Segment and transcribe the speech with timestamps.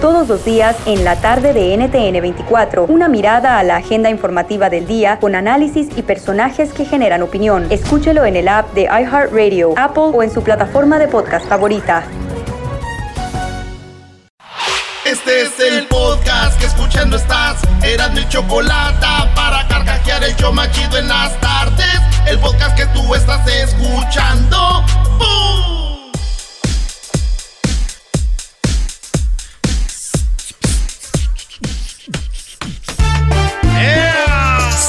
[0.00, 4.70] Todos los días en la tarde de NTN 24, una mirada a la agenda informativa
[4.70, 7.66] del día con análisis y personajes que generan opinión.
[7.70, 12.04] Escúchelo en el app de iHeartRadio, Apple o en su plataforma de podcast favorita.
[15.04, 17.60] Este es el podcast que escuchando estás.
[17.82, 22.00] Eran mi chocolate para carcajear el yo machido en las tardes.
[22.26, 24.82] El podcast que tú estás escuchando.
[25.18, 25.75] ¡Bum!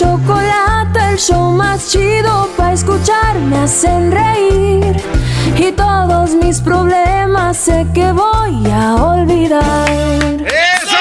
[0.00, 5.02] A radio con Erasmo y chocolate, el show más chido para escuchar, me hacen reír.
[5.56, 9.90] Y todos mis problemas sé que voy a olvidar.
[9.90, 10.96] ¡Eso!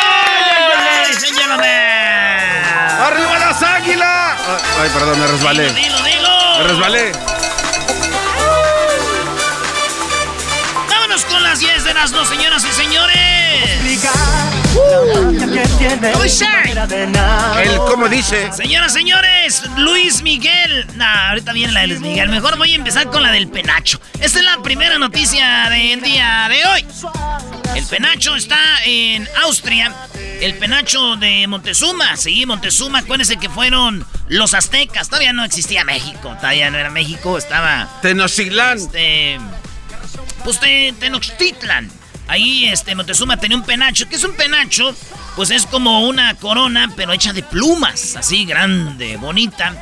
[3.01, 4.37] ¡Arriba las águilas!
[4.81, 5.73] Ay, perdón, me resbalé.
[5.73, 6.57] Dilo, dilo.
[6.57, 7.11] Me resbalé.
[10.89, 14.58] Vámonos con las 10 de las dos, señoras y señores.
[17.61, 18.51] El cómo dice.
[18.51, 20.87] Señoras, señores, Luis Miguel.
[20.95, 22.29] Nah, ahorita viene la de Luis Miguel.
[22.29, 23.99] Mejor voy a empezar con la del penacho.
[24.19, 26.85] Esta es la primera noticia del día de hoy.
[27.75, 29.93] El penacho está en Austria.
[30.41, 32.15] El penacho de Montezuma.
[32.15, 32.99] Sí, Montezuma.
[32.99, 35.09] Acuérdense que fueron los aztecas.
[35.09, 36.35] Todavía no existía México.
[36.39, 37.37] Todavía no era México.
[37.37, 37.87] Estaba.
[38.01, 38.77] Tenochtitlán.
[38.77, 39.39] Este.
[40.43, 40.59] Pues
[40.99, 41.98] Tenochtitlan.
[42.29, 44.07] Ahí este Montezuma tenía un penacho.
[44.07, 44.95] ¿Qué es un penacho?
[45.35, 48.15] Pues es como una corona, pero hecha de plumas.
[48.15, 49.75] Así grande, bonita.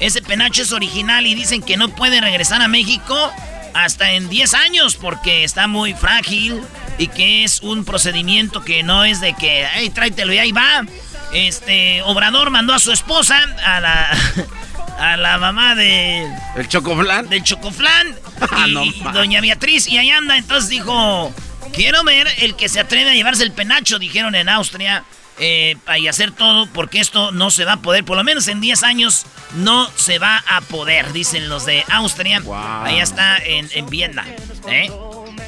[0.00, 3.32] Ese penacho es original y dicen que no puede regresar a México
[3.74, 6.60] hasta en 10 años porque está muy frágil
[6.98, 10.84] y que es un procedimiento que no es de que, hey, tráetelo y ahí va.
[11.32, 14.10] Este, Obrador mandó a su esposa, a la,
[14.98, 16.26] a la mamá de,
[16.56, 17.28] El chocoflán.
[17.28, 18.14] del Chocoflán
[18.50, 20.36] Ah, y, no y Doña Beatriz y ahí anda.
[20.36, 21.32] Entonces dijo,
[21.72, 25.04] quiero ver el que se atreve a llevarse el penacho, dijeron en Austria.
[25.38, 28.60] eh, y hacer todo porque esto no se va a poder, por lo menos en
[28.60, 29.24] 10 años
[29.54, 32.42] no se va a poder, dicen los de Austria.
[32.84, 34.24] Ahí está en, en Viena.
[34.68, 34.90] ¿eh?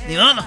[0.09, 0.45] Ni modo.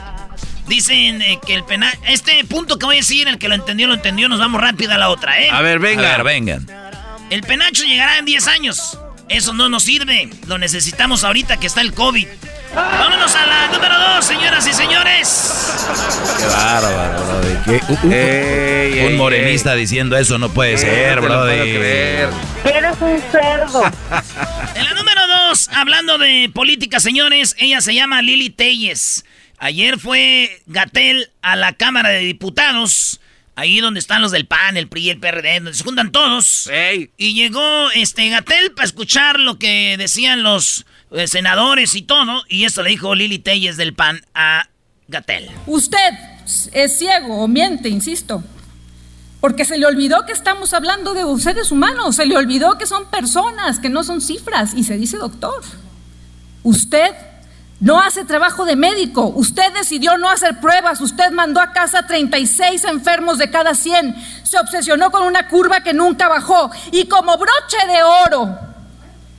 [0.68, 3.88] Dicen eh, que el penacho, este punto que voy a decir, el que lo entendió,
[3.88, 5.50] lo entendió, nos vamos rápido a la otra, ¿eh?
[5.52, 6.14] A ver, venga.
[6.16, 6.68] A ver, vengan.
[7.30, 8.98] El penacho llegará en 10 años.
[9.30, 10.30] Eso no nos sirve.
[10.48, 12.28] Lo necesitamos ahorita que está el COVID.
[12.74, 15.74] Vámonos a la número 2, señoras y señores.
[16.38, 17.58] Qué bárbaro, brother.
[17.66, 20.78] Qué- uh, uh, Ey, ey, un morenista diciendo eso no puede ey.
[20.78, 21.78] ser, No lo puedo brother.
[21.78, 22.30] creer.
[24.76, 29.26] En la número 2, hablando de política, señores, ella se llama Lili Telles.
[29.60, 33.20] Ayer fue Gatel a la Cámara de Diputados.
[33.56, 36.68] Ahí donde están los del PAN, el PRI el PRD, donde se juntan todos.
[36.72, 37.10] Ey.
[37.18, 40.86] Y llegó este Gatel para escuchar lo que decían los
[41.28, 42.44] senadores y todo.
[42.48, 44.70] Y esto le dijo Lili Telles del PAN a
[45.08, 45.50] Gatel.
[45.66, 46.14] Usted
[46.74, 48.44] es ciego o miente, insisto.
[49.40, 53.06] Porque se le olvidó que estamos hablando de seres humanos, se le olvidó que son
[53.10, 55.62] personas, que no son cifras, y se dice doctor.
[56.64, 57.14] Usted
[57.80, 62.84] no hace trabajo de médico, usted decidió no hacer pruebas, usted mandó a casa 36
[62.86, 67.78] enfermos de cada 100, se obsesionó con una curva que nunca bajó, y como broche
[67.88, 68.60] de oro,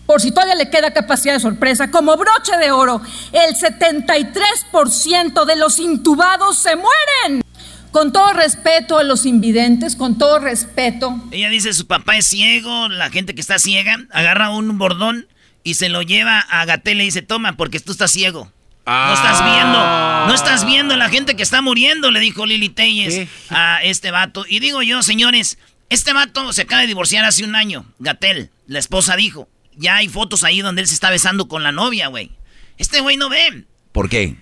[0.08, 5.56] por si todavía le queda capacidad de sorpresa, como broche de oro, el 73% de
[5.56, 7.42] los intubados se mueren.
[7.90, 12.88] Con todo respeto a los invidentes, con todo respeto, Ella dice su papá es ciego,
[12.88, 15.28] la gente que está ciega agarra un bordón
[15.62, 18.50] y se lo lleva a Gatel y le dice, toma, porque tú estás ciego.
[18.86, 23.28] No estás viendo, no estás viendo la gente que está muriendo, le dijo Lili Telles
[23.50, 24.46] a este vato.
[24.48, 25.58] Y digo yo, señores,
[25.90, 30.08] este vato se acaba de divorciar hace un año, Gatel, la esposa dijo ya hay
[30.08, 32.30] fotos ahí donde él se está besando con la novia, güey.
[32.76, 33.64] Este güey no ve.
[33.92, 34.36] ¿Por qué?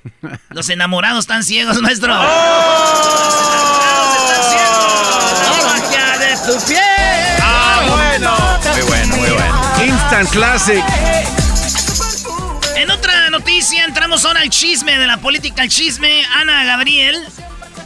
[0.50, 2.12] Los enamorados están ciegos, maestro.
[2.14, 2.22] ¡Oh!
[2.22, 5.42] Los enamorados están ciegos.
[5.42, 6.52] ¡La magia de tu
[7.42, 8.36] ¡Ah, bueno!
[8.74, 9.94] Muy bueno, muy bueno.
[9.94, 10.84] Instant Classic.
[12.76, 16.24] En otra noticia, entramos ahora al chisme de la política, al chisme.
[16.34, 17.16] Ana Gabriel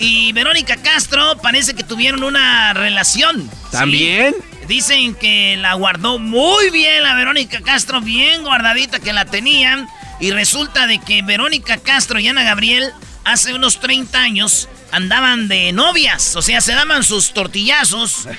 [0.01, 3.49] y Verónica Castro parece que tuvieron una relación.
[3.71, 4.35] ¿También?
[4.67, 9.89] Dicen que la guardó muy bien la Verónica Castro, bien guardadita que la tenían.
[10.19, 12.93] Y resulta de que Verónica Castro y Ana Gabriel
[13.25, 18.27] hace unos 30 años andaban de novias, o sea, se daban sus tortillazos.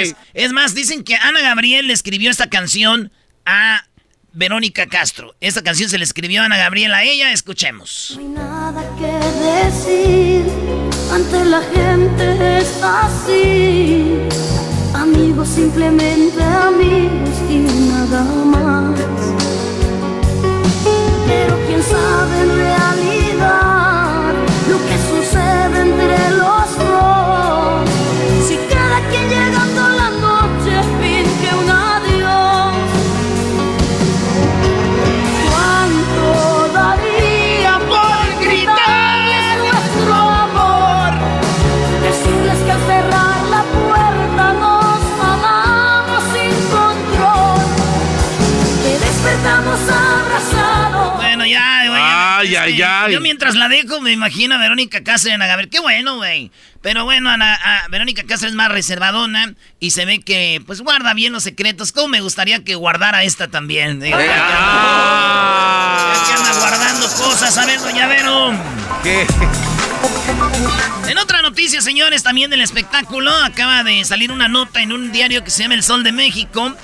[0.00, 3.10] Es, es más, dicen que Ana Gabriel le escribió esta canción
[3.44, 3.87] a
[4.32, 5.34] Verónica Castro.
[5.40, 8.12] Esta canción se le escribió a Ana Gabriel a ella, escuchemos.
[8.16, 9.12] No hay nada que
[9.44, 10.44] decir,
[11.12, 14.18] ante la gente es así.
[14.94, 19.00] Amigos, simplemente amigos y nada más.
[21.26, 24.34] Pero quién sabe en realidad
[24.68, 26.57] lo que sucede entre los
[53.12, 55.70] Yo mientras la dejo me imagino a Verónica y Ana Gabriel.
[55.70, 56.50] Qué bueno, güey.
[56.82, 61.12] Pero bueno, Ana, a Verónica Castro es más reservadona y se ve que, pues, guarda
[61.14, 61.92] bien los secretos.
[61.92, 64.00] ¿Cómo me gustaría que guardara esta también?
[64.00, 66.14] Digo, Ah.
[66.26, 67.56] que anda guardando cosas.
[67.58, 68.52] A ver, doña Vero.
[69.02, 69.26] ¿Qué?
[71.08, 75.42] En otra noticia, señores, también del espectáculo, acaba de salir una nota en un diario
[75.42, 76.74] que se llama El Sol de México,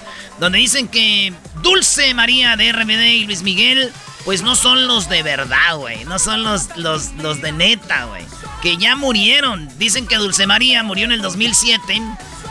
[0.41, 1.33] donde dicen que
[1.63, 3.93] Dulce María de RBD y Luis Miguel,
[4.25, 6.05] pues no son los de verdad, güey.
[6.05, 8.25] No son los, los, los de neta, güey.
[8.63, 9.69] Que ya murieron.
[9.79, 12.03] Dicen que Dulce María murió en el 2007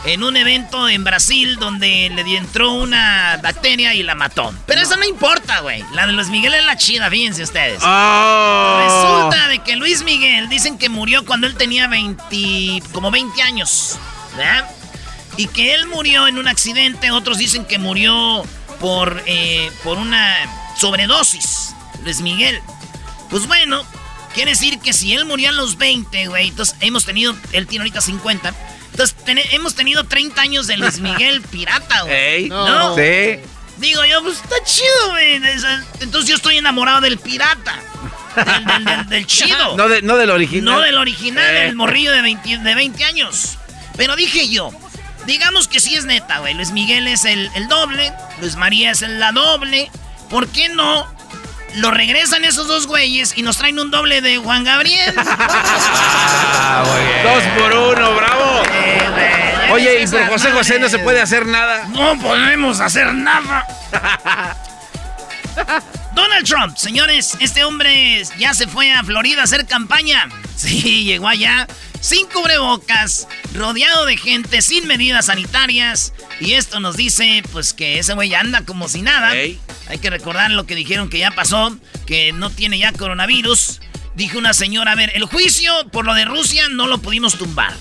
[0.06, 4.54] en un evento en Brasil donde le entró una bacteria y la mató.
[4.66, 5.84] Pero eso no importa, güey.
[5.94, 7.82] La de Luis Miguel es la chida, fíjense ustedes.
[7.84, 8.80] Oh.
[8.84, 13.98] Resulta de que Luis Miguel dicen que murió cuando él tenía 20, como 20 años,
[14.36, 14.70] ¿verdad?
[15.38, 18.44] Y que él murió en un accidente, otros dicen que murió
[18.80, 20.36] por, eh, por una
[20.78, 21.74] sobredosis,
[22.04, 22.60] Luis Miguel.
[23.30, 23.84] Pues bueno,
[24.34, 27.84] quiere decir que si él murió a los 20, güey, entonces hemos tenido, él tiene
[27.84, 28.54] ahorita 50,
[28.92, 29.16] entonces
[29.52, 32.14] hemos tenido 30 años de Luis Miguel pirata, güey.
[32.16, 32.50] Ey.
[32.50, 32.96] ¿No?
[32.96, 33.40] Sí.
[33.78, 35.36] Digo yo, pues está chido, güey.
[36.00, 37.76] Entonces yo estoy enamorado del pirata.
[38.36, 39.76] Del, del- del- del chido.
[39.78, 40.66] No, de- no del original.
[40.76, 41.60] No del original, Eh.
[41.66, 43.58] del morrillo de 20, de 20 años.
[43.98, 44.72] Pero dije yo,
[45.26, 46.54] digamos que sí es neta, güey.
[46.54, 49.90] Luis Miguel es el, el doble, Luis María es el- la doble.
[50.34, 51.08] ¿Por qué no
[51.76, 55.14] lo regresan esos dos güeyes y nos traen un doble de Juan Gabriel?
[55.16, 57.24] Ah, muy bien.
[57.24, 58.64] Dos por uno, bravo.
[58.74, 61.86] Eh, Oye, y por José José no se puede hacer nada.
[61.90, 63.68] No podemos hacer nada.
[66.14, 70.30] Donald Trump, señores, este hombre ya se fue a Florida a hacer campaña.
[70.56, 71.68] Sí, llegó allá
[72.00, 76.14] sin cubrebocas, rodeado de gente, sin medidas sanitarias.
[76.40, 79.30] Y esto nos dice, pues, que ese güey anda como si nada.
[79.32, 83.80] Hay que recordar lo que dijeron que ya pasó, que no tiene ya coronavirus.
[84.16, 87.74] Dijo una señora, a ver, el juicio por lo de Rusia no lo pudimos tumbar.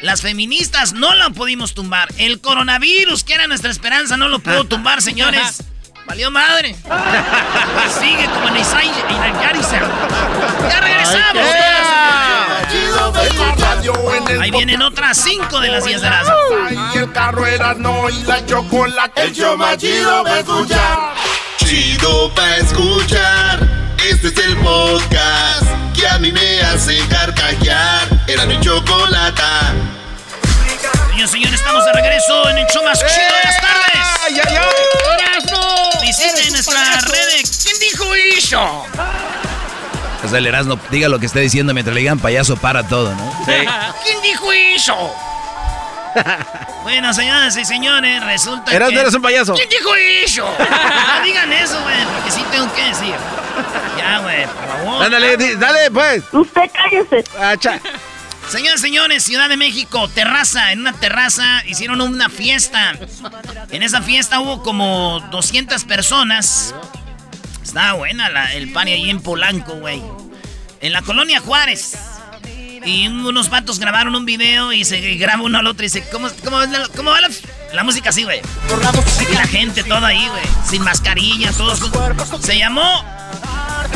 [0.00, 2.08] Las feministas no lo pudimos tumbar.
[2.16, 5.62] El coronavirus, que era nuestra esperanza, no lo pudo tumbar, señores.
[6.08, 6.74] Valió madre.
[8.00, 9.82] Sigue como en el en el Yarisel.
[10.70, 11.44] Ya regresamos.
[14.30, 16.28] El Ahí vienen otras 5 de las 10 de las.
[16.94, 19.22] Y el carro era no y la chocolate.
[19.22, 20.98] El show más chido va a escuchar.
[21.58, 23.60] Chido pa' escuchar.
[24.08, 28.08] Este es el podcast que a mí me hace carcajear.
[28.26, 29.74] Era mi chocolata.
[31.10, 33.60] Señores, señores, estamos de regreso en el show más chido de las
[38.52, 38.86] eso?
[40.24, 43.14] O sea, el Erasmo diga lo que está diciendo mientras le digan payaso para todo,
[43.14, 43.32] ¿no?
[43.44, 43.52] Sí.
[44.04, 44.96] ¿Quién dijo eso?
[46.82, 49.00] bueno, señoras y señores, resulta Erasmo, que...
[49.00, 49.54] eres un payaso.
[49.54, 50.44] ¿Quién dijo eso?
[50.58, 53.14] No digan eso, güey, porque sí tengo que decir.
[53.96, 55.04] Ya, güey, por favor.
[55.04, 56.22] Ándale, di- dale, pues.
[56.32, 57.24] Usted cállese.
[57.40, 57.80] Ah, cha-
[58.48, 62.94] Señores, señores, Ciudad de México, terraza, en una terraza hicieron una fiesta.
[63.70, 66.74] En esa fiesta hubo como 200 personas.
[67.68, 70.02] Estaba buena la- el pan ahí en Polanco, güey.
[70.80, 71.96] En la colonia Juárez.
[72.84, 76.28] Y unos vatos grabaron un video y se graba uno al otro y dice, ¿cómo,
[76.42, 76.58] cómo,
[76.96, 77.28] cómo va la,
[77.74, 78.40] la música así, güey?
[79.30, 80.42] Y la gente toda ahí, güey.
[80.66, 81.80] Sin mascarilla, todos.
[81.80, 83.04] con- Se llamó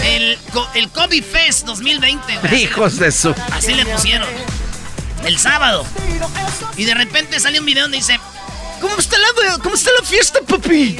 [0.04, 0.36] el,
[0.74, 2.62] el COVID Fest 2020, güey.
[2.64, 3.34] Hijos de su.
[3.52, 4.28] Así le pusieron.
[5.24, 5.86] El sábado.
[6.76, 8.20] Y de repente sale un video donde dice,
[8.82, 10.98] ¿Cómo está la, cómo está la fiesta, papi?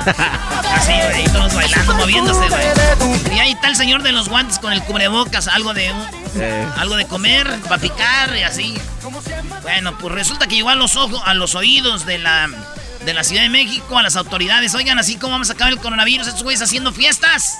[0.74, 3.36] Así, güey, todos bailando, moviéndose, güey.
[3.36, 5.92] Y ahí está el señor de los guantes con el cubrebocas, algo de
[6.36, 6.68] eh.
[6.76, 8.74] algo de comer, para picar y así.
[9.62, 12.48] Bueno, pues resulta que llegó a los ojos, a los oídos de la
[13.04, 14.74] de la Ciudad de México, a las autoridades.
[14.74, 17.58] Oigan, así como vamos a acabar el coronavirus, estos güeyes haciendo fiestas.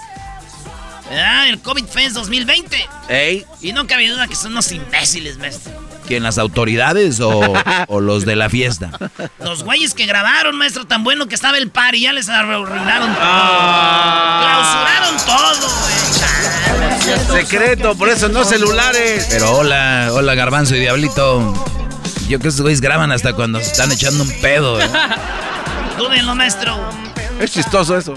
[1.08, 1.48] ¿Verdad?
[1.48, 2.88] El COVID Fest 2020.
[3.08, 3.44] Ey.
[3.60, 5.89] Y no cabe duda que son unos imbéciles, maestro.
[6.10, 8.90] ¿Quién, las autoridades o, los de la fiesta?
[9.38, 13.14] Los güeyes que grabaron, maestro, tan bueno que estaba el par y ya les arruinaron
[13.14, 13.22] todo.
[13.22, 14.42] Ah.
[14.42, 15.68] Clausuraron todo,
[17.28, 17.42] güey.
[17.42, 19.28] Secreto, por eso no celulares.
[19.30, 21.54] Pero hola, hola Garbanzo y Diablito.
[22.22, 24.90] Yo creo que estos güeyes graban hasta cuando se están echando un pedo, ¿eh?
[25.96, 26.76] Dúdenlo, maestro.
[27.38, 28.14] Es chistoso eso.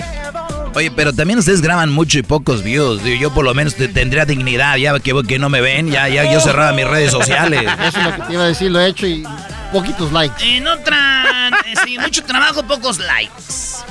[0.75, 3.01] Oye, pero también ustedes graban mucho y pocos views.
[3.03, 6.39] Yo por lo menos tendría dignidad, ya que, que no me ven, ya, ya yo
[6.39, 7.61] cerraba mis redes sociales.
[7.87, 9.23] Eso es lo que te iba a decir, lo he hecho y
[9.71, 10.35] poquitos likes.
[10.43, 13.83] En otra, eh, sí, mucho trabajo, pocos likes.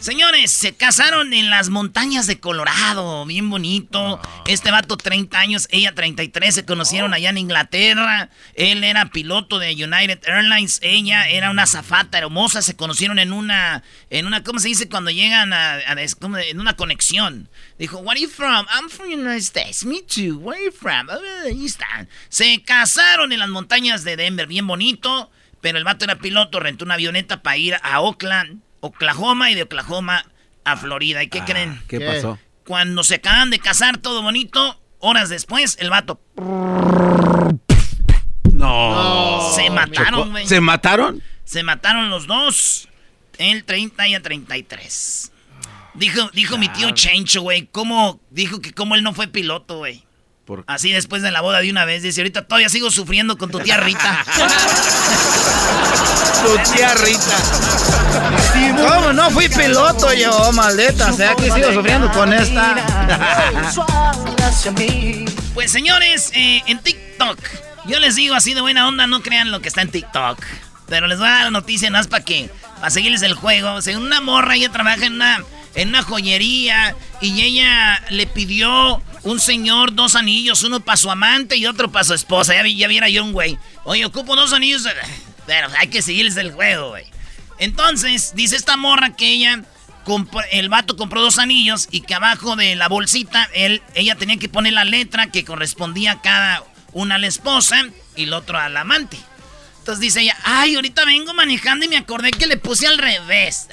[0.00, 4.18] Señores, se casaron en las montañas de Colorado, bien bonito.
[4.46, 8.30] Este vato 30 años, ella 33, se conocieron allá en Inglaterra.
[8.54, 13.82] Él era piloto de United Airlines, ella era una zafata hermosa, se conocieron en una
[14.08, 17.50] en una ¿cómo se dice cuando llegan a, en una conexión?
[17.78, 21.08] Dijo, "Where are you from?" "I'm from United States." "Me too." "Where are you from?"
[21.44, 22.08] Ahí están.
[22.30, 25.30] Se casaron en las montañas de Denver, bien bonito,
[25.60, 29.62] pero el vato era piloto, rentó una avioneta para ir a Oakland Oklahoma y de
[29.62, 30.24] Oklahoma
[30.64, 31.22] a Florida.
[31.22, 31.82] ¿Y qué ah, creen?
[31.88, 32.38] ¿Qué, pasó?
[32.64, 36.20] Cuando se acaban de casar todo bonito, horas después, el vato.
[38.52, 39.52] No.
[39.54, 40.46] Se mataron, güey.
[40.46, 41.22] ¿Se mataron?
[41.44, 42.88] Se mataron los dos.
[43.38, 45.32] El 30 y a 33.
[45.94, 47.66] Dijo, dijo mi tío Chencho, güey.
[47.72, 48.20] ¿Cómo?
[48.30, 50.04] Dijo que como él no fue piloto, güey.
[50.66, 53.60] Así después de la boda de una vez, dice, ahorita todavía sigo sufriendo con tu
[53.60, 54.24] tía Rita.
[56.44, 57.99] tu tía Rita.
[58.76, 61.10] ¿Cómo no fui piloto yo, maldita?
[61.10, 62.74] O sea que sigo sufriendo con esta.
[65.54, 67.38] pues señores, eh, en TikTok,
[67.86, 70.42] yo les digo así de buena onda, no crean lo que está en TikTok.
[70.88, 73.80] Pero les voy a dar la noticia, no es para que, para seguirles el juego.
[73.80, 79.38] Según una morra, ella trabaja en una, en una joyería y ella le pidió un
[79.38, 82.54] señor dos anillos, uno para su amante y otro para su esposa.
[82.54, 83.58] Ya, ya viera yo un güey.
[83.84, 84.86] Oye, ocupo dos anillos.
[85.46, 87.04] Pero hay que seguirles el juego, güey.
[87.60, 89.62] Entonces, dice esta morra que ella,
[90.50, 94.48] el vato compró dos anillos y que abajo de la bolsita, él, ella tenía que
[94.48, 97.84] poner la letra que correspondía a cada una a la esposa
[98.16, 99.18] y el otro al amante.
[99.78, 103.68] Entonces dice ella, ay, ahorita vengo manejando y me acordé que le puse al revés.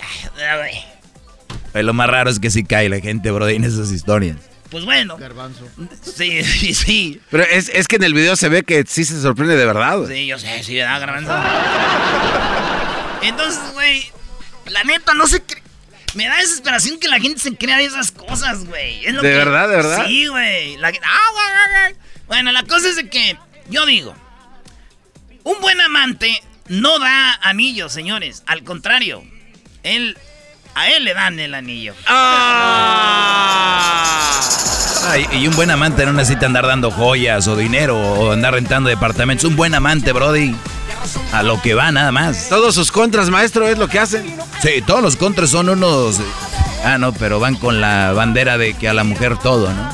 [1.74, 4.36] lo más raro es que sí cae la gente, bro, en esas historias.
[4.70, 5.16] Pues bueno.
[5.18, 5.66] Garbanzo.
[6.02, 7.22] Sí, sí, sí.
[7.32, 10.06] Pero es, es, que en el video se ve que sí se sorprende de verdad.
[10.10, 11.32] Sí, yo sé, sí, ¿verdad, Garbanzo?
[13.22, 14.12] Entonces, güey,
[14.66, 15.64] la neta, no se cree.
[16.14, 19.02] Me da desesperación que la gente se crea de esas cosas, güey.
[19.02, 20.06] ¿De verdad, de verdad?
[20.08, 20.78] Sí, güey.
[20.78, 20.90] La...
[20.90, 21.92] Ah,
[22.28, 23.38] bueno, la cosa es de que
[23.70, 24.16] yo digo,
[25.44, 28.44] un buen amante no da anillos, señores.
[28.48, 29.24] Al contrario,
[29.84, 30.18] él
[30.76, 31.96] a él le dan el anillo.
[32.06, 33.38] ¡Ah!
[35.32, 39.46] y un buen amante no necesita andar dando joyas o dinero o andar rentando departamentos.
[39.46, 40.54] Un buen amante, Brody.
[41.32, 42.50] A lo que va, nada más.
[42.50, 44.26] Todos sus contras, maestro, es lo que hacen.
[44.62, 46.20] Sí, todos los contras son unos.
[46.84, 49.90] Ah, no, pero van con la bandera de que a la mujer todo, ¿no?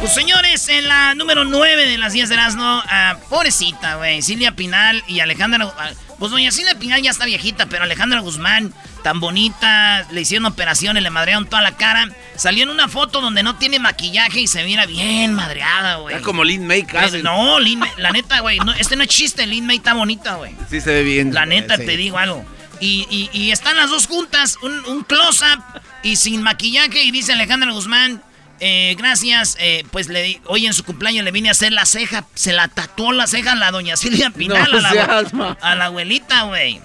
[0.00, 4.52] Pues señores, en la número 9 de las 10 de Erasmo, uh, pobrecita, güey, Silvia
[4.52, 5.72] Pinal y Alejandra.
[5.78, 8.74] Ah, pues doña Silvia Pinal ya está viejita, pero Alejandra Guzmán,
[9.06, 12.08] tan bonita, le hicieron operaciones, le madrearon toda la cara.
[12.34, 16.16] Salió en una foto donde no tiene maquillaje y se mira bien madreada, güey.
[16.16, 17.22] Está como Lin May casi.
[17.22, 20.56] No, Lin May, la neta, güey, este no es chiste, Lin May está bonita, güey.
[20.68, 21.32] Sí se ve bien.
[21.32, 22.44] La neta, te digo algo.
[22.80, 25.62] Y, y, están las dos juntas, un, un close-up
[26.02, 28.20] y sin maquillaje, y dice Alejandra Guzmán.
[28.58, 29.56] Eh, gracias.
[29.60, 32.24] Eh, pues le, hoy en su cumpleaños le vine a hacer la ceja.
[32.34, 34.74] Se la tatuó la ceja a la doña Silvia Pinal.
[34.74, 36.80] a, la, a, la, abuelita, güey.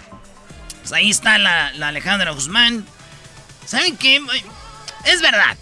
[0.81, 2.85] Pues ahí está la, Alejandra Guzmán.
[3.65, 4.21] ¿Saben qué?
[5.05, 5.57] Es verdad.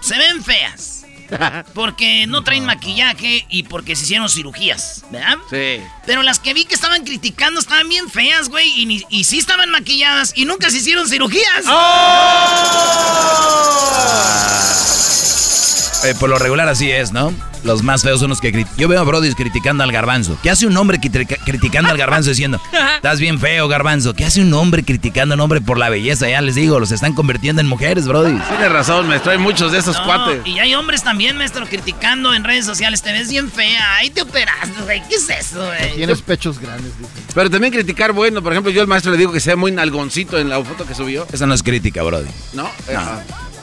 [0.00, 1.04] Se ven feas.
[1.74, 5.36] Porque no traen maquillaje y porque se hicieron cirugías, ¿verdad?
[5.48, 5.80] Sí.
[6.04, 8.68] Pero las que vi que estaban criticando estaban bien feas, güey.
[8.68, 11.64] Y, y sí estaban maquilladas y nunca se hicieron cirugías.
[11.68, 13.00] ¡Oh!
[16.02, 17.32] Eh, por lo regular así es, ¿no?
[17.64, 18.78] Los más feos son los que critican.
[18.78, 20.38] Yo veo a Brody criticando al garbanzo.
[20.42, 22.60] ¿Qué hace un hombre criticando al garbanzo diciendo,
[22.96, 24.14] estás bien feo, garbanzo?
[24.14, 26.28] ¿Qué hace un hombre criticando a un hombre por la belleza?
[26.28, 28.38] Ya les digo, los están convirtiendo en mujeres, Brody.
[28.48, 29.32] Tiene razón, maestro.
[29.32, 30.46] Hay muchos de esos cuates.
[30.46, 33.02] Y hay hombres también, maestro, criticando en redes sociales.
[33.02, 33.96] Te ves bien fea.
[33.96, 35.02] Ahí te operaste, güey.
[35.08, 35.96] ¿Qué es eso, güey?
[35.96, 37.10] Tienes pechos grandes, dice.
[37.34, 40.38] Pero también criticar, bueno, por ejemplo, yo al maestro le digo que sea muy nalgoncito
[40.38, 41.26] en la foto que subió.
[41.32, 42.28] Esa no es crítica, Brody.
[42.54, 42.64] ¿No?
[42.64, 42.70] No.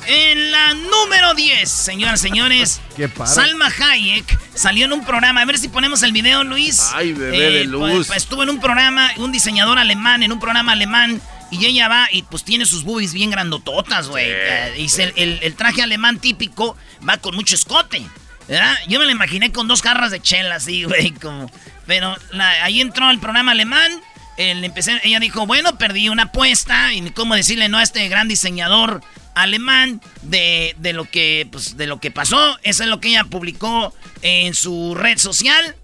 [0.09, 2.79] En la número 10, señoras y señores,
[3.25, 5.41] Salma Hayek salió en un programa.
[5.41, 6.91] A ver si ponemos el video, Luis.
[6.93, 7.91] Ay, bebé de Eh, luz.
[7.91, 11.21] pues, pues, estuvo en un programa, un diseñador alemán, en un programa alemán.
[11.51, 14.25] Y ella va y pues tiene sus boobies bien grandototas, güey.
[14.29, 16.75] Eh, y se- el, el traje alemán típico
[17.07, 18.01] va con mucho escote.
[18.47, 18.77] ¿verdad?
[18.87, 21.11] Yo me lo imaginé con dos jarras de chela, así, güey.
[21.11, 21.51] Como...
[21.85, 23.91] Pero la- ahí entró el programa alemán.
[24.37, 26.93] el- empecé, ella dijo, bueno, perdí una apuesta.
[26.93, 29.01] Y cómo decirle no a este gran diseñador
[29.41, 32.58] alemán de, de lo que pues, de lo que pasó.
[32.63, 35.75] Eso es lo que ella publicó en su red social.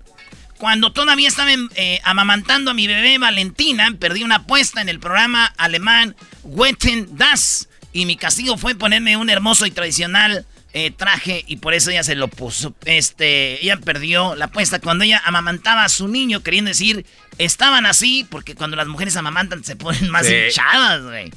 [0.58, 5.54] Cuando todavía estaba eh, amamantando a mi bebé Valentina, perdí una apuesta en el programa
[5.58, 7.68] alemán Wetten Das.
[7.92, 10.46] Y mi castigo fue ponerme un hermoso y tradicional
[10.76, 12.74] eh, traje y por eso ella se lo puso.
[12.86, 17.06] Este, ella perdió la apuesta cuando ella amamantaba a su niño, queriendo decir,
[17.38, 20.34] estaban así, porque cuando las mujeres amamantan se ponen más Sí.
[20.34, 21.32] hinchadas, güey.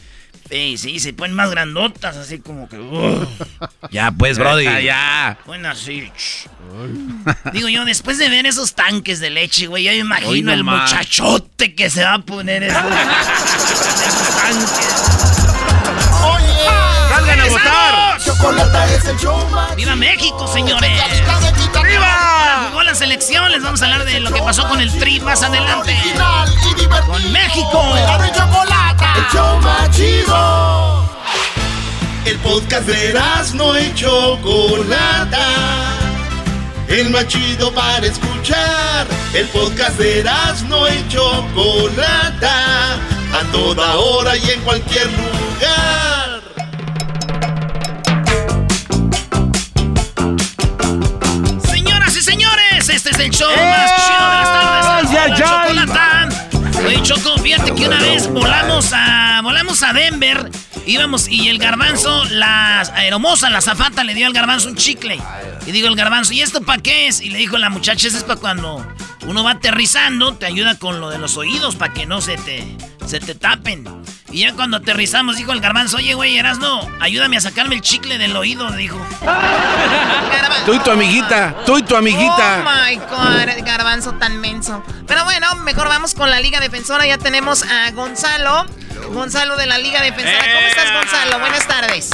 [0.49, 2.79] Sí, sí, se ponen más grandotas, así como que...
[2.79, 3.26] uh.
[3.91, 4.65] Ya, pues, Brody.
[4.65, 5.38] Ya, ya.
[5.47, 6.11] Bueno, así.
[7.53, 11.75] Digo yo, después de ver esos tanques de leche, güey, ya me imagino el muchachote
[11.75, 15.37] que se va a poner esos, esos tanques.
[17.09, 18.21] ¡Salgan a votar!
[18.23, 21.03] Chocolata es el show más ¡Viva México, señores!
[21.87, 22.69] ¡Viva!
[22.71, 25.43] Jugó la selección, les vamos a hablar de lo que pasó con el Tri más
[25.43, 25.93] adelante.
[25.93, 27.12] Original y divertido.
[27.12, 27.95] Con México.
[27.97, 28.33] Y
[28.97, 29.15] chocolata.
[29.17, 31.09] El show más chido.
[32.25, 35.47] El podcast de Erasmo y chocolata.
[36.88, 39.07] El más chido para escuchar.
[39.35, 42.95] El podcast de Erasmo y chocolata.
[43.33, 46.43] A toda hora y en cualquier lugar.
[51.69, 54.87] Señoras y señores, este es el show más chido de las tardes.
[54.87, 55.38] ¡Ay, ay, ay!
[55.38, 56.36] Chocolata.
[56.87, 60.49] Oye, Choco, fíjate que una vez volamos a, volamos a Denver,
[60.87, 65.19] íbamos y el garbanzo, la aeromoza, la zafata, le dio al garbanzo un chicle.
[65.67, 67.21] Y digo el garbanzo, ¿y esto para qué es?
[67.21, 68.87] Y le dijo la muchacha, eso es para cuando
[69.27, 72.65] uno va aterrizando, te ayuda con lo de los oídos para que no se te,
[73.05, 73.85] se te tapen.
[74.37, 78.19] Y ya cuando aterrizamos, dijo el garbanzo, oye, güey, no, ayúdame a sacarme el chicle
[78.19, 79.01] del oído, dijo.
[80.67, 82.59] Tú y tu amiguita, tú y tu amiguita.
[82.61, 84.85] Oh my god, garbanzo tan menso.
[85.07, 87.07] Pero bueno, mejor vamos con la Liga Defensora.
[87.07, 88.67] Ya tenemos a Gonzalo.
[89.09, 90.53] Gonzalo de la Liga Defensora.
[90.55, 91.39] ¿Cómo estás, Gonzalo?
[91.39, 92.11] Buenas tardes.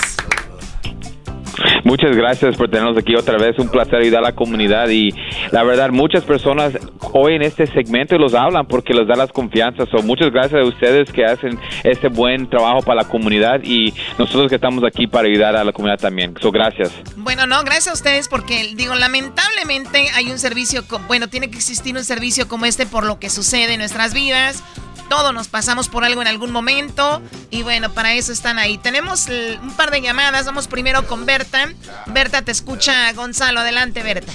[1.84, 3.58] Muchas gracias por tenernos aquí otra vez.
[3.58, 5.10] Un placer ayudar a la comunidad y
[5.50, 6.72] la verdad muchas personas
[7.12, 9.88] hoy en este segmento los hablan porque les da las confianzas.
[9.90, 14.48] So, muchas gracias a ustedes que hacen este buen trabajo para la comunidad y nosotros
[14.48, 16.34] que estamos aquí para ayudar a la comunidad también.
[16.40, 16.92] So, gracias.
[17.16, 21.96] Bueno, no, gracias a ustedes porque, digo, lamentablemente hay un servicio, bueno, tiene que existir
[21.96, 24.64] un servicio como este por lo que sucede en nuestras vidas.
[25.12, 27.20] Todos nos pasamos por algo en algún momento
[27.50, 28.78] y bueno, para eso están ahí.
[28.78, 29.28] Tenemos
[29.62, 30.46] un par de llamadas.
[30.46, 31.68] Vamos primero con Berta.
[32.06, 33.60] Berta, te escucha Gonzalo.
[33.60, 34.32] Adelante, Berta.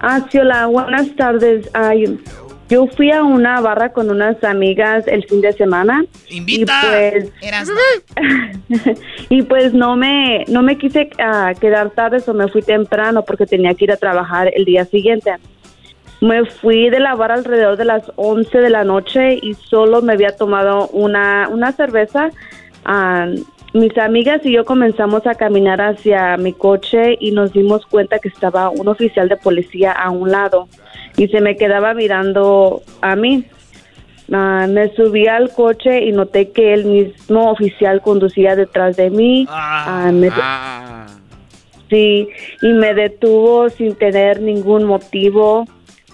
[0.00, 1.66] Ah, sí, hola, buenas tardes.
[1.72, 2.20] Ay,
[2.68, 6.04] yo fui a una barra con unas amigas el fin de semana.
[6.28, 6.82] ¡Invita!
[6.82, 7.72] Y pues,
[9.30, 13.46] y pues no me, no me quise ah, quedar tarde o me fui temprano porque
[13.46, 15.32] tenía que ir a trabajar el día siguiente.
[16.20, 20.14] Me fui de la barra alrededor de las 11 de la noche y solo me
[20.14, 22.30] había tomado una, una cerveza.
[22.84, 23.26] Ah,
[23.74, 28.28] mis amigas y yo comenzamos a caminar hacia mi coche y nos dimos cuenta que
[28.28, 30.68] estaba un oficial de policía a un lado
[31.16, 33.44] y se me quedaba mirando a mí.
[34.32, 39.46] Ah, me subí al coche y noté que el mismo oficial conducía detrás de mí.
[39.48, 40.28] Ah, me-
[41.90, 42.28] Sí,
[42.60, 45.64] y me detuvo sin tener ningún motivo.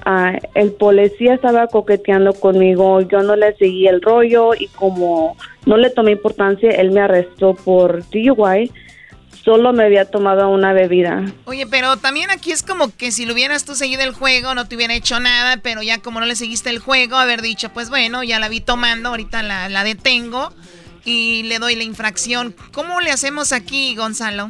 [0.04, 5.76] Ah, el policía estaba coqueteando conmigo, yo no le seguí el rollo y como no
[5.76, 8.70] le tomé importancia, él me arrestó por DUI.
[9.44, 11.24] Solo me había tomado una bebida.
[11.44, 14.66] Oye, pero también aquí es como que si lo hubieras tú seguido el juego, no
[14.66, 17.90] te hubiera hecho nada, pero ya como no le seguiste el juego, haber dicho, pues
[17.90, 20.50] bueno, ya la vi tomando, ahorita la, la detengo
[21.04, 22.54] y le doy la infracción.
[22.72, 24.48] ¿Cómo le hacemos aquí, Gonzalo?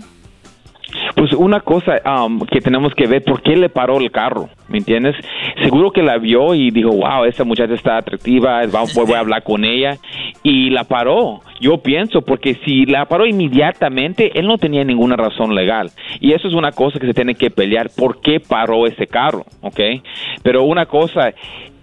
[1.15, 4.49] Pues una cosa um, que tenemos que ver, ¿por qué le paró el carro?
[4.69, 5.15] ¿Me entiendes?
[5.63, 8.63] Seguro que la vio y dijo, wow, esta muchacha está atractiva,
[8.95, 9.97] voy a hablar con ella.
[10.43, 11.41] Y la paró.
[11.61, 15.91] Yo pienso, porque si la paró inmediatamente, él no tenía ninguna razón legal.
[16.21, 17.91] Y eso es una cosa que se tiene que pelear.
[17.97, 19.45] ¿Por qué paró ese carro?
[19.61, 19.81] ¿Ok?
[20.43, 21.33] Pero una cosa,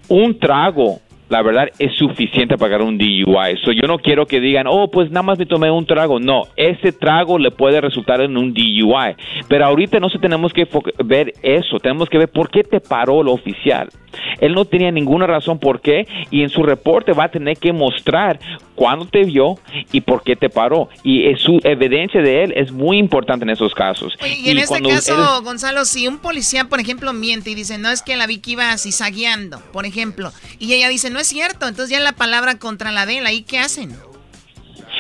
[0.10, 1.00] un trago
[1.32, 3.58] la verdad es suficiente para pagar un DUI.
[3.64, 6.20] So, yo no quiero que digan, oh, pues nada más me tomé un trago.
[6.20, 9.16] No, ese trago le puede resultar en un DUI.
[9.48, 10.68] Pero ahorita no se tenemos que
[11.06, 13.88] ver eso, tenemos que ver por qué te paró el oficial.
[14.42, 17.72] Él no tenía ninguna razón por qué y en su reporte va a tener que
[17.72, 18.38] mostrar
[18.82, 19.60] cuándo te vio
[19.92, 20.90] y por qué te paró.
[21.04, 24.18] Y su evidencia de él es muy importante en esos casos.
[24.26, 28.02] y en este caso, Gonzalo, si un policía, por ejemplo, miente y dice, no es
[28.02, 31.92] que la vi que iba cizagueando, por ejemplo, y ella dice, no es cierto, entonces
[31.92, 33.96] ya la palabra contra la de él, ¿ahí qué hacen?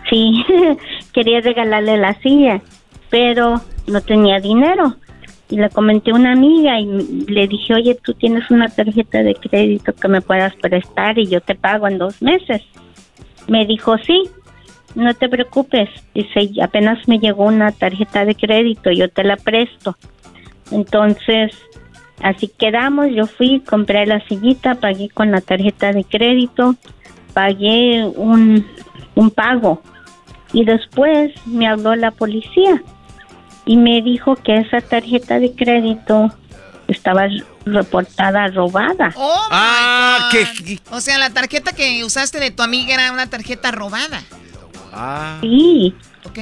[0.09, 0.45] sí,
[1.13, 2.61] quería regalarle la silla,
[3.11, 4.95] pero no tenía dinero.
[5.51, 6.87] Y le comenté a una amiga y
[7.27, 11.41] le dije, oye, tú tienes una tarjeta de crédito que me puedas prestar y yo
[11.41, 12.63] te pago en dos meses.
[13.49, 14.31] Me dijo, sí,
[14.95, 15.89] no te preocupes.
[16.15, 19.97] Dice, apenas me llegó una tarjeta de crédito, yo te la presto.
[20.71, 21.53] Entonces,
[22.23, 26.75] así quedamos, yo fui, compré la sillita, pagué con la tarjeta de crédito,
[27.35, 28.67] pagué un,
[29.15, 29.83] un pago.
[30.53, 32.83] Y después me habló la policía
[33.67, 36.31] y me dijo que esa tarjeta de crédito
[36.89, 37.29] estaba
[37.67, 39.13] reportada robada.
[39.17, 40.79] Oh ah, que...
[40.91, 44.23] O sea, la tarjeta que usaste de tu amiga era una tarjeta robada.
[44.93, 45.39] Ah.
[45.43, 45.95] Sí.
[46.25, 46.39] Ok.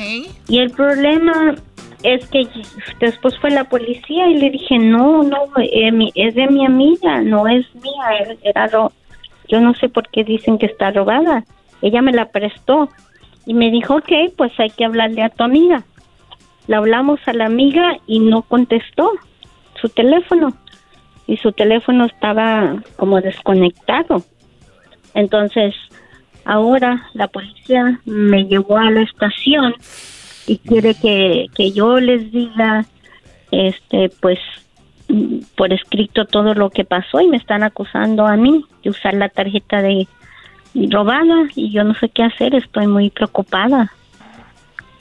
[0.49, 1.55] Y el problema
[2.03, 2.47] es que
[3.01, 7.49] después fue la policía y le dije, no, no, eh, es de mi amiga, no
[7.49, 8.69] es mía, era
[9.49, 11.45] yo no sé por qué dicen que está robada.
[11.83, 12.91] Ella me la prestó
[13.47, 15.85] y me dijo, ok, pues hay que hablarle a tu amiga.
[16.67, 19.13] Le hablamos a la amiga y no contestó
[19.81, 20.57] su teléfono
[21.27, 24.23] y su teléfono estaba como desconectado.
[25.15, 25.75] Entonces,
[26.45, 29.75] ahora la policía me llevó a la estación
[30.47, 32.85] y quiere que, que yo les diga,
[33.51, 34.39] este, pues,
[35.57, 39.29] por escrito todo lo que pasó y me están acusando a mí de usar la
[39.29, 40.09] tarjeta de
[40.91, 43.93] robada y yo no sé qué hacer, estoy muy preocupada.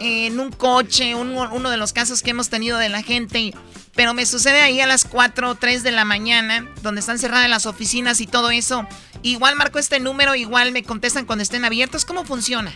[0.00, 3.52] en un coche, uno de los casos que hemos tenido de la gente,
[3.94, 7.48] pero me sucede ahí a las 4 o 3 de la mañana, donde están cerradas
[7.48, 8.86] las oficinas y todo eso.
[9.22, 12.04] Igual marco este número, igual me contestan cuando estén abiertos.
[12.04, 12.72] ¿Cómo funciona?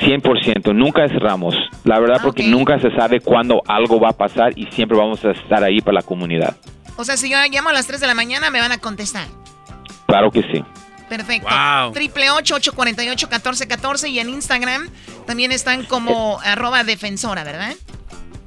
[0.00, 1.54] 100%, nunca cerramos.
[1.84, 5.30] La verdad, porque nunca se sabe cuándo algo va a pasar y siempre vamos a
[5.30, 6.56] estar ahí para la comunidad.
[6.96, 9.28] O sea, si yo llamo a las 3 de la mañana, me van a contestar.
[10.06, 10.64] Claro que sí.
[11.08, 11.48] Perfecto.
[11.92, 14.88] Triple 848 1414 y en Instagram
[15.26, 17.74] también están como arroba defensora, ¿verdad?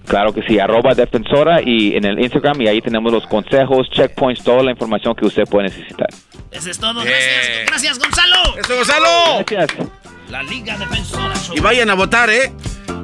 [0.08, 4.42] Claro que sí, arroba defensora y en el Instagram y ahí tenemos los consejos, checkpoints,
[4.42, 6.08] toda la información que usted puede necesitar.
[6.52, 7.04] Eso es todo.
[7.04, 8.58] Gracias, gracias Gonzalo.
[8.58, 9.44] Eso, Gonzalo.
[9.46, 9.88] Gracias.
[10.30, 11.34] La Liga Defensora.
[11.54, 12.52] Y vayan a votar, ¿eh?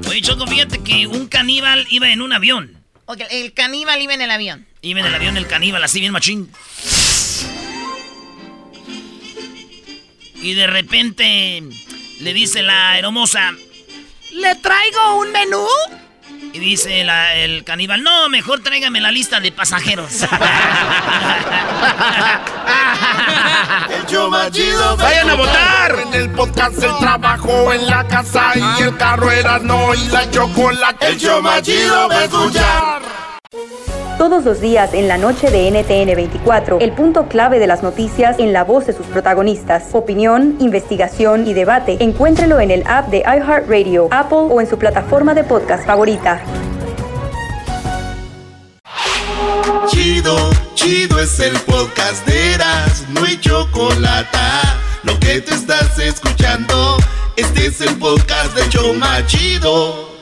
[0.10, 2.84] Oye, Choco, fíjate que un caníbal iba en un avión.
[3.06, 4.66] Ok, el caníbal iba en el avión.
[4.82, 6.50] Iba en el avión el caníbal, así bien machín.
[10.44, 11.64] Y de repente
[12.20, 13.54] le dice la hermosa,
[14.34, 15.66] ¿le traigo un menú?
[16.52, 20.12] Y dice el caníbal, no, mejor tráigame la lista de pasajeros.
[24.52, 24.98] el.
[24.98, 26.00] ¡Vayan a votar!
[26.08, 30.30] En el podcast, el trabajo, en la casa y el carro era no y la
[30.30, 31.08] chocolate.
[31.08, 33.02] El show más chido va a escuchar.
[34.18, 38.38] Todos los días en la noche de NTN 24, el punto clave de las noticias
[38.40, 39.90] en la voz de sus protagonistas.
[39.94, 41.98] Opinión, investigación y debate.
[42.00, 46.42] Encuéntrelo en el app de iHeartRadio, Apple o en su plataforma de podcast favorita.
[49.88, 50.36] Chido,
[50.76, 54.38] chido es el podcast de Eras, no hay chocolate.
[55.04, 56.98] Lo que te estás escuchando,
[57.36, 60.14] este es el podcast de Choma Chido.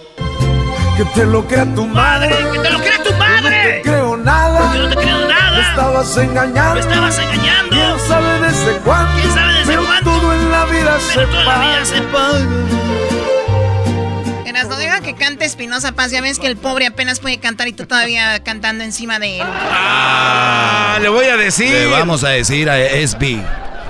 [0.98, 2.36] Que te lo crea tu madre.
[2.52, 3.21] ¡Que te lo crea tu madre!
[3.42, 4.76] No te creo nada.
[4.76, 5.52] Yo no te creo nada.
[5.52, 6.74] Me estabas engañando.
[6.76, 7.70] Me estabas engañando.
[7.76, 9.22] ¿Quién sabe desde cuándo?
[9.22, 10.12] ¿Quién sabe desde Pero cuándo?
[10.12, 11.58] todo en la vida Pero se toda paga.
[11.58, 12.40] la vida se paga.
[14.46, 16.12] Eras, no diga que cante Espinosa Paz.
[16.12, 19.48] Ya ves que el pobre apenas puede cantar y tú todavía cantando encima de él.
[19.48, 21.70] Ah, le voy a decir.
[21.72, 23.42] Le vamos a decir a SB.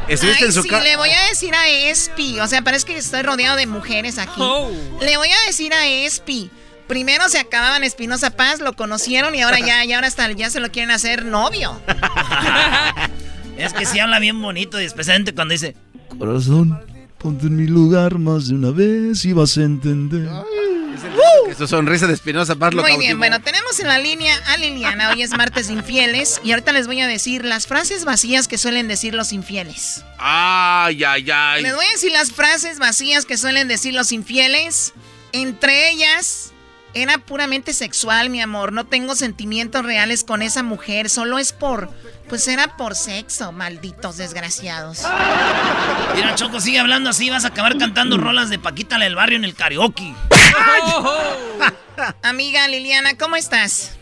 [0.08, 0.84] Estuviste Ay, en su sí, casa.
[0.84, 2.40] le voy a decir a Espi.
[2.42, 4.40] O sea, parece que estoy rodeado de mujeres aquí.
[4.42, 4.70] Oh.
[5.00, 6.52] Le voy a decir a Espi.
[6.92, 10.60] Primero se acababan Espinosa Paz, lo conocieron y ahora ya, ya ahora hasta ya se
[10.60, 11.82] lo quieren hacer novio.
[13.58, 15.74] Es que sí habla bien bonito y especialmente cuando dice,
[16.20, 16.78] Corazón,
[17.18, 20.30] ponte en mi lugar más de una vez y vas a entender.
[21.48, 24.58] Que su sonrisa de Espinosa Paz lo Muy bien, bueno, tenemos en la línea a
[24.58, 25.12] Liliana.
[25.12, 28.58] Hoy es martes de infieles y ahorita les voy a decir las frases vacías que
[28.58, 30.04] suelen decir los infieles.
[30.18, 31.64] Ay, ay, ay.
[31.64, 34.92] Les voy a decir las frases vacías que suelen decir los infieles.
[35.32, 36.51] Entre ellas,
[36.94, 38.74] era puramente sexual, mi amor.
[38.74, 41.10] No tengo sentimientos reales con esa mujer.
[41.10, 41.90] Solo es por.
[42.30, 45.04] Pues era por sexo, malditos desgraciados.
[46.16, 49.38] mira Choco, sigue hablando así, vas a acabar cantando rolas de Paquita la del barrio
[49.38, 50.14] en el karaoke.
[52.24, 53.98] Amiga Liliana, ¿cómo estás?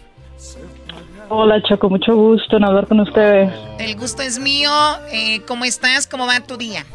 [1.29, 3.51] Hola Choco, mucho gusto en hablar con ustedes.
[3.77, 4.71] El gusto es mío.
[5.11, 6.07] Eh, ¿Cómo estás?
[6.07, 6.85] ¿Cómo va tu día?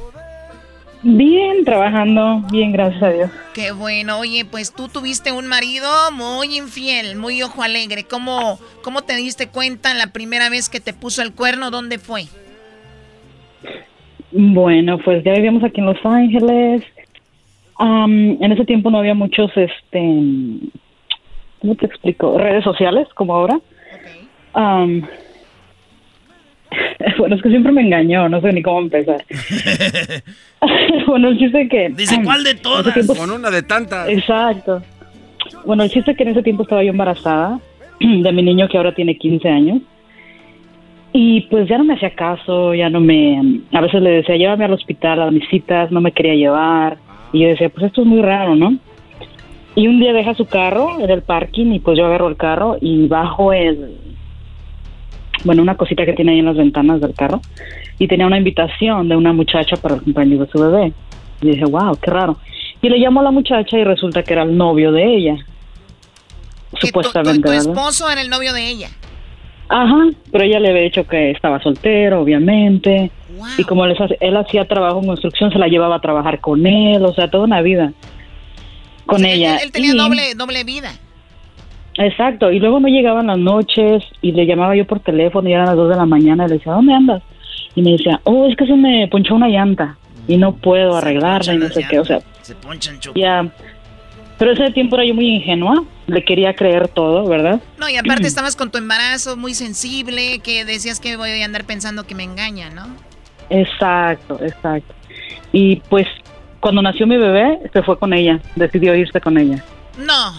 [1.06, 3.30] Bien, trabajando, bien, gracias a Dios.
[3.52, 4.20] Qué bueno.
[4.20, 8.04] Oye, pues tú tuviste un marido muy infiel, muy ojo alegre.
[8.04, 11.70] ¿Cómo, cómo te diste cuenta la primera vez que te puso el cuerno?
[11.70, 12.22] ¿Dónde fue?
[14.32, 16.82] Bueno, pues ya vivíamos aquí en Los Ángeles.
[17.78, 20.00] En ese tiempo no había muchos, este,
[21.60, 22.38] ¿cómo te explico?
[22.38, 23.60] Redes sociales como ahora.
[24.54, 25.06] Am,
[27.18, 29.24] bueno, es que siempre me engañó, no sé ni cómo empezar.
[31.06, 31.88] bueno, el chiste que...
[31.90, 32.92] Dice, ¿cuál de todas?
[32.94, 34.08] tiempo- Con una de tantas.
[34.08, 34.82] Exacto.
[35.64, 37.58] Bueno, el chiste es que en ese tiempo estaba yo embarazada
[38.00, 39.82] de mi niño que ahora tiene 15 años.
[41.12, 43.60] Y pues ya no me hacía caso, ya no me...
[43.72, 46.98] A veces le decía, llévame al hospital a mis citas, no me quería llevar.
[47.32, 48.76] Y yo decía, pues esto es muy raro, ¿no?
[49.76, 52.78] Y un día deja su carro en el parking y pues yo agarro el carro
[52.80, 53.96] y bajo el...
[55.42, 57.40] Bueno, una cosita que tiene ahí en las ventanas del carro.
[57.98, 60.92] Y tenía una invitación de una muchacha para el cumpleaños de su bebé.
[61.42, 62.38] Y dije, wow, qué raro.
[62.82, 65.36] Y le llamó a la muchacha y resulta que era el novio de ella.
[66.80, 68.88] Supuestamente, Tu esposo era el novio de ella.
[69.68, 73.10] Ajá, pero ella le había dicho que estaba soltero, obviamente.
[73.58, 77.04] Y como él, él hacía trabajo en construcción, se la llevaba a trabajar con él,
[77.04, 77.92] o sea, toda una vida
[79.06, 79.56] con O sea, él- ella.
[79.58, 80.90] Él, tenía Y- doble, doble vida.
[81.96, 85.66] Exacto, y luego no llegaban las noches y le llamaba yo por teléfono y eran
[85.66, 87.22] las 2 de la mañana y le decía, ¿dónde andas?
[87.76, 91.54] Y me decía, oh, es que se me ponchó una llanta y no puedo arreglarla
[91.54, 93.46] y no sé qué, o sea, Se ponchan ya.
[94.38, 97.60] Pero ese tiempo era yo muy ingenua, le quería creer todo, ¿verdad?
[97.78, 101.64] No, y aparte estabas con tu embarazo muy sensible, que decías que voy a andar
[101.64, 102.82] pensando que me engaña, ¿no?
[103.50, 104.92] Exacto, exacto.
[105.52, 106.06] Y pues
[106.58, 109.62] cuando nació mi bebé, se fue con ella, decidió irse con ella.
[109.98, 110.32] No.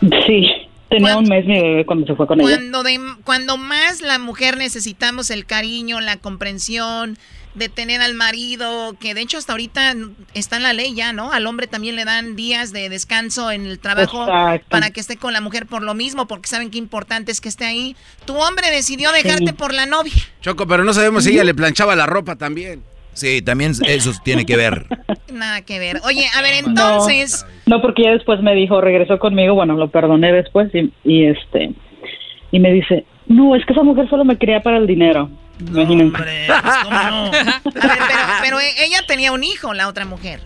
[0.00, 0.46] Sí,
[0.88, 2.56] tenía un mes mi bebé cuando se fue con ella.
[2.56, 7.18] Cuando, de, cuando más la mujer necesitamos el cariño, la comprensión,
[7.54, 9.94] de tener al marido, que de hecho hasta ahorita
[10.34, 11.32] está en la ley ya, ¿no?
[11.32, 14.66] Al hombre también le dan días de descanso en el trabajo Exacto.
[14.70, 17.48] para que esté con la mujer por lo mismo, porque saben qué importante es que
[17.48, 17.96] esté ahí.
[18.24, 20.12] Tu hombre decidió dejarte por la novia.
[20.40, 22.82] Choco, pero no sabemos si ella le planchaba la ropa también.
[23.18, 24.86] Sí, también eso tiene que ver.
[25.32, 26.00] Nada que ver.
[26.04, 27.44] Oye, a ver, entonces...
[27.66, 31.26] No, no, porque ya después me dijo, regresó conmigo, bueno, lo perdoné después y, y
[31.26, 31.74] este
[32.50, 35.30] y me dice, no, es que esa mujer solo me quería para el dinero.
[35.60, 36.16] Imagínense.
[36.48, 37.88] A ver, pero,
[38.42, 40.40] pero ella tenía un hijo, la otra mujer.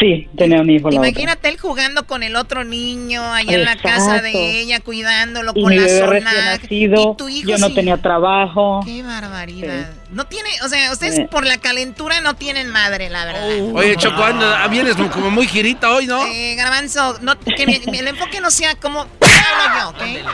[0.00, 0.90] Sí, tenía un hijo.
[0.90, 5.62] Imagínate él jugando con el otro niño allá en la casa de ella, cuidándolo Y
[5.62, 6.20] con mi la zona.
[6.58, 7.74] nacido, Y tu hijo yo no sí.
[7.74, 8.80] tenía trabajo.
[8.84, 9.90] Qué barbaridad.
[10.10, 13.48] No tiene, o sea, ustedes por la calentura no tienen madre, la verdad.
[13.74, 16.26] Oye, Choco, anda, vienes como muy girita hoy, ¿no?
[16.26, 20.26] Eh, Garbanzo, no, que mi- el enfoque no sea como ¿qué hablo yo, ¿ok?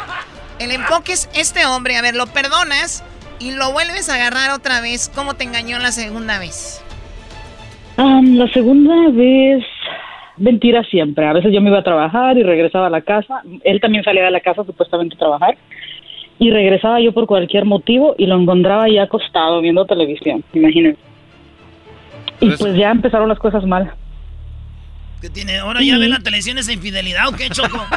[0.61, 3.05] El enfoque es este hombre, a ver, lo perdonas
[3.38, 5.11] y lo vuelves a agarrar otra vez.
[5.14, 6.81] ¿Cómo te engañó la segunda vez?
[7.98, 9.64] Am, la segunda vez,
[10.37, 11.26] mentira siempre.
[11.26, 13.42] A veces yo me iba a trabajar y regresaba a la casa.
[13.64, 15.58] Él también salía de la casa supuestamente a trabajar.
[16.38, 21.00] Y regresaba yo por cualquier motivo y lo encontraba ya acostado viendo televisión, imagínense.
[22.40, 23.92] Y pues ya empezaron las cosas mal.
[25.20, 25.58] ¿Qué tiene?
[25.58, 27.78] Ahora ya ven la televisión esa infidelidad o qué, Choco?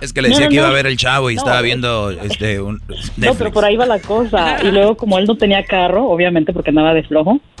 [0.00, 1.60] Es que le decía No, no, que iba a ver el chavo y No, estaba
[1.60, 2.82] viendo este un
[3.16, 4.58] No, pero por ahí va la cosa.
[4.60, 7.38] Y luego, como él no tenía carro, obviamente porque andaba de flojo,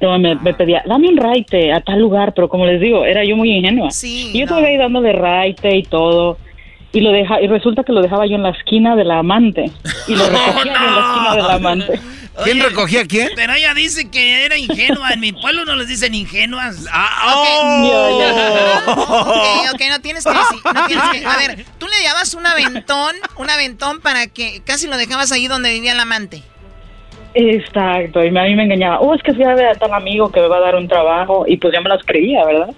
[0.00, 2.32] luego me, me pedía, dame un raite a tal lugar.
[2.34, 3.90] Pero como les digo, era yo muy ingenua.
[3.90, 6.38] Sí, y yo estaba ahí dándole raite y todo.
[6.92, 9.70] Y lo deja, y resulta que lo dejaba yo en la esquina de la amante.
[10.08, 12.00] Y lo recogía yo en la esquina de la amante.
[12.44, 13.30] ¿Quién recogía a quién?
[13.34, 15.10] Pero ella dice que era ingenua.
[15.12, 16.86] En mi pueblo no les dicen ingenuas.
[16.92, 17.34] Ah,
[18.86, 22.46] Ok, ok, no tienes que decir, no tienes que- A ver, tú le dabas un
[22.46, 26.42] aventón, un aventón para que casi lo dejabas ahí donde vivía el amante.
[27.38, 28.98] Exacto, y a mí me engañaba.
[29.00, 30.88] Oh, es que fui a ver a tal amigo que me va a dar un
[30.88, 31.44] trabajo.
[31.46, 32.70] Y pues ya me las creía, ¿verdad?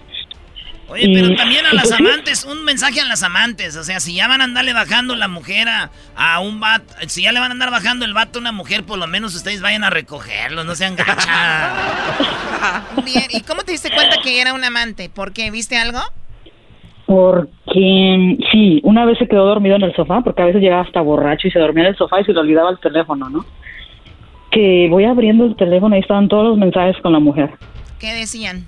[0.88, 3.77] Oye, pero también a las pues amantes, un mensaje a las amantes.
[3.77, 7.23] O sea, si ya van a andarle bajando la mujer a, a un vato, si
[7.23, 9.62] ya le van a andar bajando el vato a una mujer, por lo menos ustedes
[9.62, 11.29] vayan a recogerlos, no sean gachas.
[13.05, 15.09] Bien, ¿y cómo te diste cuenta que era un amante?
[15.09, 15.53] ¿Por qué?
[15.53, 16.01] ¿Viste algo?
[17.07, 21.01] Porque sí, una vez se quedó dormido en el sofá, porque a veces llegaba hasta
[21.01, 23.47] borracho y se dormía en el sofá y se le olvidaba el teléfono, ¿no?
[24.50, 27.50] Que voy abriendo el teléfono y estaban todos los mensajes con la mujer.
[27.98, 28.66] ¿Qué decían?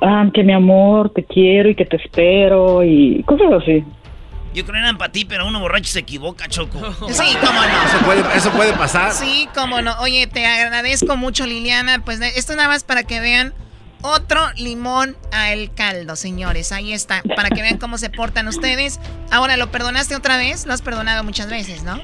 [0.00, 3.84] Ah, que mi amor, te quiero y que te espero y cosas así.
[4.54, 6.78] Yo creo que eran para ti, pero uno borracho se equivoca, Choco.
[7.08, 7.84] Sí, cómo no.
[7.86, 9.12] Eso puede, eso puede pasar.
[9.12, 9.98] Sí, cómo no.
[10.00, 12.04] Oye, te agradezco mucho, Liliana.
[12.04, 13.52] Pues esto nada más para que vean
[14.02, 16.70] otro limón al caldo, señores.
[16.70, 19.00] Ahí está, para que vean cómo se portan ustedes.
[19.32, 20.66] Ahora, ¿lo perdonaste otra vez?
[20.66, 21.98] Lo has perdonado muchas veces, ¿no?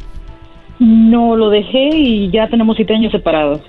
[0.81, 3.61] No, lo dejé y ya tenemos siete años separados.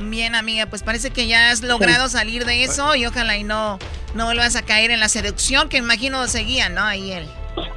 [0.00, 3.78] Bien, amiga, pues parece que ya has logrado salir de eso y ojalá y no,
[4.16, 6.82] no vuelvas a caer en la seducción que imagino seguía, ¿no?
[6.82, 7.24] Ahí él.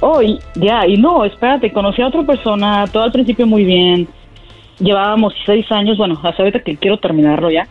[0.00, 4.08] Oh, y- ya, y no, espérate, conocí a otra persona, todo al principio muy bien.
[4.80, 7.68] Llevábamos seis años, bueno, hasta ahorita que quiero terminarlo ya.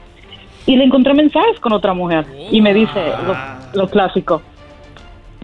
[0.65, 3.35] Y le encontré mensajes con otra mujer y me dice lo,
[3.81, 4.41] lo clásico.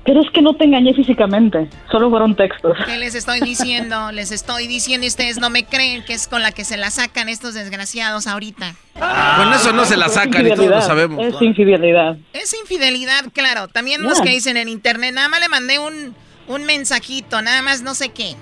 [0.04, 2.76] Pero es que no te engañé físicamente, solo fueron textos.
[2.88, 4.12] ¿Qué les estoy diciendo?
[4.14, 6.90] Les estoy diciendo y ustedes no me creen que es con la que se la
[6.90, 8.74] sacan estos desgraciados ahorita.
[8.96, 11.24] Con eso no se la sacan y todos lo sabemos.
[11.24, 12.18] Es infidelidad.
[12.34, 13.68] Es infidelidad, claro.
[13.68, 16.16] También los que dicen en internet, nada más le mandé un,
[16.48, 18.36] un mensajito, nada más no sé qué.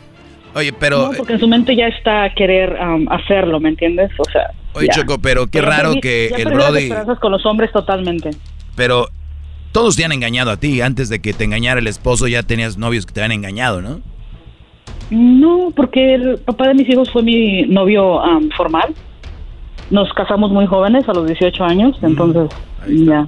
[0.56, 4.10] Oye, pero No, porque en su mente ya está a querer um, hacerlo, ¿me entiendes?
[4.18, 4.50] O sea.
[4.74, 4.94] Oye, ya.
[4.94, 6.84] Choco, pero qué Ya raro perdí- que ya el Brody.
[6.84, 8.30] esperanzas con los hombres totalmente.
[8.76, 9.08] Pero
[9.72, 10.82] todos te han engañado a ti.
[10.82, 14.02] Antes de que te engañara el esposo, ya tenías novios que te habían engañado, ¿no?
[15.10, 18.94] No, porque el papá de mis hijos fue mi novio am, formal.
[19.90, 22.50] Nos casamos muy jóvenes, a los 18 años, Mm, entonces
[22.88, 23.28] ya.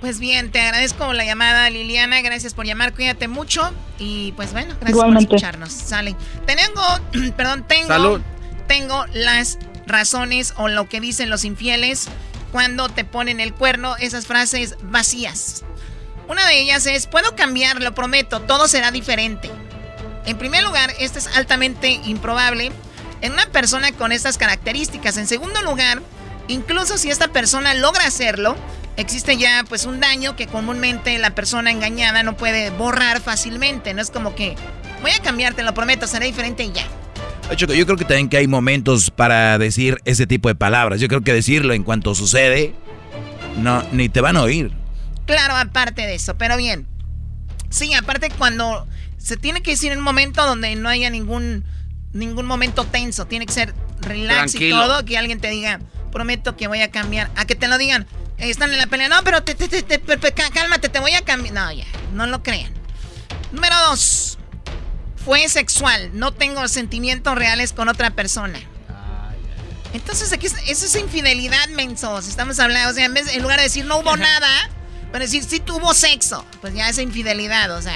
[0.00, 2.20] Pues bien, te agradezco la llamada, Liliana.
[2.20, 2.92] Gracias por llamar.
[2.92, 3.62] Cuídate mucho.
[3.98, 5.72] Y pues bueno, gracias por escucharnos.
[5.72, 6.14] Sale.
[6.44, 8.20] Tengo, perdón, tengo,
[8.66, 12.10] tengo las razones o lo que dicen los infieles
[12.54, 15.64] cuando te ponen el cuerno, esas frases vacías.
[16.28, 19.50] Una de ellas es, puedo cambiar, lo prometo, todo será diferente.
[20.24, 22.70] En primer lugar, esto es altamente improbable
[23.22, 25.16] en una persona con estas características.
[25.16, 26.00] En segundo lugar,
[26.46, 28.54] incluso si esta persona logra hacerlo,
[28.96, 33.94] existe ya pues un daño que comúnmente la persona engañada no puede borrar fácilmente.
[33.94, 34.54] No es como que
[35.02, 36.86] voy a cambiarte, lo prometo, será diferente ya.
[37.52, 41.00] Yo creo que también que hay momentos para decir ese tipo de palabras.
[41.00, 42.74] Yo creo que decirlo en cuanto sucede,
[43.58, 44.72] no, ni te van a oír.
[45.26, 46.86] Claro, aparte de eso, pero bien.
[47.70, 48.86] Sí, aparte cuando
[49.18, 51.64] se tiene que decir en un momento donde no haya ningún,
[52.12, 55.80] ningún momento tenso, tiene que ser relax y todo, que alguien te diga,
[56.12, 58.06] prometo que voy a cambiar, a que te lo digan,
[58.38, 59.54] están en la pelea, no, pero te,
[60.52, 61.54] cálmate, te voy a cambiar.
[61.54, 62.72] No, ya, no lo crean.
[63.52, 64.38] Número dos,
[65.24, 68.58] fue sexual, no tengo sentimientos reales con otra persona.
[69.94, 72.26] Entonces, aquí, eso es infidelidad, mensos.
[72.26, 74.48] Estamos hablando, o sea, en, vez, en lugar de decir no hubo nada,
[75.12, 77.94] pero decir, sí tuvo sexo, pues ya es infidelidad, o sea.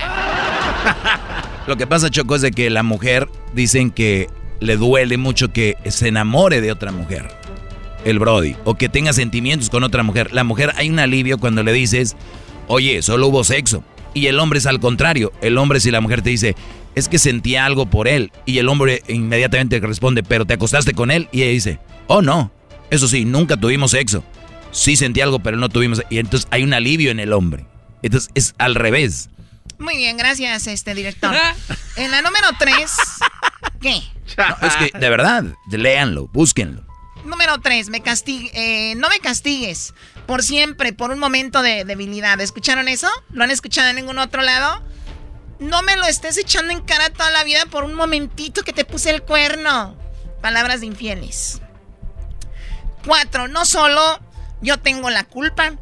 [1.67, 4.29] Lo que pasa, Choco, es de que la mujer dicen que
[4.61, 7.29] le duele mucho que se enamore de otra mujer,
[8.05, 10.33] el Brody, o que tenga sentimientos con otra mujer.
[10.33, 12.17] La mujer hay un alivio cuando le dices,
[12.69, 13.83] oye, solo hubo sexo.
[14.15, 15.33] Y el hombre es al contrario.
[15.43, 16.57] El hombre, si la mujer te dice,
[16.99, 21.11] es que sentía algo por él, y el hombre inmediatamente responde, pero te acostaste con
[21.11, 22.53] él, y ella dice, oh no,
[22.91, 24.25] eso sí, nunca tuvimos sexo
[24.71, 26.03] sí sentí algo, pero no tuvimos.
[26.11, 27.67] Y entonces hay un alivio en el hombre.
[28.03, 29.31] Entonces es al revés.
[29.79, 31.35] Muy bien, gracias, este director.
[31.97, 32.91] en la número 3,
[33.81, 34.03] ¿qué?
[34.63, 36.85] es que, de verdad, léanlo, búsquenlo.
[37.25, 39.93] Número 3, me castigue, eh, no me castigues
[40.27, 42.41] por siempre, por un momento de debilidad.
[42.41, 43.09] ¿Escucharon eso?
[43.33, 44.83] ¿Lo han escuchado en ningún otro lado?
[45.59, 48.85] No me lo estés echando en cara toda la vida por un momentito que te
[48.85, 49.97] puse el cuerno.
[50.41, 51.61] Palabras de infieles.
[53.07, 53.49] 4.
[53.49, 54.21] No solo
[54.61, 55.73] yo tengo la culpa.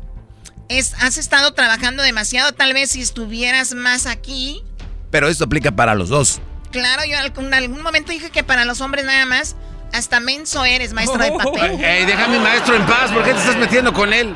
[0.69, 4.65] Es, has estado trabajando demasiado, tal vez si estuvieras más aquí.
[5.11, 6.41] Pero esto aplica para los dos.
[6.73, 9.55] Claro, yo en algún momento dije que para los hombres nada más,
[9.93, 11.81] hasta menso eres, maestro de papel.
[11.85, 14.35] Ey, deja mi maestro en paz, ¿por qué te estás metiendo con él?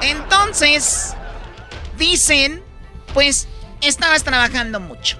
[0.00, 1.14] Entonces,
[1.98, 2.62] dicen,
[3.12, 3.48] pues,
[3.86, 5.16] estabas trabajando mucho.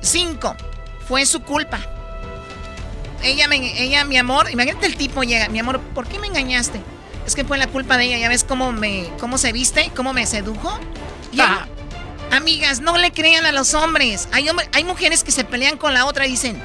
[0.00, 0.56] Cinco,
[1.06, 1.80] fue su culpa.
[3.22, 6.80] Ella, me, ella, mi amor, imagínate el tipo llega, mi amor, ¿por qué me engañaste?
[7.26, 8.18] Es que fue la culpa de ella.
[8.18, 9.90] ¿Ya ves cómo, me, cómo se viste?
[9.94, 10.78] ¿Cómo me sedujo?
[11.32, 11.68] Ya.
[12.30, 14.28] Amigas, no le crean a los hombres.
[14.32, 16.60] Hay, hay mujeres que se pelean con la otra y dicen,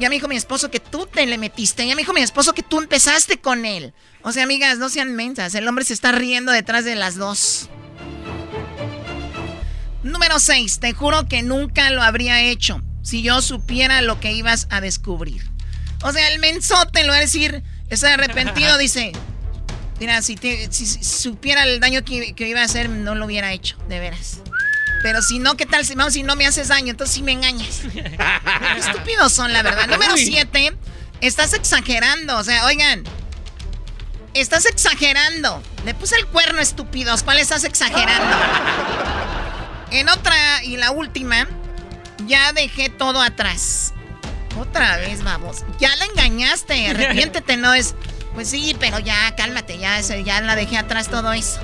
[0.00, 1.86] ya me dijo mi esposo que tú te le metiste.
[1.86, 3.92] Ya me dijo mi esposo que tú empezaste con él.
[4.22, 5.54] O sea, amigas, no sean mensas.
[5.54, 7.68] El hombre se está riendo detrás de las dos.
[10.02, 10.80] Número 6.
[10.80, 15.42] Te juro que nunca lo habría hecho si yo supiera lo que ibas a descubrir.
[16.02, 19.12] O sea, el mensote lo va a decir, está arrepentido, dice,
[20.02, 20.36] Mira, si,
[21.00, 24.40] supiera el daño que, iba a hacer, no lo hubiera hecho, de veras.
[25.00, 26.90] Pero si no, ¿qué tal si, vamos, si no me haces daño?
[26.90, 27.82] Entonces sí me engañas.
[27.92, 29.86] Qué estúpidos son, la verdad.
[29.86, 30.74] Número 7,
[31.20, 32.36] estás exagerando.
[32.36, 33.04] O sea, oigan,
[34.34, 35.62] estás exagerando.
[35.84, 37.22] Le puse el cuerno, estúpidos.
[37.22, 38.36] ¿Cuál estás exagerando?
[39.92, 41.46] En otra y la última,
[42.26, 43.92] ya dejé todo atrás.
[44.58, 45.64] Otra vez, vamos.
[45.78, 46.88] Ya la engañaste.
[46.90, 47.94] Arrepiéntete, no es.
[48.34, 51.60] Pues sí, pero ya, cálmate, ya, ya la dejé atrás todo eso.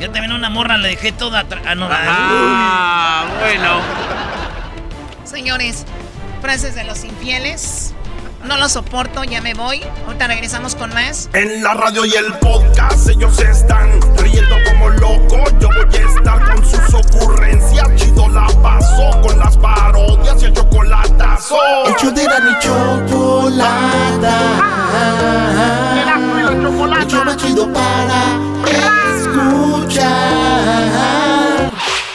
[0.00, 1.62] Yo también una morra le dejé todo atrás.
[1.64, 3.80] Ah, no, ah, bueno.
[5.24, 5.84] Señores,
[6.40, 7.94] frases de los infieles.
[8.48, 9.82] No lo soporto, ya me voy.
[10.06, 11.28] Ahorita regresamos con más.
[11.34, 15.52] En la radio y el podcast ellos están riendo como locos.
[15.60, 17.86] Yo voy a estar con sus ocurrencias.
[17.96, 21.56] Chido la paso con las parodias y el chocolatazo.
[21.88, 24.32] Hecho de la ni chocolata.
[26.48, 27.36] El chocolate.
[27.36, 28.40] chido para
[29.14, 30.58] escuchar.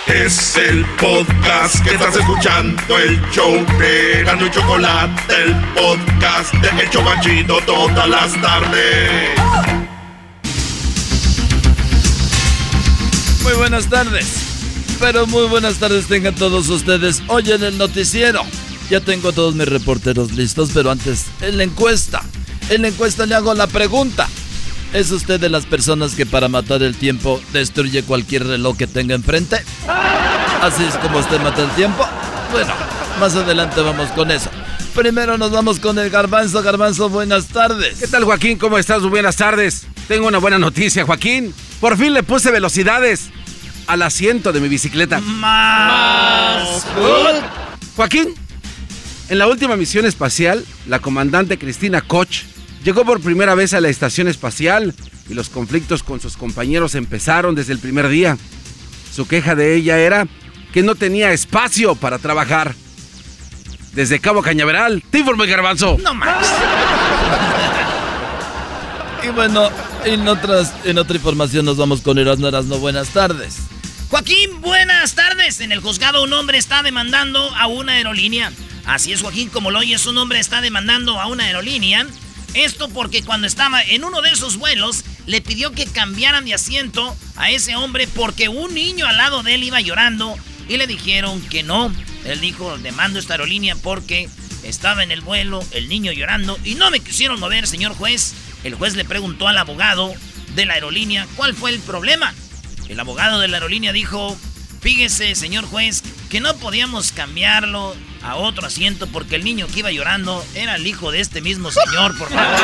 [0.07, 6.81] Es el podcast que estás escuchando, el show de Gano y Chocolate, el podcast de
[6.81, 9.29] El Chocachito todas las tardes.
[13.43, 14.27] Muy buenas tardes,
[14.99, 18.43] pero muy buenas tardes tengan todos ustedes hoy en el noticiero.
[18.89, 22.21] Ya tengo todos mis reporteros listos, pero antes, en la encuesta.
[22.69, 24.27] En la encuesta le hago la pregunta.
[24.93, 29.15] ¿Es usted de las personas que para matar el tiempo destruye cualquier reloj que tenga
[29.15, 29.57] enfrente?
[30.61, 32.05] ¿Así es como usted mata el tiempo?
[32.51, 32.71] Bueno,
[33.19, 34.51] más adelante vamos con eso.
[34.93, 36.61] Primero nos vamos con el garbanzo.
[36.61, 37.97] Garbanzo, buenas tardes.
[37.99, 38.59] ¿Qué tal, Joaquín?
[38.59, 39.01] ¿Cómo estás?
[39.01, 39.87] Buenas tardes.
[40.07, 41.55] Tengo una buena noticia, Joaquín.
[41.81, 43.31] Por fin le puse velocidades.
[43.87, 45.19] al asiento de mi bicicleta.
[45.21, 46.85] Más.
[47.95, 48.35] Joaquín,
[49.29, 52.43] en la última misión espacial, la comandante Cristina Koch
[52.83, 54.93] llegó por primera vez a la estación espacial
[55.29, 58.37] y los conflictos con sus compañeros empezaron desde el primer día.
[59.13, 60.27] Su queja de ella era
[60.73, 62.75] que no tenía espacio para trabajar.
[63.93, 65.97] Desde Cabo Cañaveral, te informo Garbanzo.
[66.01, 66.51] No más.
[69.23, 69.69] Y bueno,
[70.03, 72.79] en, otras, en otra información nos vamos con Erasmo Erasmo.
[72.79, 73.57] Buenas tardes.
[74.09, 75.59] Joaquín, buenas tardes.
[75.61, 78.51] En el juzgado un hombre está demandando a una aerolínea.
[78.85, 82.05] Así es, Joaquín, como lo oyes, un hombre está demandando a una aerolínea.
[82.53, 87.15] Esto porque cuando estaba en uno de esos vuelos, le pidió que cambiaran de asiento
[87.35, 90.35] a ese hombre porque un niño al lado de él iba llorando
[90.69, 91.91] y le dijeron que no.
[92.25, 94.29] Él dijo, demando esta aerolínea porque
[94.63, 98.33] estaba en el vuelo, el niño llorando y no me quisieron mover, señor juez.
[98.63, 100.13] El juez le preguntó al abogado
[100.55, 102.33] de la aerolínea cuál fue el problema.
[102.87, 104.37] El abogado de la aerolínea dijo,
[104.81, 109.91] fíjese, señor juez, que no podíamos cambiarlo a otro asiento porque el niño que iba
[109.91, 112.45] llorando era el hijo de este mismo señor, por favor.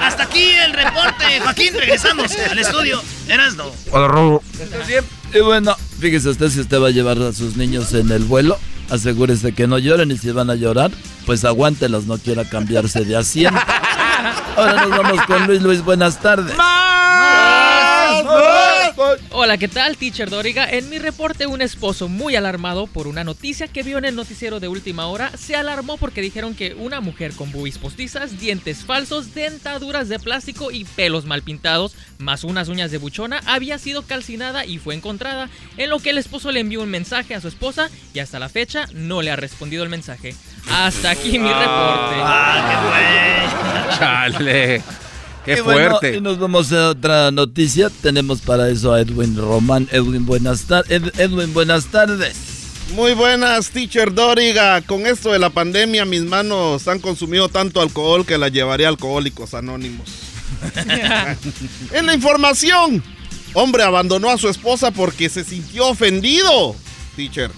[0.00, 3.02] Hasta aquí el reporte, Joaquín, regresamos al estudio.
[3.28, 3.70] Eras no.
[5.34, 8.58] Y bueno, fíjese usted si usted va a llevar a sus niños en el vuelo,
[8.90, 10.90] asegúrese que no lloren y si van a llorar,
[11.26, 13.60] pues aguántelos, no quiera cambiarse de asiento.
[14.56, 16.54] Ahora nos vamos con Luis Luis, buenas tardes.
[19.30, 20.68] Hola, ¿qué tal, teacher Doriga?
[20.70, 24.60] En mi reporte, un esposo muy alarmado por una noticia que vio en el noticiero
[24.60, 29.34] de última hora se alarmó porque dijeron que una mujer con boobies postizas, dientes falsos,
[29.34, 34.64] dentaduras de plástico y pelos mal pintados, más unas uñas de buchona, había sido calcinada
[34.64, 35.48] y fue encontrada.
[35.76, 38.48] En lo que el esposo le envió un mensaje a su esposa y hasta la
[38.48, 40.34] fecha no le ha respondido el mensaje.
[40.70, 42.16] Hasta aquí mi reporte.
[42.20, 44.82] Ah, Chale.
[45.44, 46.16] Qué Y bueno, fuerte.
[46.16, 47.90] y nos vamos a otra noticia.
[48.02, 49.88] Tenemos para eso a Edwin Román.
[49.92, 51.02] Edwin, buenas tardes.
[51.18, 52.34] Edwin, buenas tardes.
[52.94, 54.80] Muy buenas, teacher Doriga.
[54.82, 58.88] Con esto de la pandemia, mis manos han consumido tanto alcohol que la llevaré a
[58.88, 60.08] Alcohólicos Anónimos.
[61.92, 63.02] en la información,
[63.52, 66.76] hombre abandonó a su esposa porque se sintió ofendido.
[67.16, 67.50] Teacher,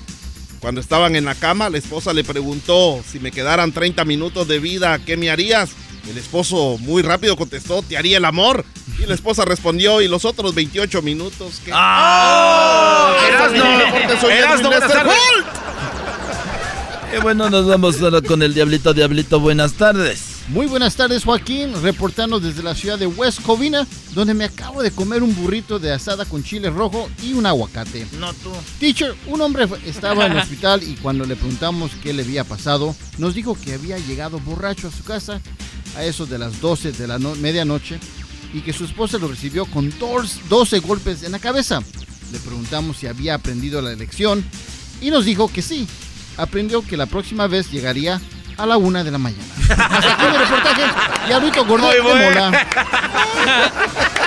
[0.61, 4.59] cuando estaban en la cama, la esposa le preguntó si me quedaran 30 minutos de
[4.59, 5.71] vida, ¿qué me harías?
[6.09, 8.65] El esposo muy rápido contestó, te haría el amor.
[8.99, 11.73] Y la esposa respondió, ¿y los otros 28 minutos qué?
[11.75, 13.15] ¡Ah!
[14.21, 14.71] Soy Erasno.
[17.15, 18.95] Y bueno, nos vamos ahora con el Diablito.
[18.95, 20.37] Diablito, buenas tardes.
[20.49, 23.85] Muy buenas tardes, Joaquín, reportando desde la ciudad de West Covina,
[24.15, 28.07] donde me acabo de comer un burrito de asada con chile rojo y un aguacate.
[28.19, 28.51] No tú.
[28.79, 32.95] Teacher, un hombre estaba en el hospital y cuando le preguntamos qué le había pasado,
[33.19, 35.41] nos dijo que había llegado borracho a su casa
[35.97, 37.99] a eso de las 12 de la no- medianoche
[38.53, 41.81] y que su esposa lo recibió con dos- 12 golpes en la cabeza.
[42.33, 44.45] Le preguntamos si había aprendido la lección
[45.01, 45.87] y nos dijo que sí.
[46.37, 48.21] Aprendió que la próxima vez llegaría
[48.59, 49.43] a la una de la mañana.
[49.69, 50.83] Hasta aquí mi reportaje.
[51.67, 52.67] Gordo de mola.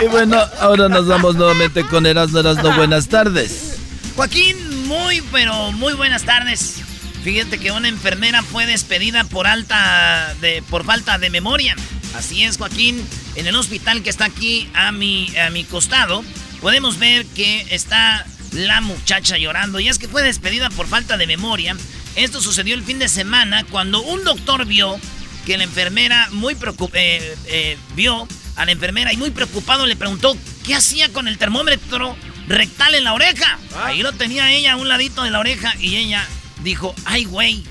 [0.04, 2.72] Y bueno, ahora nos vamos nuevamente con Erasmo Erasmo.
[2.76, 3.76] Buenas tardes.
[4.16, 6.82] Joaquín, muy, pero muy buenas tardes.
[7.30, 11.76] Fíjate que una enfermera fue despedida por alta de, por falta de memoria.
[12.16, 13.08] Así es, Joaquín.
[13.36, 16.24] En el hospital que está aquí a mi, a mi costado,
[16.60, 19.80] podemos ver que está la muchacha llorando.
[19.80, 21.78] Y es que fue despedida por falta de memoria.
[22.16, 25.00] Esto sucedió el fin de semana cuando un doctor vio
[25.46, 26.58] que la enfermera muy
[26.94, 31.38] eh, eh, vio a la enfermera y muy preocupado le preguntó qué hacía con el
[31.38, 32.18] termómetro
[32.48, 33.60] rectal en la oreja.
[33.84, 36.28] Ahí lo tenía ella a un ladito de la oreja y ella
[36.64, 37.64] dijo, ay güey,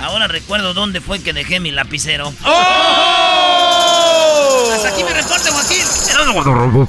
[0.00, 2.32] ahora recuerdo dónde fue que dejé mi lapicero.
[4.72, 6.88] Hasta aquí mi reporte, Joaquín.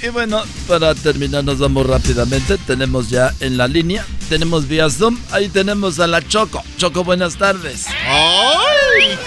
[0.00, 2.56] Y bueno, para terminar nos vamos rápidamente.
[2.58, 6.62] Tenemos ya en la línea, tenemos vía Zoom, ahí tenemos a la Choco.
[6.76, 7.86] Choco, buenas tardes.
[7.88, 9.18] ¡Ay!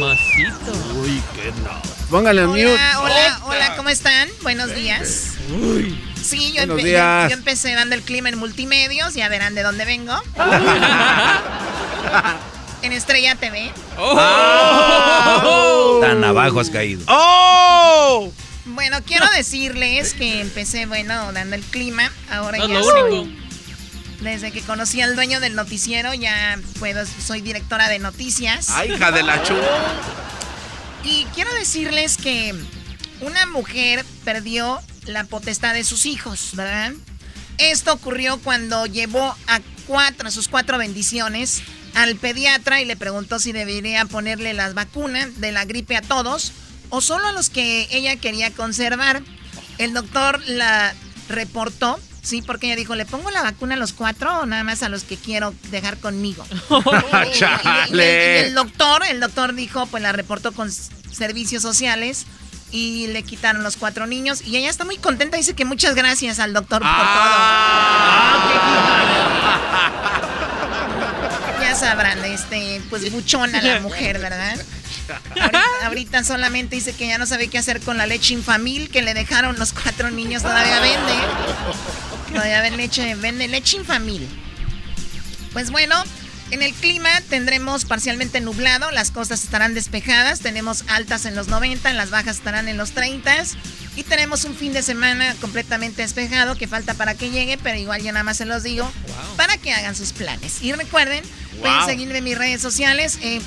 [0.00, 0.72] Mamacito.
[1.00, 1.80] Uy, qué no.
[2.10, 2.66] Póngale mute.
[2.66, 4.28] Hola, hola, hola, ¿cómo están?
[4.42, 5.34] Buenos días.
[6.22, 7.24] Sí, yo, Buenos empe- días.
[7.24, 10.14] yo- yo empecé dando el clima en multimedios, ya verán de dónde vengo.
[12.82, 13.72] en Estrella TV.
[16.00, 17.02] Tan abajo has caído.
[17.08, 18.32] ¡Oh!
[18.64, 22.10] Bueno, quiero decirles que empecé, bueno, dando el clima.
[22.30, 23.42] Ahora No ya lo soy- único.
[24.20, 28.70] Desde que conocí al dueño del noticiero, ya puedo, soy directora de noticias.
[28.70, 29.54] ¡Ay, hija de la chu!
[31.02, 32.54] Y quiero decirles que
[33.20, 36.92] una mujer perdió la potestad de sus hijos, ¿verdad?
[37.58, 41.62] Esto ocurrió cuando llevó a cuatro, a sus cuatro bendiciones
[41.94, 46.52] al pediatra y le preguntó si debería ponerle las vacunas de la gripe a todos
[46.88, 49.22] o solo a los que ella quería conservar.
[49.78, 50.94] El doctor la
[51.28, 54.82] reportó, sí, porque ella dijo, ¿le pongo la vacuna a los cuatro o nada más
[54.82, 56.44] a los que quiero dejar conmigo?
[57.92, 62.26] y, el doctor, el doctor dijo, pues la reportó con servicios sociales
[62.72, 66.40] y le quitaron los cuatro niños y ella está muy contenta, dice que muchas gracias
[66.40, 68.42] al doctor por ah.
[71.52, 71.62] todo.
[71.62, 74.56] ya sabrán, este, pues buchona la mujer, ¿verdad?
[75.84, 79.14] Ahorita, solamente dice que ya no sabe qué hacer con la leche infamil que le
[79.14, 81.12] dejaron los cuatro niños, todavía vende.
[82.32, 84.26] Todavía vende leche, vende leche infamil.
[85.52, 86.02] Pues bueno,
[86.52, 91.92] en el clima tendremos parcialmente nublado, las costas estarán despejadas, tenemos altas en los 90,
[91.94, 93.32] las bajas estarán en los 30
[93.96, 98.02] y tenemos un fin de semana completamente despejado que falta para que llegue, pero igual
[98.02, 98.90] ya nada más se los digo
[99.38, 100.62] para que hagan sus planes.
[100.62, 101.24] Y recuerden,
[101.58, 103.18] pueden seguirme en mis redes sociales.
[103.22, 103.40] Eh,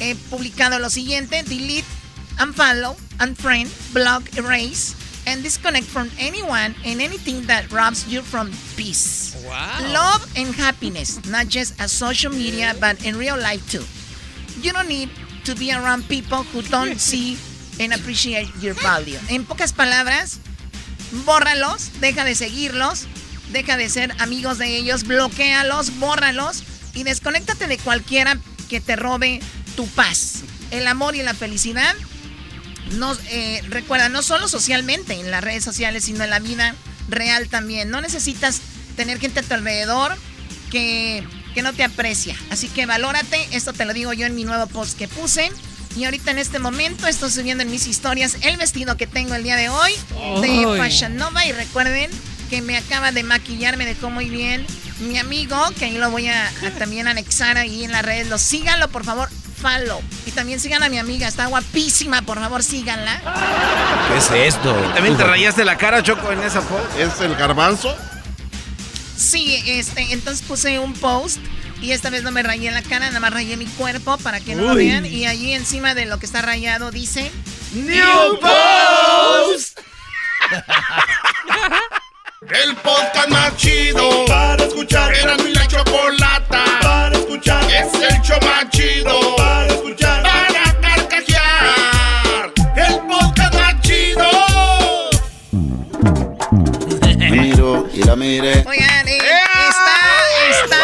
[0.00, 1.86] he publicado lo siguiente: delete,
[2.42, 4.94] unfollow, unfriend, block, erase
[5.26, 9.36] and disconnect from anyone and anything that robs you from peace.
[9.46, 9.78] Wow.
[9.92, 13.84] Love and happiness, not just as social media, but in real life too.
[14.60, 15.10] You don't need
[15.44, 17.38] to be around people who don't see
[17.80, 19.18] and appreciate your value.
[19.28, 20.38] En pocas palabras,
[21.24, 23.06] bórralos, deja de seguirlos,
[23.52, 26.62] deja de ser amigos de ellos, bloquealos, bórralos
[26.94, 29.40] y desconéctate de cualquiera que te robe
[29.76, 30.42] tu paz.
[30.70, 31.94] El amor y la felicidad
[32.94, 36.74] no, eh, recuerda, no solo socialmente en las redes sociales, sino en la vida
[37.08, 37.90] real también.
[37.90, 38.60] No necesitas
[38.96, 40.16] tener gente a tu alrededor
[40.70, 42.36] que, que no te aprecia.
[42.50, 43.48] Así que valórate.
[43.52, 45.50] Esto te lo digo yo en mi nuevo post que puse.
[45.96, 49.42] Y ahorita en este momento estoy subiendo en mis historias el vestido que tengo el
[49.42, 49.92] día de hoy
[50.40, 51.44] de Fashion Nova.
[51.46, 52.10] Y recuerden
[52.48, 54.66] que me acaba de maquillar, me dejó muy bien
[55.00, 58.28] mi amigo, que ahí lo voy a, a también anexar ahí en las redes.
[58.28, 59.28] Lo síganlo, por favor
[59.62, 60.02] follow.
[60.26, 63.20] Y también sigan a mi amiga, está guapísima, por favor síganla.
[64.08, 64.74] ¿Qué es esto?
[64.94, 66.98] ¿También te rayaste la cara, Choco, en esa post?
[66.98, 67.96] ¿Es el garbanzo?
[69.16, 71.38] Sí, este, entonces puse un post
[71.80, 74.54] y esta vez no me rayé la cara, nada más rayé mi cuerpo para que
[74.54, 75.06] no lo vean.
[75.06, 77.30] Y allí encima de lo que está rayado dice...
[77.72, 79.78] ¡New Post!
[82.50, 85.14] El podcast más chido para escuchar.
[85.14, 87.64] Era mi la chocolata para escuchar.
[87.70, 89.51] Es el show más chido para
[98.12, 98.64] la mire.
[98.66, 99.96] Oigan, eh, está,
[100.50, 100.76] está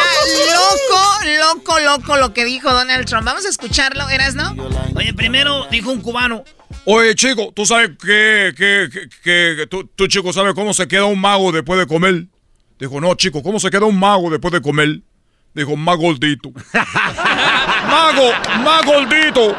[0.55, 3.25] loco, loco, loco lo que dijo Donald Trump.
[3.25, 4.55] Vamos a escucharlo, ¿eras no?
[4.95, 6.45] Oye, primero dijo un cubano.
[6.85, 8.89] Oye, chico, ¿tú sabes que, que,
[9.23, 12.27] que, tú, chico, sabes cómo se queda un mago después de comer?
[12.79, 15.01] Dijo, no, chico, ¿cómo se queda un mago después de comer?
[15.55, 16.51] Dijo, más gordito.
[17.89, 18.31] ¡Mago!
[18.63, 19.57] ¡Más gordito!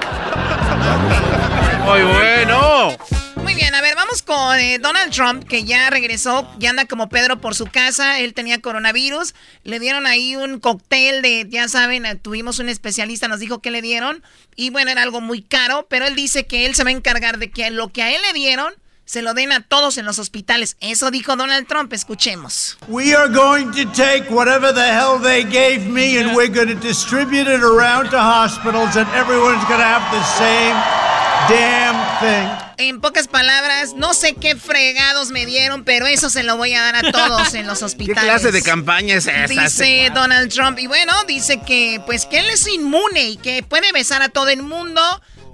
[1.86, 3.19] Muy bueno.
[3.50, 7.10] Muy bien, a ver, vamos con eh, Donald Trump, que ya regresó, ya anda como
[7.10, 9.34] Pedro por su casa, él tenía coronavirus,
[9.64, 13.72] le dieron ahí un cóctel de, ya saben, eh, tuvimos un especialista, nos dijo que
[13.72, 14.22] le dieron,
[14.56, 17.40] y bueno, era algo muy caro, pero él dice que él se va a encargar
[17.40, 18.72] de que lo que a él le dieron
[19.06, 20.78] se lo den a todos en los hospitales.
[20.80, 22.78] Eso dijo Donald Trump, escuchemos.
[22.88, 26.80] We are going to take whatever the hell they gave me and we're going to
[26.88, 32.70] distribute it around to hospitals and everyone's going to have the same damn thing.
[32.78, 36.82] En pocas palabras, no sé qué fregados me dieron, pero eso se lo voy a
[36.82, 38.24] dar a todos en los hospitales.
[38.24, 39.48] ¿Qué clase de campaña es esa?
[39.48, 40.80] Dice Donald Trump.
[40.80, 44.50] Y bueno, dice que pues que él es inmune y que puede besar a todo
[44.50, 45.02] el mundo.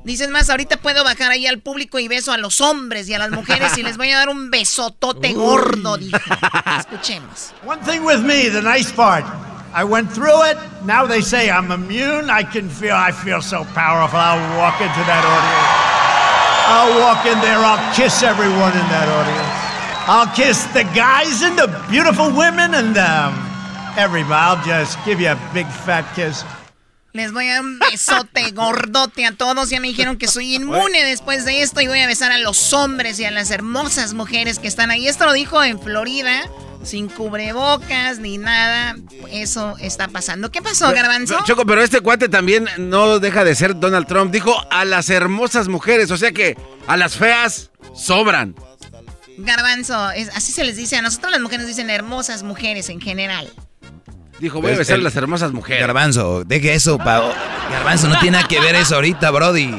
[0.04, 3.18] Dices más, ahorita puedo bajar ahí al público y beso a los hombres y a
[3.18, 6.20] las mujeres y les voy a dar un besotote gordo, dijo.
[6.80, 7.54] Escuchemos.
[7.66, 9.26] One thing with me, the nice part.
[9.76, 10.58] I went through it.
[10.86, 12.30] Now they say I'm immune.
[12.30, 14.18] I can feel I feel so powerful.
[14.18, 15.86] I'll walk into that audience.
[16.66, 19.54] I'll walk in there, I'll kiss everyone in that audience.
[20.08, 23.36] I'll kiss the guys and the beautiful women and um,
[23.98, 24.34] everybody.
[24.34, 26.44] I'll just give you a big fat kiss.
[27.14, 29.70] Les voy a dar un besote gordote a todos.
[29.70, 32.74] Ya me dijeron que soy inmune después de esto y voy a besar a los
[32.74, 35.08] hombres y a las hermosas mujeres que están ahí.
[35.08, 36.50] Esto lo dijo en Florida
[36.86, 38.96] sin cubrebocas ni nada.
[39.32, 40.52] Eso está pasando.
[40.52, 41.44] ¿Qué pasó, Garbanzo?
[41.46, 44.32] Choco, pero este cuate también no deja de ser Donald Trump.
[44.32, 46.58] Dijo a las hermosas mujeres, o sea que
[46.88, 48.56] a las feas sobran.
[49.38, 49.96] Garbanzo,
[50.34, 50.96] así se les dice.
[50.96, 53.52] A nosotros las mujeres dicen hermosas mujeres en general.
[54.40, 55.82] Dijo, voy a besar a las hermosas mujeres.
[55.82, 57.34] Garbanzo, deje eso, pa.
[57.72, 59.74] Garbanzo, no tiene nada que ver eso ahorita, Brody.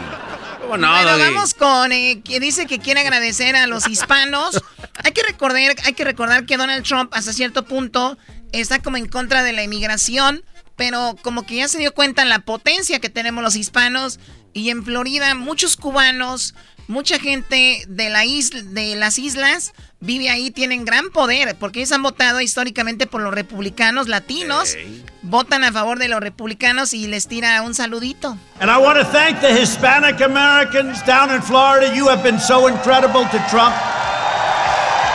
[0.66, 4.62] Bueno, vamos con eh, que dice que quiere agradecer a los hispanos.
[5.04, 8.18] hay que recordar, hay que recordar que Donald Trump hasta cierto punto
[8.52, 10.44] está como en contra de la inmigración,
[10.76, 14.18] pero como que ya se dio cuenta la potencia que tenemos los hispanos
[14.52, 16.54] y en Florida muchos cubanos
[16.88, 21.92] mucha gente de, la isla, de las islas vive ahí, tienen gran poder, porque ellos
[21.92, 24.76] han votado históricamente por los republicanos latinos,
[25.22, 28.38] votan a favor de los republicanos y les tira un saludito.
[28.60, 31.94] And I want to thank the Hispanic Americans down in Florida.
[31.94, 33.74] You have been so incredible to Trump.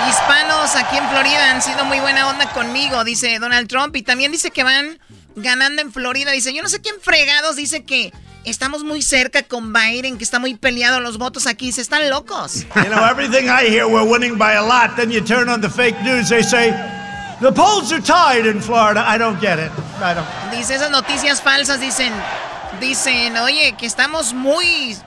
[0.09, 4.31] Hispanos aquí en Florida han sido muy buena onda conmigo, dice Donald Trump, y también
[4.31, 4.99] dice que van
[5.35, 6.31] ganando en Florida.
[6.31, 8.11] Dice, yo no sé quién fregados dice que
[8.45, 11.71] estamos muy cerca con Biden, que está muy peleado los votos aquí.
[11.71, 12.65] Se están locos.
[12.75, 14.95] You know, everything I hear, we're winning by a lot.
[14.95, 16.71] Then you turn on the fake news, they say,
[17.39, 19.03] the polls are tied in Florida.
[19.07, 19.71] I don't get it.
[20.01, 20.27] I don't.
[20.51, 22.13] Dice esas noticias falsas, dicen,
[22.79, 24.97] dicen, oye, que estamos muy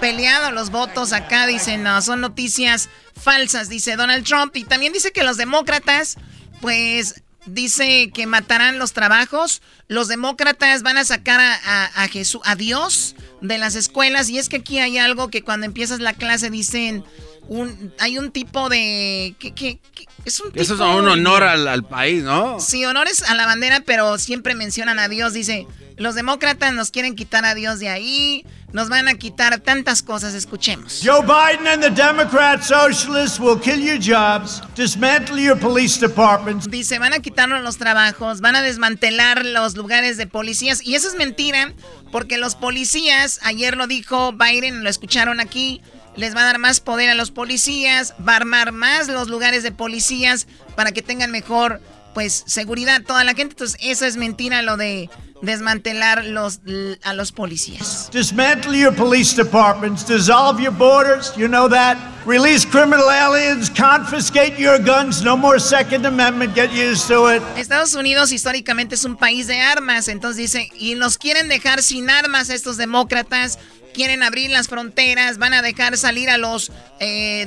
[0.00, 1.46] peleados los votos acá.
[1.46, 2.88] Dicen, no, son noticias
[3.20, 4.56] falsas, dice Donald Trump.
[4.56, 6.16] Y también dice que los demócratas,
[6.60, 9.62] pues dice que matarán los trabajos.
[9.88, 14.28] Los demócratas van a sacar a, Jesús, a Dios de las escuelas.
[14.28, 17.04] Y es que aquí hay algo que cuando empiezas la clase dicen,
[17.48, 19.34] un, hay un tipo de...
[19.38, 19.78] Que,
[20.24, 22.58] es un Eso es un honor al, al, país, ¿no?
[22.58, 25.34] Sí, honores a la bandera, pero siempre mencionan a Dios.
[25.34, 25.66] Dice,
[25.96, 28.46] los demócratas nos quieren quitar a Dios de ahí.
[28.74, 31.00] Nos van a quitar tantas cosas, escuchemos.
[31.00, 36.68] Joe Biden and the Democrat Socialists will kill your jobs, dismantle your police departments.
[36.68, 40.84] Dice, van a quitarnos los trabajos, van a desmantelar los lugares de policías.
[40.84, 41.72] Y eso es mentira,
[42.10, 45.80] porque los policías, ayer lo dijo Biden, lo escucharon aquí,
[46.16, 49.62] les va a dar más poder a los policías, va a armar más los lugares
[49.62, 51.80] de policías para que tengan mejor,
[52.14, 53.54] pues, seguridad toda la gente.
[53.54, 55.10] Entonces, eso es mentira lo de
[55.44, 56.60] desmantelar los,
[57.02, 58.08] a los policías.
[58.12, 61.96] Dismantle your police departments, dissolve your borders, you know that.
[62.26, 67.42] Release criminal aliens, confiscate your guns, no more Second Amendment, get used to it.
[67.56, 72.08] Estados Unidos históricamente es un país de armas, entonces dice, y nos quieren dejar sin
[72.08, 73.58] armas estos demócratas,
[73.92, 76.72] quieren abrir las fronteras, van a dejar salir a los...
[77.00, 77.46] Eh,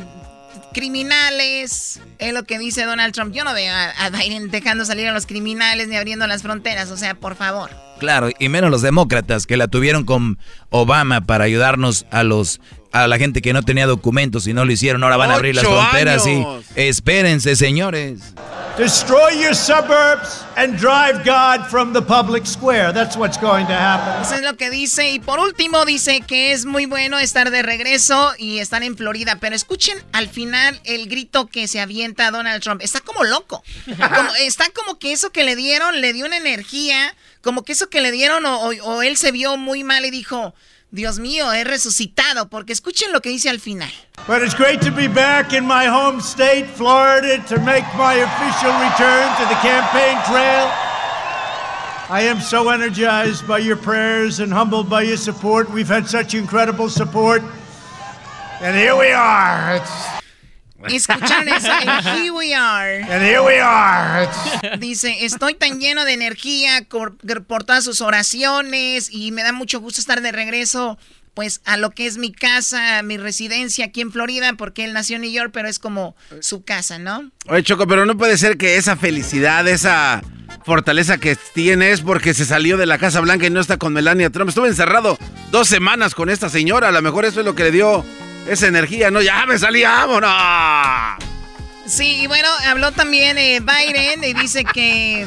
[0.74, 2.02] criminales.
[2.20, 3.34] Es lo que dice Donald Trump.
[3.34, 6.92] Yo no veo a, Biden dejando salir a los criminales ni abriendo las fronteras.
[6.92, 7.72] O sea, por favor.
[8.00, 10.38] Claro, y menos los demócratas que la tuvieron con
[10.70, 12.62] Obama para ayudarnos a los
[12.92, 15.04] a la gente que no tenía documentos y no lo hicieron.
[15.04, 16.44] Ahora van a abrir las fronteras y
[16.76, 18.34] espérense, señores.
[18.78, 22.94] Destroy your suburbs and drive God from the public square.
[22.94, 24.22] That's what's going to happen.
[24.22, 25.14] Eso es lo que dice.
[25.14, 29.40] Y por último dice que es muy bueno estar de regreso y estar en Florida.
[29.42, 32.84] Pero escuchen al final el grito que se avienta a Donald Trump.
[32.84, 33.64] Está como loco.
[34.42, 37.16] está como que eso que le dieron le dio una energía.
[37.42, 40.54] Como que eso que le dieron o, o él se vio muy mal y dijo...
[40.92, 43.90] Dios mío, he resucitado, porque escuchen lo que dice al final.
[44.26, 48.72] But it's great to be back in my home state, Florida, to make my official
[48.72, 50.70] return to the campaign trail.
[52.10, 55.70] I am so energized by your prayers and humbled by your support.
[55.70, 57.44] We've had such incredible support.
[58.62, 59.82] And here we are.
[60.86, 61.72] Escucharon eso,
[62.16, 63.02] here we are.
[63.04, 64.28] And here we are.
[64.80, 70.00] Dice, estoy tan lleno de energía por, todas sus oraciones y me da mucho gusto
[70.00, 70.98] estar de regreso
[71.34, 75.18] pues a lo que es mi casa, mi residencia aquí en Florida, porque él nació
[75.18, 77.30] en New York, pero es como su casa, ¿no?
[77.48, 80.24] Oye, Choco, pero no puede ser que esa felicidad, esa
[80.66, 83.94] fortaleza que tiene es porque se salió de la Casa Blanca y no está con
[83.94, 84.50] Melania Trump.
[84.50, 85.20] Estuve encerrado
[85.52, 88.04] dos semanas con esta señora, a lo mejor eso es lo que le dio
[88.50, 89.22] esa energía, ¿no?
[89.22, 90.32] Ya me salí, vámonos.
[91.86, 95.26] Sí, y bueno, habló también eh, Biden y dice que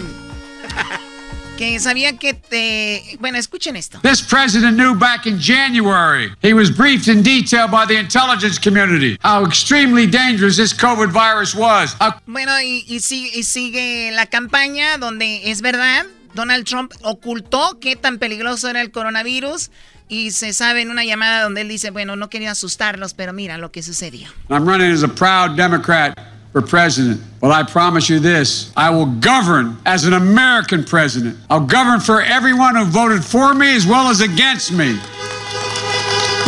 [1.60, 3.18] que sabía que te...
[3.20, 4.00] Bueno, escuchen esto.
[4.00, 6.32] This president knew back in January.
[6.40, 11.54] He was briefed in detail by the intelligence community how extremely dangerous this COVID virus
[11.54, 11.94] was.
[12.24, 17.94] Bueno, y, y, sigue, y sigue la campaña donde es verdad, Donald Trump ocultó qué
[17.94, 19.70] tan peligroso era el coronavirus
[20.10, 23.56] y se sabe en una llamada donde él dice, bueno, no quería asustarlos, pero mira
[23.56, 24.28] lo que sucedió.
[24.50, 26.18] I'm running as a proud Democrat
[26.52, 27.20] for president.
[27.40, 31.36] Well, I promise you this I will govern as an American president.
[31.48, 34.98] I'll govern for everyone who voted for me as well as against me.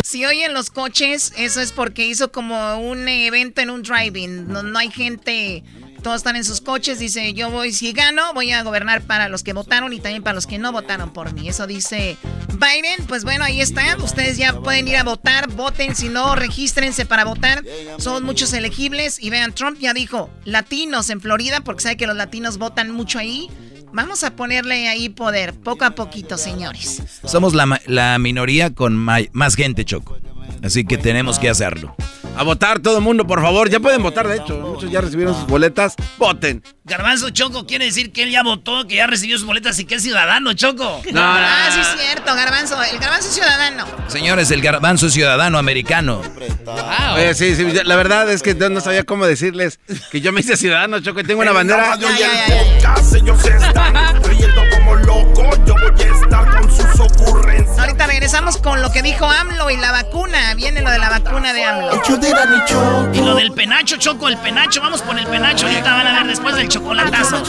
[0.04, 4.48] Si oyen los coches, eso es porque hizo como un evento en un driving.
[4.48, 5.62] No, no hay gente
[6.02, 9.42] todos están en sus coches, dice, yo voy, si gano, voy a gobernar para los
[9.42, 11.48] que votaron y también para los que no votaron por mí.
[11.48, 12.16] Eso dice
[12.54, 13.06] Biden.
[13.06, 13.96] Pues bueno, ahí está.
[13.96, 17.64] Ustedes ya pueden ir a votar, voten, si no, regístrense para votar.
[17.98, 19.22] Son muchos elegibles.
[19.22, 23.18] Y vean, Trump ya dijo, latinos en Florida, porque sabe que los latinos votan mucho
[23.18, 23.48] ahí.
[23.92, 27.02] Vamos a ponerle ahí poder, poco a poquito, señores.
[27.24, 30.16] Somos la, la minoría con más gente, Choco.
[30.62, 31.94] Así que tenemos que hacerlo.
[32.36, 33.68] A votar todo el mundo, por favor.
[33.68, 34.56] Ya pueden votar, de hecho.
[34.58, 35.94] Muchos ya recibieron sus boletas.
[36.16, 36.62] Voten.
[36.84, 39.96] Garbanzo Choco quiere decir que él ya votó, que ya recibió sus boletas y que
[39.96, 41.02] es ciudadano, Choco.
[41.12, 42.82] No, Ah, sí es cierto, Garbanzo.
[42.82, 43.84] El Garbanzo es ciudadano.
[44.08, 46.22] Señores, el garbanzo es ciudadano americano.
[47.14, 49.78] Oye, sí, sí, la verdad es que yo no sabía cómo decirles
[50.10, 51.96] que yo me hice ciudadano, Choco, y tengo una bandera.
[51.96, 55.58] ellos están riendo como locos.
[55.66, 57.78] Yo voy a estar con sus ocurrencias.
[57.78, 60.54] Ahorita regresamos con lo que dijo AMLO y la vacuna.
[60.54, 62.02] Viene lo de la vacuna de AMLO.
[63.12, 64.80] Y lo del penacho, Choco, el penacho.
[64.80, 65.66] Vamos con el penacho.
[65.66, 67.42] Ahorita van a ver después del chocolatazo.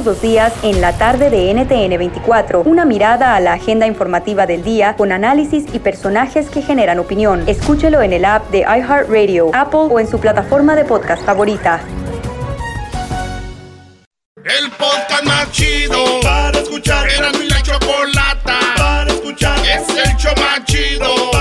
[0.00, 4.46] Todos los días en la tarde de NTN 24, una mirada a la agenda informativa
[4.46, 7.46] del día con análisis y personajes que generan opinión.
[7.46, 11.82] Escúchelo en el app de iHeartRadio, Apple o en su plataforma de podcast favorita.
[14.36, 17.06] El podcast más chido para escuchar.
[17.06, 19.58] Era mi la chocolata para escuchar.
[19.58, 21.39] Es el show más chido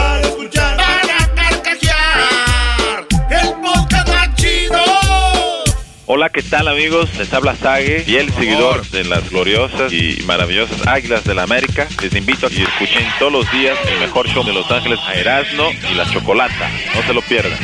[6.19, 7.09] Hola, ¿qué tal amigos?
[7.17, 11.87] Les habla Sage, fiel seguidor de las gloriosas y maravillosas Águilas del la América.
[12.01, 15.13] Les invito a que escuchen todos los días el mejor show de Los Ángeles a
[15.13, 16.69] Erasmo y la Chocolata.
[16.93, 17.57] No se lo pierdan.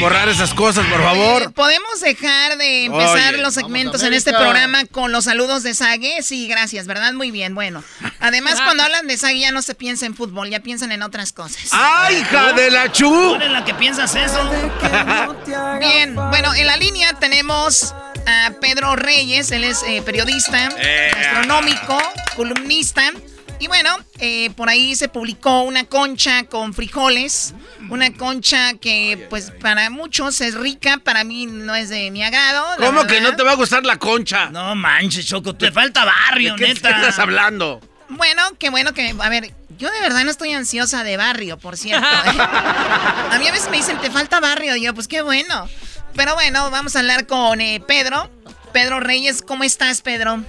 [0.00, 1.52] Pueden borrar esas cosas, por favor.
[1.52, 6.22] ¿Podemos dejar de empezar Oye, los segmentos en este programa con los saludos de Sague?
[6.22, 7.12] Sí, gracias, ¿verdad?
[7.12, 7.84] Muy bien, bueno.
[8.18, 11.32] Además, cuando hablan de Sague ya no se piensa en fútbol, ya piensan en otras
[11.32, 11.68] cosas.
[11.70, 13.08] ¡Ay, hija de la chu!
[13.30, 14.50] ¿Cuál es la que piensas eso?
[15.78, 17.94] Bien, bueno, en la línea tenemos
[18.26, 21.98] a Pedro Reyes, él es eh, periodista, astronómico,
[22.36, 23.12] columnista.
[23.60, 27.54] Y bueno, eh, por ahí se publicó una concha con frijoles,
[27.88, 32.64] una concha que pues para muchos es rica, para mí no es de mi agrado.
[32.78, 34.50] ¿Cómo que no te va a gustar la concha?
[34.50, 36.90] No manches, Choco, te falta barrio, ¿De qué neta.
[36.90, 37.80] estás hablando?
[38.08, 41.76] Bueno, qué bueno que, a ver, yo de verdad no estoy ansiosa de barrio, por
[41.76, 42.06] cierto.
[42.06, 42.38] ¿eh?
[42.38, 45.68] A mí a veces me dicen, te falta barrio, y yo, pues qué bueno.
[46.14, 48.30] Pero bueno, vamos a hablar con eh, Pedro.
[48.72, 50.44] Pedro Reyes, ¿cómo estás, Pedro?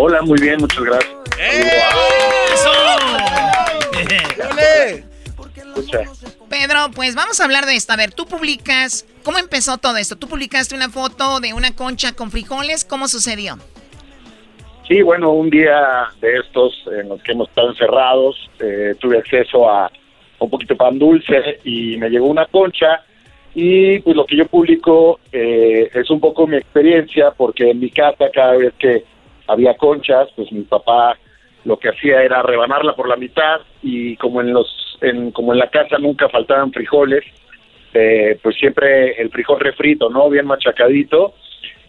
[0.00, 1.12] Hola, muy bien, muchas gracias.
[5.56, 6.02] Escucha,
[6.48, 7.94] Pedro, pues vamos a hablar de esto.
[7.94, 10.14] A ver, tú publicas, ¿cómo empezó todo esto?
[10.14, 13.56] Tú publicaste una foto de una concha con frijoles, ¿cómo sucedió?
[14.86, 19.68] Sí, bueno, un día de estos en los que hemos estado encerrados, eh, tuve acceso
[19.68, 19.90] a
[20.38, 23.02] un poquito de pan dulce y me llegó una concha
[23.52, 27.90] y pues lo que yo publico eh, es un poco mi experiencia porque en mi
[27.90, 29.02] casa cada vez que
[29.48, 31.18] había conchas, pues mi papá
[31.64, 34.66] lo que hacía era rebanarla por la mitad y como en los
[35.00, 37.24] en, como en la casa nunca faltaban frijoles,
[37.94, 40.28] eh, pues siempre el frijol refrito, ¿no?
[40.30, 41.34] Bien machacadito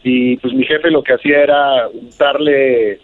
[0.04, 3.00] y pues mi jefe lo que hacía era untarle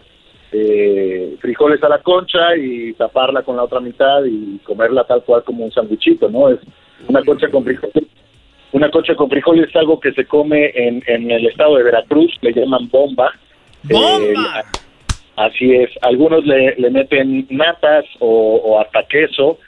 [0.52, 5.42] eh, frijoles a la concha y taparla con la otra mitad y comerla tal cual
[5.44, 6.48] como un sandwichito, ¿no?
[6.48, 6.60] Es
[7.08, 8.04] una concha con frijoles.
[8.72, 12.32] Una concha con frijoles es algo que se come en, en el estado de Veracruz,
[12.42, 13.32] le llaman bomba.
[13.88, 14.34] Eh,
[15.36, 15.90] así es.
[16.02, 19.58] Algunos le, le meten natas o, o hasta queso.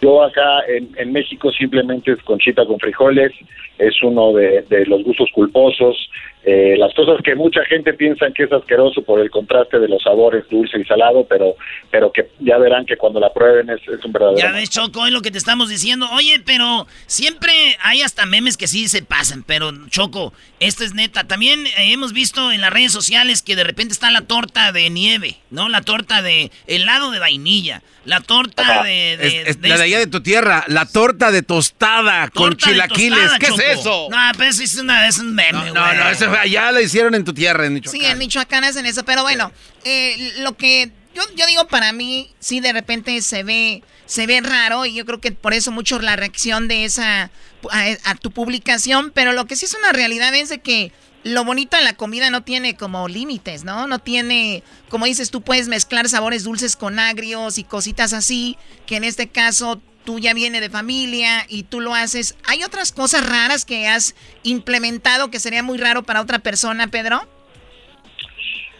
[0.00, 3.32] Yo acá en, en México simplemente es conchita con frijoles,
[3.78, 5.96] es uno de, de los gustos culposos.
[6.44, 10.02] Eh, las cosas que mucha gente piensa que es asqueroso por el contraste de los
[10.02, 11.56] sabores dulce y salado, pero
[11.90, 14.38] pero que ya verán que cuando la prueben es, es un verdadero.
[14.38, 16.08] Ya ves, Choco, es lo que te estamos diciendo.
[16.12, 17.52] Oye, pero siempre
[17.82, 19.42] hay hasta memes que sí se pasan.
[19.46, 21.24] Pero, Choco, esto es neta.
[21.24, 24.88] También eh, hemos visto en las redes sociales que de repente está la torta de
[24.90, 25.68] nieve, ¿no?
[25.68, 27.82] La torta de helado de vainilla.
[28.04, 29.16] La torta de...
[29.18, 32.50] de- Es- es de- la de allá de tu tierra, la torta de tostada con
[32.56, 33.18] torta chilaquiles.
[33.18, 33.60] tostada, ¿Qué Choco.
[33.60, 34.08] es eso?
[34.10, 36.12] No, pero eso es, una, es un meme, No, no, güey.
[36.12, 38.00] eso fue- allá la hicieron en tu tierra, en Michoacán.
[38.00, 39.52] Sí, en Michoacán hacen eso, pero bueno,
[39.84, 44.40] eh, lo que yo, yo digo para mí, sí de repente se ve, se ve
[44.40, 47.30] raro y yo creo que por eso mucho la reacción de esa,
[47.70, 50.92] a, a tu publicación, pero lo que sí es una realidad es de que
[51.24, 53.88] lo bonito de la comida no tiene como límites, ¿no?
[53.88, 58.56] No tiene, como dices, tú puedes mezclar sabores dulces con agrios y cositas así,
[58.86, 62.34] que en este caso tú ya viene de familia y tú lo haces.
[62.48, 67.20] ¿Hay otras cosas raras que has implementado que sería muy raro para otra persona, Pedro?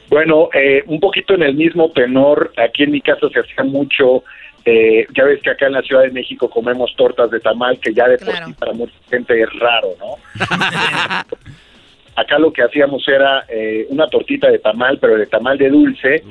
[0.09, 4.25] Bueno, eh, un poquito en el mismo tenor, aquí en mi casa se hacía mucho,
[4.65, 7.93] eh, ya ves que acá en la Ciudad de México comemos tortas de tamal, que
[7.93, 10.15] ya de por sí para mucha gente es raro, ¿no?
[12.17, 16.23] acá lo que hacíamos era eh, una tortita de tamal, pero de tamal de dulce,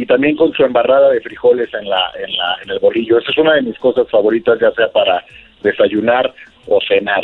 [0.00, 3.18] y también con su embarrada de frijoles en, la, en, la, en el bolillo.
[3.18, 5.22] Esa es una de mis cosas favoritas, ya sea para
[5.62, 6.32] desayunar
[6.66, 7.22] o cenar.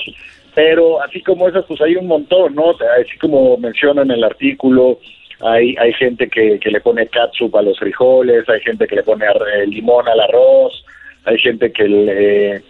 [0.54, 2.70] Pero así como esas, pues hay un montón, ¿no?
[3.00, 4.98] Así como menciona en el artículo,
[5.40, 9.02] hay, hay gente que, que le pone catsup a los frijoles, hay gente que le
[9.02, 10.84] pone eh, limón al arroz,
[11.24, 12.62] hay gente que le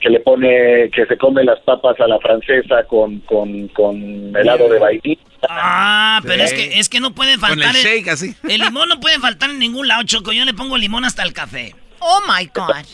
[0.00, 4.68] que le pone que se come las papas a la francesa con con, con helado
[4.68, 5.31] de vainilla.
[5.48, 8.34] Ah, pero es que es que no puede faltar el shake, así.
[8.48, 10.32] el limón no puede faltar en ningún lado, Choco.
[10.32, 11.74] Yo le pongo limón hasta el café.
[12.04, 12.84] Oh my God.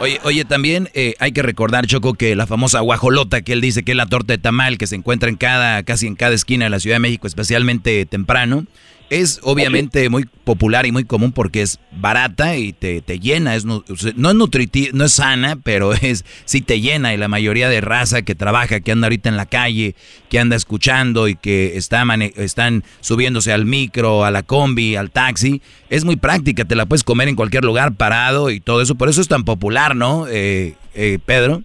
[0.00, 3.84] Oye, oye, también eh, hay que recordar, Choco, que la famosa guajolota que él dice
[3.84, 6.64] que es la torta de tamal que se encuentra en cada, casi en cada esquina
[6.64, 8.66] de la Ciudad de México, especialmente temprano.
[9.10, 13.56] Es obviamente muy popular y muy común porque es barata y te, te llena.
[13.56, 17.12] Es, no, es nutritiva, no es sana, pero es sí te llena.
[17.12, 19.96] Y la mayoría de raza que trabaja, que anda ahorita en la calle,
[20.28, 22.04] que anda escuchando y que está
[22.36, 26.64] están subiéndose al micro, a la combi, al taxi, es muy práctica.
[26.64, 28.94] Te la puedes comer en cualquier lugar parado y todo eso.
[28.94, 31.62] Por eso es tan popular, ¿no, eh, eh, Pedro?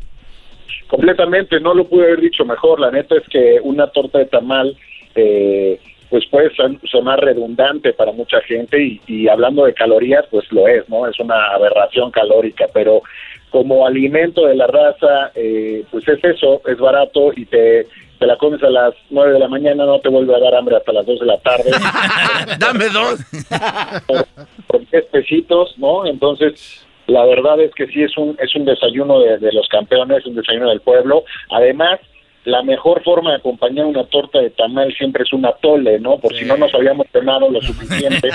[0.88, 2.80] Completamente, no lo pude haber dicho mejor.
[2.80, 4.76] La neta es que una torta de tamal.
[5.14, 5.80] Eh,
[6.10, 6.52] pues puede
[6.84, 11.08] sonar redundante para mucha gente y, hablando de calorías, pues lo es, ¿no?
[11.08, 13.02] Es una aberración calórica, pero
[13.50, 17.88] como alimento de la raza, eh, pues es eso, es barato y te,
[18.20, 20.76] te la comes a las nueve de la mañana, no te vuelve a dar hambre
[20.76, 21.72] hasta las dos de la tarde.
[22.60, 23.20] Dame dos.
[24.68, 26.06] Por, 10 pesitos, ¿no?
[26.06, 30.26] Entonces, la verdad es que sí es un, es un desayuno de, de los campeones,
[30.26, 31.24] un desayuno del pueblo.
[31.50, 32.00] Además,
[32.46, 36.20] la mejor forma de acompañar una torta de tamal siempre es una tole, ¿no?
[36.20, 38.30] Por si no nos habíamos cenado lo suficiente,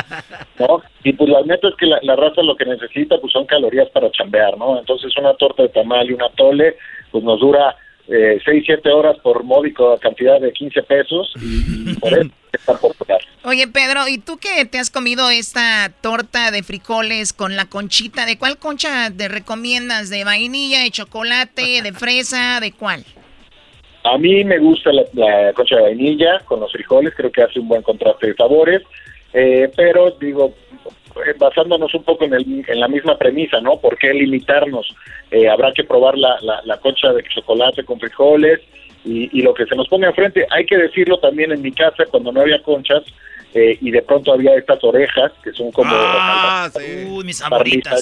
[0.59, 0.83] ¿no?
[1.03, 4.11] Y pues la neta es que la, raza lo que necesita pues son calorías para
[4.11, 4.79] chambear, ¿no?
[4.79, 6.77] Entonces una torta de tamal y una tole
[7.11, 7.75] pues nos dura
[8.09, 12.79] eh, 6, 7 horas por módico cantidad de 15 pesos y, por eso es tan
[12.79, 13.21] popular.
[13.45, 18.27] Oye Pedro, ¿y tú qué te has comido esta torta de frijoles con la conchita?
[18.27, 20.11] ¿De cuál concha te recomiendas?
[20.11, 23.05] ¿De vainilla, de chocolate, de fresa, de cuál?
[24.03, 27.69] A mí me gusta la, concha de vainilla con los frijoles, creo que hace un
[27.69, 28.83] buen contraste de sabores,
[29.35, 30.55] eh, pero digo,
[31.27, 33.79] eh, basándonos un poco en, el, en la misma premisa, ¿no?
[33.79, 34.95] ¿Por qué limitarnos?
[35.31, 38.61] Eh, habrá que probar la, la, concha de chocolate con frijoles
[39.05, 40.47] y, y, lo que se nos pone enfrente.
[40.51, 43.03] Hay que decirlo también en mi casa, cuando no había conchas,
[43.53, 46.71] y de pronto había estas orejas que son como ah,
[47.09, 48.01] Uy, mis favoritas.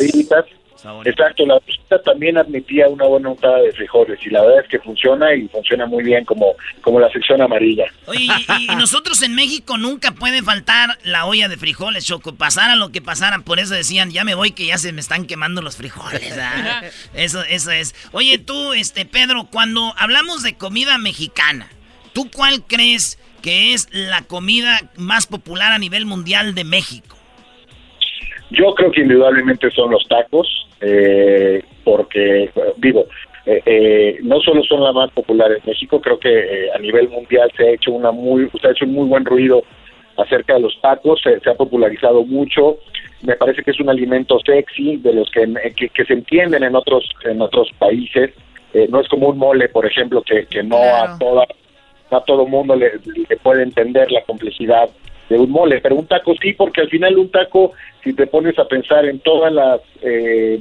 [1.05, 4.79] Exacto, la receta también admitía una buena untada de frijoles y la verdad es que
[4.79, 7.87] funciona y funciona muy bien como, como la sección amarilla.
[8.07, 8.29] Oye,
[8.61, 13.03] y, nosotros en México nunca puede faltar la olla de frijoles, Choco, pasara lo que
[13.03, 16.39] pasara, por eso decían, ya me voy que ya se me están quemando los frijoles.
[16.39, 16.83] ¿ah?
[17.15, 17.95] Eso, eso es.
[18.13, 21.69] Oye, tú, este, Pedro, cuando hablamos de comida mexicana,
[22.13, 27.17] ¿tú cuál crees que es la comida más popular a nivel mundial de México?
[28.51, 33.07] Yo creo que indudablemente son los tacos, eh, porque, digo,
[33.47, 37.51] eh, eh, no solo son las más populares en México, creo que a nivel mundial
[37.57, 39.63] se ha hecho una muy, se ha hecho un muy buen ruido
[40.17, 42.79] acerca de los tacos, se, ha popularizado mucho,
[43.23, 47.09] me parece que es un alimento sexy de los que, que, se entienden en otros
[47.25, 48.31] en otros países,
[48.91, 51.47] no es como un mole, por ejemplo, que, que no a toda
[52.11, 52.93] a todo mundo le,
[53.29, 54.89] le puede entender la complejidad
[55.29, 57.73] de un mole, pero un taco sí, porque al final un taco,
[58.03, 60.59] si te pones a pensar en todas las, eh,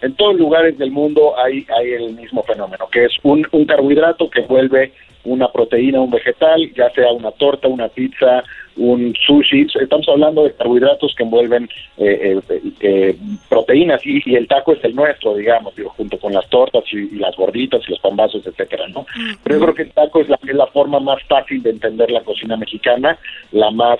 [0.00, 4.30] en todos lugares del mundo hay, hay el mismo fenómeno, que es un, un carbohidrato
[4.30, 4.92] que vuelve
[5.24, 8.42] una proteína, un vegetal, ya sea una torta, una pizza,
[8.76, 9.66] un sushi.
[9.80, 11.68] Estamos hablando de carbohidratos que envuelven
[11.98, 13.16] eh, eh, eh,
[13.48, 17.36] proteínas y, el taco es el nuestro, digamos, digo, junto con las tortas y, las
[17.36, 19.06] gorditas y los pambazos, etcétera, ¿no?
[19.42, 22.10] Pero yo creo que el taco es la, es la forma más fácil de entender
[22.10, 23.18] la cocina mexicana,
[23.52, 23.98] la más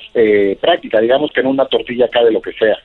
[0.61, 2.79] práctica, digamos que en una tortilla cabe lo que sea.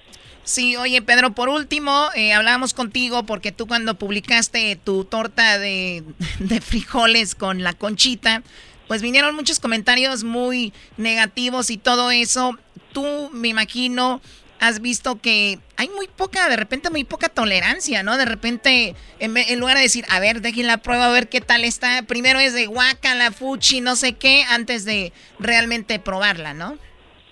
[0.45, 6.03] Sí, oye Pedro, por último, eh, hablábamos contigo porque tú cuando publicaste tu torta de,
[6.39, 8.43] de, frijoles con la conchita,
[8.87, 12.57] pues vinieron muchos comentarios muy negativos y todo eso.
[12.93, 14.21] Tú, me imagino,
[14.59, 18.17] has visto que hay muy poca, de repente muy poca tolerancia, ¿no?
[18.17, 21.63] De repente, en, lugar de decir, a ver, dejen la prueba, a ver qué tal
[21.63, 26.77] está, primero es de guaca, la fuchi, no sé qué, antes de realmente probarla, ¿no?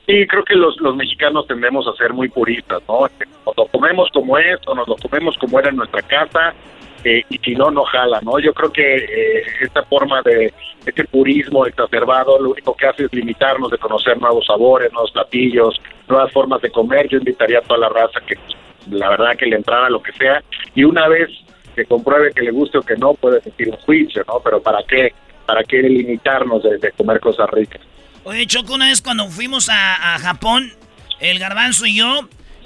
[0.06, 3.08] Sí, creo que los, los mexicanos tendemos a ser muy puristas, ¿no?
[3.46, 6.54] Nos lo comemos como es o nos lo comemos como era en nuestra casa
[7.06, 8.40] y si no, no jala, ¿no?
[8.40, 10.54] Yo creo que eh, esta forma de
[10.86, 15.80] este purismo exacerbado lo único que hace es limitarnos de conocer nuevos sabores, nuevos platillos,
[16.08, 17.08] nuevas formas de comer.
[17.10, 18.38] Yo invitaría a toda la raza que
[18.90, 20.44] la verdad que le entrara lo que sea
[20.76, 21.30] y una vez
[21.76, 24.40] que compruebe que le guste o que no, puede sentir un juicio, ¿no?
[24.44, 25.14] Pero ¿para qué?
[25.46, 27.82] ¿Para qué limitarnos de comer cosas ricas?
[28.26, 30.72] Oye, Choco, una vez cuando fuimos a, Japón,
[31.20, 32.22] el garbanzo y yo,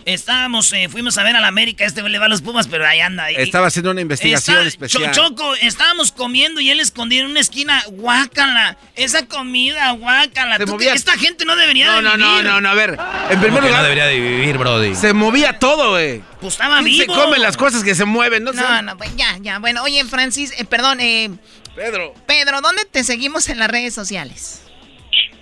[0.08, 2.88] Estábamos, eh, fuimos a ver a la América, este le va a los Pumas, pero
[2.88, 3.30] ahí anda.
[3.30, 5.12] Estaba haciendo una investigación especial.
[5.12, 10.60] Choco, estábamos comiendo y él escondido en una esquina, guácala, esa comida, guácala.
[10.94, 12.20] Esta gente no debería no, de vivir.
[12.20, 12.98] No, no, no, a ver,
[13.30, 13.80] en primer lugar.
[13.80, 14.96] no debería de vivir, Brody.
[14.96, 16.24] Se movía todo, güey.
[16.40, 17.02] Pues estaba vivo.
[17.02, 18.54] Se comen las cosas que se mueven, ¿no?
[18.54, 19.60] No, no, pues ya, ya.
[19.60, 21.32] Bueno, oye, Francis, eh, perdón, eh.
[21.76, 22.14] Pedro.
[22.26, 24.64] Pedro, ¿dónde te seguimos en las redes sociales?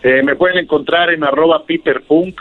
[0.02, 2.36] Eh, me pueden encontrar en arroba peterpunk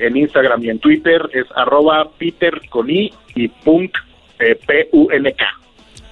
[0.00, 3.92] en Instagram y en Twitter es arroba Peter con I y Punk,
[4.38, 5.44] eh, P-U-N-K.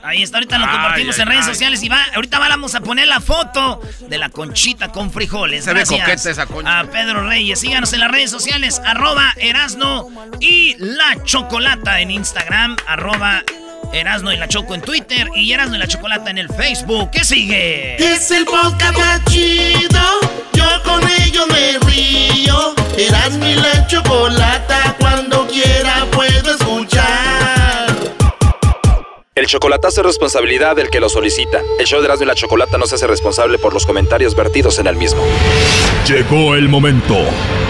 [0.03, 3.21] Ahí está, ahorita lo compartimos en redes sociales y va, ahorita vamos a poner la
[3.21, 5.65] foto de la conchita con frijoles.
[5.65, 6.81] Se Gracias ve coqueta esa concha.
[6.81, 7.61] A Pedro Reyes.
[7.61, 10.09] Síganos en las redes sociales, arroba Erasno
[10.41, 13.43] y la Chocolata en Instagram, arroba
[13.93, 17.11] Erasno y la Choco en Twitter y Erasno y la Chocolata en el Facebook.
[17.11, 17.97] ¿Qué sigue?
[17.97, 20.01] Es el podcast más chido.
[20.53, 22.75] Yo con ello me río.
[22.97, 27.89] Erasno y la Chocolata cuando quiera puedo escuchar.
[29.35, 31.61] El chocolatazo es responsabilidad del que lo solicita.
[31.79, 34.81] El show de Erasmo y la Chocolata no se hace responsable por los comentarios vertidos
[34.81, 35.23] en el mismo.
[36.09, 37.17] Llegó el momento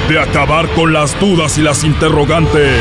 [0.08, 2.80] de acabar con las dudas y las interrogantes.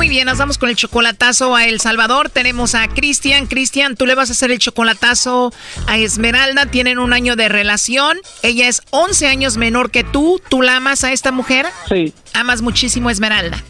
[0.00, 2.30] Muy bien, nos vamos con el chocolatazo a El Salvador.
[2.30, 3.46] Tenemos a Cristian.
[3.46, 5.52] Cristian, tú le vas a hacer el chocolatazo
[5.86, 6.64] a Esmeralda.
[6.64, 8.16] Tienen un año de relación.
[8.42, 10.40] Ella es 11 años menor que tú.
[10.48, 11.66] ¿Tú la amas a esta mujer?
[11.86, 12.14] Sí.
[12.32, 13.62] ¿Amas muchísimo a Esmeralda?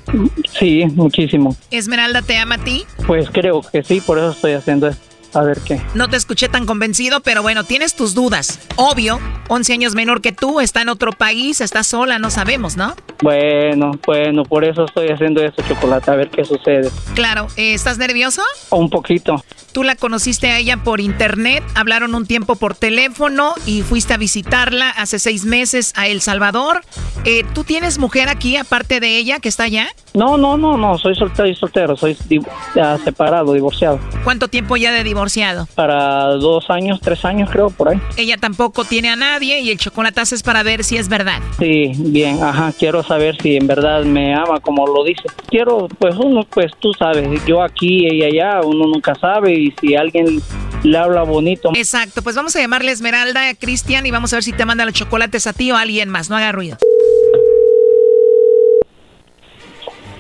[0.57, 1.57] Sí, muchísimo.
[1.73, 2.85] ¿Esmeralda te ama a ti?
[3.09, 5.10] Pues creo que sí, por eso estoy haciendo esto.
[5.33, 5.81] A ver qué.
[5.95, 8.59] No te escuché tan convencido, pero bueno, tienes tus dudas.
[8.77, 12.95] Obvio, 11 años menor que tú, está en otro país, está sola, no sabemos, ¿no?
[13.23, 16.91] Bueno, bueno, por eso estoy haciendo esto, chocolate, a ver qué sucede.
[17.15, 18.43] Claro, eh, ¿estás nervioso?
[18.71, 19.45] Un poquito.
[19.73, 24.17] Tú la conociste a ella por internet, hablaron un tiempo por teléfono y fuiste a
[24.17, 26.81] visitarla hace seis meses a El Salvador.
[27.25, 29.89] Eh, ¿Tú tienes mujer aquí aparte de ella que está allá?
[30.13, 32.17] No, no, no, no, soy soltero, soy, soltero, soy
[33.05, 34.01] separado, divorciado.
[34.25, 35.69] ¿Cuánto tiempo ya de divorciado?
[35.75, 38.01] Para dos años, tres años creo, por ahí.
[38.17, 41.41] Ella tampoco tiene a nadie y el chocolatazo es para ver si es verdad.
[41.59, 45.25] Sí, bien, ajá, quiero saber si en verdad me ama como lo dice.
[45.49, 49.95] Quiero, pues uno, pues tú sabes, yo aquí, ella allá, uno nunca sabe y si
[49.95, 50.41] alguien
[50.83, 51.71] le habla bonito.
[51.75, 54.85] Exacto, pues vamos a llamarle Esmeralda a Cristian y vamos a ver si te manda
[54.85, 56.79] los chocolates a ti o a alguien más, no haga ruido.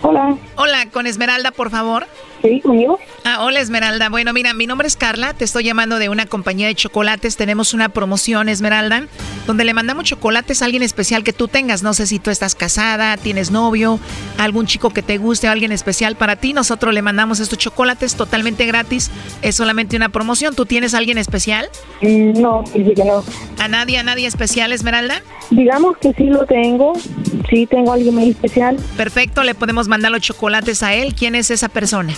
[0.02, 0.36] Hola.
[0.56, 2.06] Hola, con Esmeralda, por favor.
[2.42, 2.98] Sí, conmigo.
[3.24, 4.08] Ah, hola Esmeralda.
[4.08, 7.36] Bueno, mira, mi nombre es Carla, te estoy llamando de una compañía de chocolates.
[7.36, 9.06] Tenemos una promoción, Esmeralda,
[9.46, 11.82] donde le mandamos chocolates a alguien especial que tú tengas.
[11.82, 14.00] No sé si tú estás casada, tienes novio,
[14.38, 16.52] algún chico que te guste o alguien especial para ti.
[16.52, 19.10] Nosotros le mandamos estos chocolates totalmente gratis.
[19.42, 20.54] Es solamente una promoción.
[20.54, 21.68] ¿Tú tienes a alguien especial?
[22.00, 23.22] Mm, no, sí que no.
[23.58, 25.22] ¿A nadie, a nadie especial, Esmeralda?
[25.50, 26.94] Digamos que sí lo tengo.
[27.50, 28.76] Sí, tengo a alguien muy especial.
[28.96, 31.14] Perfecto, le podemos mandar los chocolates a él.
[31.14, 32.14] ¿Quién es esa persona?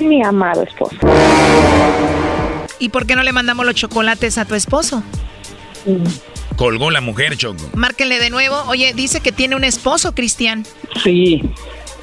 [0.00, 0.96] Mi amado esposo.
[2.78, 5.02] ¿Y por qué no le mandamos los chocolates a tu esposo?
[6.56, 7.64] Colgó la mujer, Choco.
[7.74, 8.56] Márquenle de nuevo.
[8.68, 10.64] Oye, dice que tiene un esposo, Cristian.
[11.02, 11.42] Sí,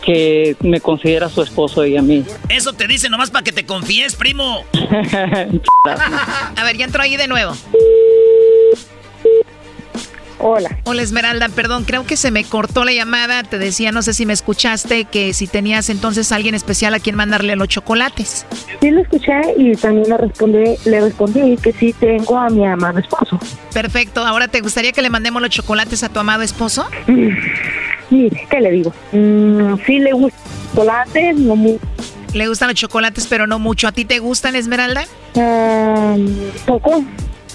[0.04, 2.26] que me considera su esposo y a mí.
[2.50, 4.64] Eso te dice nomás para que te confíes, primo.
[6.56, 7.54] a ver, ya entró ahí de nuevo.
[10.44, 10.76] Hola.
[10.86, 13.44] Hola Esmeralda, perdón, creo que se me cortó la llamada.
[13.44, 17.16] Te decía, no sé si me escuchaste, que si tenías entonces alguien especial a quien
[17.16, 18.48] mandarle los chocolates.
[18.82, 22.98] Sí lo escuché y también le respondí, le respondí que sí tengo a mi amado
[22.98, 23.40] esposo.
[23.72, 26.88] Perfecto, ahora ¿te gustaría que le mandemos los chocolates a tu amado esposo?
[28.10, 28.94] Mire, ¿qué le digo?
[29.12, 31.86] Mm, sí le gustan los chocolates, no mucho.
[32.34, 33.88] Le gustan los chocolates, pero no mucho.
[33.88, 35.04] ¿A ti te gustan, Esmeralda?
[36.66, 37.04] poco.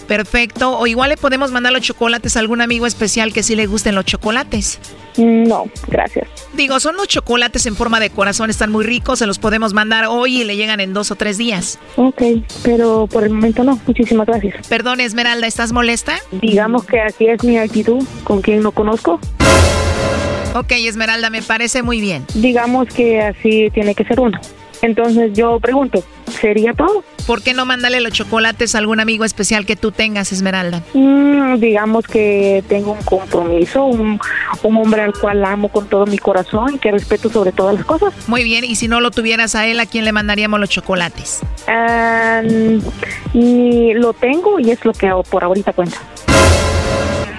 [0.07, 0.78] Perfecto.
[0.78, 3.94] O igual le podemos mandar los chocolates a algún amigo especial que sí le gusten
[3.94, 4.78] los chocolates.
[5.16, 6.28] No, gracias.
[6.54, 10.07] Digo, son los chocolates en forma de corazón, están muy ricos, se los podemos mandar
[10.09, 11.78] hoy y le llegan en dos o tres días.
[11.96, 12.22] Ok,
[12.62, 13.80] pero por el momento no.
[13.86, 14.66] Muchísimas gracias.
[14.68, 16.18] Perdón, Esmeralda, ¿estás molesta?
[16.33, 19.18] Digamos que así es mi actitud con quien no conozco.
[20.54, 22.24] Ok, Esmeralda, me parece muy bien.
[22.34, 24.38] Digamos que así tiene que ser uno.
[24.83, 26.03] Entonces yo pregunto,
[26.41, 27.04] ¿sería todo?
[27.26, 30.83] ¿Por qué no mandarle los chocolates a algún amigo especial que tú tengas, Esmeralda?
[30.95, 34.21] Mm, digamos que tengo un compromiso, un,
[34.63, 37.84] un, hombre al cual amo con todo mi corazón y que respeto sobre todas las
[37.84, 38.14] cosas.
[38.29, 41.41] Muy bien, y si no lo tuvieras a él, ¿a quién le mandaríamos los chocolates?
[41.67, 42.80] Um,
[43.34, 45.99] y lo tengo y es lo que por ahorita cuenta.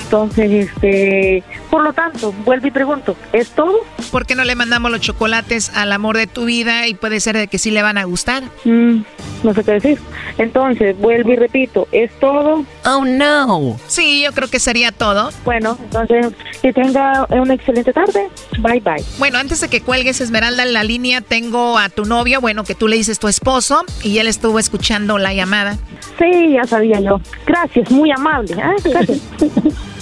[0.07, 3.73] Entonces, este, por lo tanto, vuelvo y pregunto, ¿es todo?
[4.09, 7.35] ¿Por qué no le mandamos los chocolates al amor de tu vida y puede ser
[7.35, 8.43] de que sí le van a gustar?
[8.63, 9.01] Mm,
[9.43, 9.99] no sé qué decir.
[10.38, 12.63] Entonces, vuelvo y repito, ¿es todo?
[12.85, 13.77] Oh, no.
[13.88, 15.29] Sí, yo creo que sería todo.
[15.43, 16.27] Bueno, entonces,
[16.61, 18.29] que tenga una excelente tarde.
[18.59, 19.03] Bye, bye.
[19.19, 22.75] Bueno, antes de que cuelgues, Esmeralda, en la línea tengo a tu novio, bueno, que
[22.75, 25.77] tú le dices tu esposo, y él estuvo escuchando la llamada.
[26.17, 27.19] Sí, ya sabía yo.
[27.45, 28.53] Gracias, muy amable.
[28.53, 28.75] ¿eh?
[28.85, 29.19] Gracias.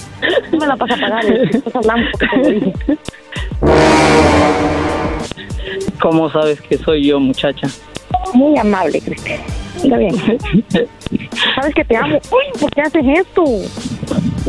[0.52, 1.24] me la pasa a pagar.
[1.26, 1.50] ¿eh?
[6.00, 7.68] ¿Cómo sabes que soy yo, muchacha?
[8.34, 9.40] Muy amable, Cristian.
[9.76, 10.14] Está bien.
[11.54, 12.18] Sabes que te amo.
[12.30, 13.44] Uy, ¿por qué haces esto?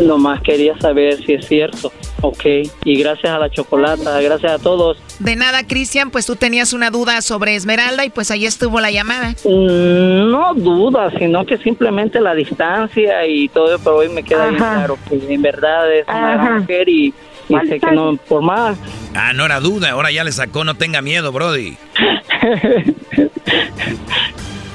[0.01, 1.91] Nomás quería saber si es cierto.
[2.21, 2.45] Ok.
[2.83, 4.97] Y gracias a la chocolata, gracias a todos.
[5.19, 8.91] De nada, Cristian, pues tú tenías una duda sobre Esmeralda y pues ahí estuvo la
[8.91, 9.31] llamada.
[9.43, 14.57] Mm, no duda, sino que simplemente la distancia y todo, pero hoy me queda bien
[14.57, 17.13] claro que en verdad es una gran mujer y,
[17.49, 18.77] y sé que no por más.
[19.15, 21.75] Ah, no era duda, ahora ya le sacó, no tenga miedo, Brody.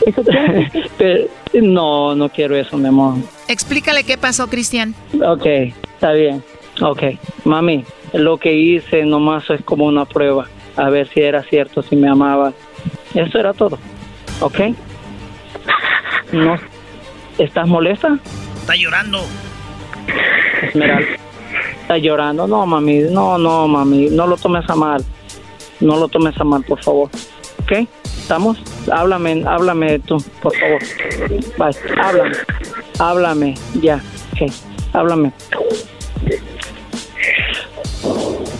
[0.99, 3.17] Pero, no, no quiero eso, mi amor.
[3.49, 4.95] Explícale qué pasó, Cristian.
[5.25, 5.47] Ok,
[5.95, 6.43] está bien.
[6.81, 7.03] Ok,
[7.45, 10.49] mami, lo que hice nomás es como una prueba.
[10.77, 12.53] A ver si era cierto, si me amaba.
[13.15, 13.79] Eso era todo.
[14.41, 14.61] ¿Ok?
[16.33, 16.57] No.
[17.39, 18.19] ¿Estás molesta?
[18.61, 19.21] Está llorando.
[20.63, 21.09] Esmeralda.
[21.83, 22.47] Está llorando.
[22.47, 23.01] No, mami.
[23.11, 24.09] No, no, mami.
[24.11, 25.05] No lo tomes a mal.
[25.81, 27.11] No lo tomes a mal, por favor.
[27.73, 27.89] ¿Ok?
[28.05, 28.59] ¿Estamos?
[28.91, 30.81] Háblame, háblame tú, por favor.
[31.59, 32.01] Bye.
[32.01, 32.37] Háblame.
[32.99, 33.55] Háblame.
[33.81, 33.97] Ya.
[34.33, 34.53] Ok.
[34.93, 35.33] Háblame.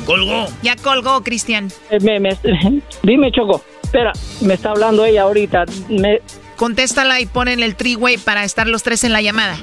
[0.07, 0.47] Colgó.
[0.63, 1.71] Ya colgó, Cristian.
[1.91, 2.37] Eh, me- me-
[3.03, 3.63] dime, Choco.
[3.83, 5.65] Espera, me está hablando ella ahorita.
[5.89, 6.21] Me,
[6.57, 9.57] Contéstala y ponen el three-way para estar los tres en la llamada.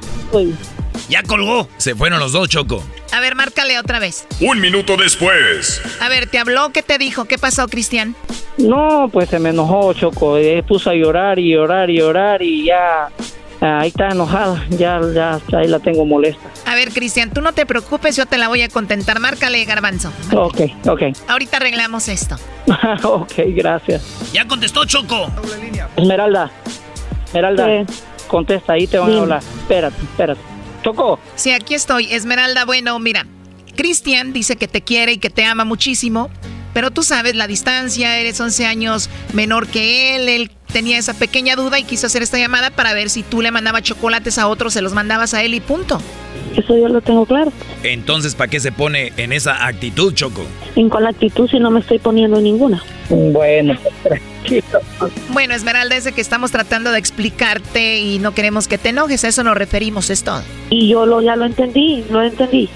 [1.10, 1.68] Ya colgó.
[1.78, 2.84] Se fueron los dos, Choco.
[3.12, 4.28] A ver, márcale otra vez.
[4.40, 5.82] Un minuto después.
[6.00, 6.70] A ver, ¿te habló?
[6.72, 7.26] ¿Qué te dijo?
[7.26, 8.16] ¿Qué pasó, Cristian?
[8.58, 10.38] No, pues se me enojó, Choco.
[10.38, 13.10] Eh, puso a llorar y llorar y llorar y ya.
[13.62, 14.64] ah, ahí está enojada.
[14.70, 16.48] Ya, ya, ahí la tengo molesta.
[16.68, 19.20] A ver, Cristian, tú no te preocupes, yo te la voy a contentar.
[19.20, 20.12] Márcale, garbanzo.
[20.34, 21.02] Ok, ok.
[21.28, 22.36] Ahorita arreglamos esto.
[23.04, 24.04] ok, gracias.
[24.32, 25.32] Ya contestó Choco.
[25.98, 26.52] Esmeralda.
[27.26, 27.66] Esmeralda.
[27.88, 27.94] Sí.
[28.28, 29.42] Contesta, ahí te van a hablar.
[29.62, 30.42] Espérate, espérate.
[30.84, 31.20] Choco.
[31.36, 32.12] Sí, aquí estoy.
[32.14, 33.26] Esmeralda, bueno, mira.
[33.76, 36.30] Cristian dice que te quiere y que te ama muchísimo,
[36.74, 41.56] pero tú sabes la distancia, eres 11 años menor que él, él tenía esa pequeña
[41.56, 44.74] duda y quiso hacer esta llamada para ver si tú le mandabas chocolates a otros,
[44.74, 46.02] se los mandabas a él y punto.
[46.56, 47.52] Eso yo lo tengo claro.
[47.84, 50.46] Entonces, ¿para qué se pone en esa actitud, Choco?
[50.76, 52.84] ¿En la actitud si no me estoy poniendo ninguna?
[53.10, 54.82] Bueno, tranquilo.
[55.30, 59.24] Bueno, Esmeralda, es de que estamos tratando de explicarte y no queremos que te enojes,
[59.24, 60.44] a eso nos referimos, es todo.
[60.70, 62.70] Y yo lo, ya lo entendí, lo entendí.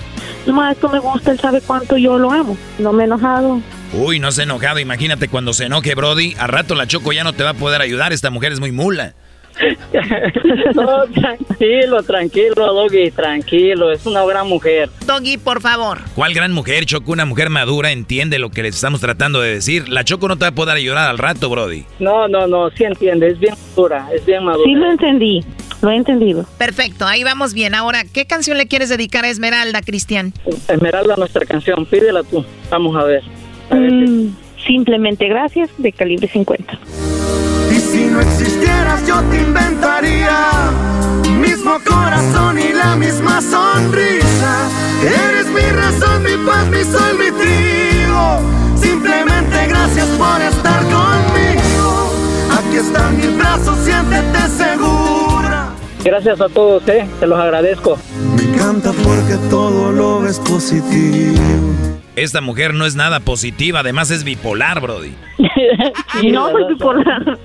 [0.45, 2.58] Nomás esto me gusta, él sabe cuánto yo lo amo.
[2.80, 3.62] No me he enojado.
[3.94, 4.80] Uy, no se ha enojado.
[4.80, 6.36] Imagínate cuando se enoje, Brody.
[6.40, 8.12] A rato la Choco ya no te va a poder ayudar.
[8.12, 9.14] Esta mujer es muy mula.
[10.76, 13.92] no, tranquilo, tranquilo, Doggy, tranquilo.
[13.92, 14.90] Es una gran mujer.
[15.06, 16.00] Doggy, por favor.
[16.16, 17.12] ¿Cuál gran mujer, Choco?
[17.12, 19.90] Una mujer madura entiende lo que les estamos tratando de decir.
[19.90, 21.86] La Choco no te va a poder ayudar al rato, Brody.
[22.00, 23.28] No, no, no, sí entiende.
[23.28, 24.66] Es bien madura, es bien madura.
[24.66, 25.44] Sí lo entendí,
[25.82, 26.46] lo he entendido.
[26.58, 27.76] Perfecto, ahí vamos bien.
[27.76, 30.34] Ahora, ¿qué canción le quieres dedicar a Esmeralda, Cristian?
[30.68, 32.44] Esmeralda, nuestra canción, pídela tú.
[32.70, 33.24] Vamos a ver.
[33.72, 34.30] Mm,
[34.66, 36.80] simplemente gracias, de calibre 50.
[37.94, 40.36] Si no existieras yo te inventaría
[41.40, 44.68] mismo corazón y la misma sonrisa.
[45.03, 48.40] Eres mi razón, mi paz, mi sol, mi trigo.
[48.82, 52.11] Simplemente gracias por estar conmigo.
[52.57, 55.70] Aquí están mis brazos, siéntete segura.
[56.03, 57.07] Gracias a todos, eh.
[57.20, 57.99] Se los agradezco.
[58.36, 61.38] Me encanta porque todo lo ves positivo.
[62.15, 63.80] Esta mujer no es nada positiva.
[63.80, 65.14] Además es bipolar, Brody.
[66.31, 67.40] no soy bipolar.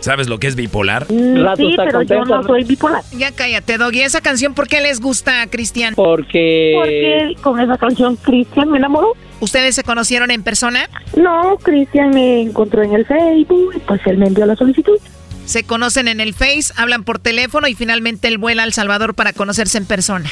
[0.00, 1.06] ¿Sabes lo que es bipolar?
[1.10, 3.02] Mm, sí, pero yo no soy bipolar.
[3.16, 4.00] Ya cállate, Doggy.
[4.00, 5.94] ¿Esa canción por qué les gusta, Cristian?
[5.94, 6.72] Porque...
[6.76, 9.12] Porque con esa canción Cristian me enamoró.
[9.38, 10.88] ¿Ustedes se conocieron en persona?
[11.16, 14.98] No, Cristian me encontró en el Facebook y pues él me envió la solicitud.
[15.44, 19.14] Se conocen en el Face, hablan por teléfono y finalmente él vuela a El Salvador
[19.14, 20.30] para conocerse en persona.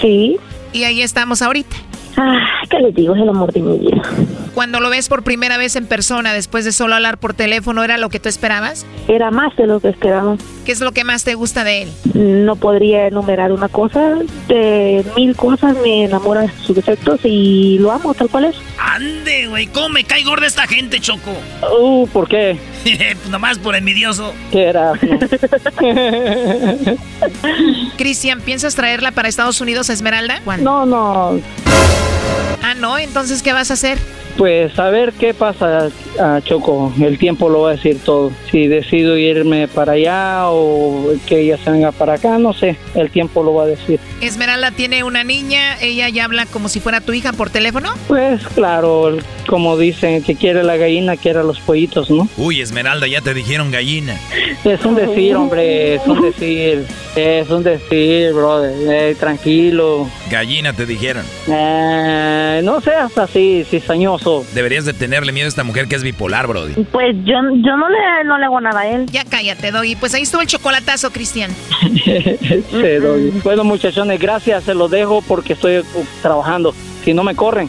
[0.00, 0.38] Sí.
[0.72, 1.76] Y ahí estamos ahorita.
[2.16, 3.14] Ah, ¿qué les digo?
[3.14, 4.02] Es el amor de mi vida.
[4.54, 7.98] Cuando lo ves por primera vez en persona, después de solo hablar por teléfono, ¿era
[7.98, 8.84] lo que tú esperabas?
[9.08, 10.36] Era más de lo que esperaba.
[10.64, 11.92] ¿Qué es lo que más te gusta de él?
[12.14, 14.16] No podría enumerar una cosa.
[14.48, 18.56] De mil cosas me enamoran sus defectos y lo amo tal cual es.
[18.78, 21.30] Ande, güey, ¿cómo me cae gorda esta gente, Choco?
[21.80, 22.58] Uh, ¿por qué?
[22.82, 24.32] Pues Nomás por envidioso.
[24.50, 24.92] ¿Qué era?
[27.96, 30.40] Cristian, ¿piensas traerla para Estados Unidos, Esmeralda?
[30.60, 31.40] No, no.
[32.62, 33.98] Ah, no, entonces, ¿qué vas a hacer?
[34.36, 36.92] Pues a ver qué pasa, ah, Choco.
[37.00, 38.30] El tiempo lo va a decir todo.
[38.50, 42.76] Si decido irme para allá o que ella se venga para acá, no sé.
[42.94, 44.00] El tiempo lo va a decir.
[44.20, 47.92] Esmeralda tiene una niña, ella ya habla como si fuera tu hija por teléfono.
[48.08, 52.28] Pues claro, como dicen, que quiere la gallina, quiere los pollitos, ¿no?
[52.36, 54.18] Uy, Esmeralda, ya te dijeron gallina.
[54.64, 56.86] Es un decir, hombre, es un decir.
[57.16, 58.72] Es un decir, brother.
[58.88, 60.08] Eh, tranquilo.
[60.30, 61.24] Gallina te dijeron.
[61.48, 61.89] Eh,
[62.62, 64.44] no seas así, cizañoso.
[64.54, 66.74] Deberías de tenerle miedo a esta mujer que es bipolar, Brody.
[66.84, 69.06] Pues yo, yo no, le, no le hago nada a él.
[69.06, 69.96] Ya cállate, Doggy.
[69.96, 71.50] Pues ahí estuvo el chocolatazo, Cristian.
[72.70, 73.30] Sí, doy.
[73.42, 74.64] Bueno, muchachones, gracias.
[74.64, 75.84] Se los dejo porque estoy uh,
[76.22, 76.74] trabajando.
[77.04, 77.68] Si no me corren.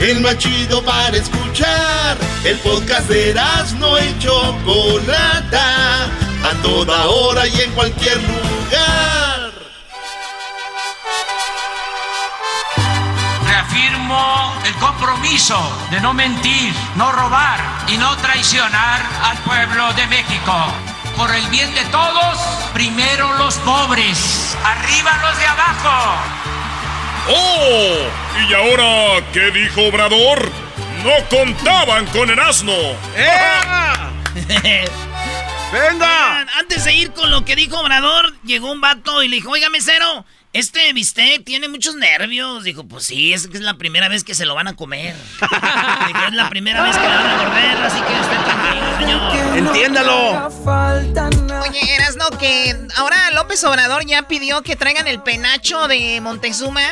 [0.00, 2.16] El más chido para escuchar.
[2.42, 3.34] El podcast de
[3.78, 6.04] no y Chocolata.
[6.42, 9.52] A toda hora y en cualquier lugar.
[13.46, 15.60] Reafirmo el compromiso
[15.90, 20.54] de no mentir, no robar y no traicionar al pueblo de México.
[21.14, 22.38] Por el bien de todos,
[22.72, 26.39] primero los pobres, arriba los de abajo.
[27.32, 27.96] ¡Oh!
[28.48, 30.50] ¿Y ahora qué dijo Obrador?
[31.04, 32.72] No contaban con el asno.
[35.72, 36.46] ¡Venga!
[36.58, 39.68] Antes de ir con lo que dijo Obrador, llegó un vato y le dijo, oiga,
[39.70, 42.64] mesero, este bistec tiene muchos nervios.
[42.64, 45.14] Dijo, pues sí, es que es la primera vez que se lo van a comer.
[45.40, 49.56] dijo, es la primera vez que le van a morder, así que esté tranquilo, señor.
[49.56, 50.48] Entiéndalo.
[51.62, 56.82] Oye, Erasno, que ahora López Obrador ya pidió que traigan el penacho de Montezuma.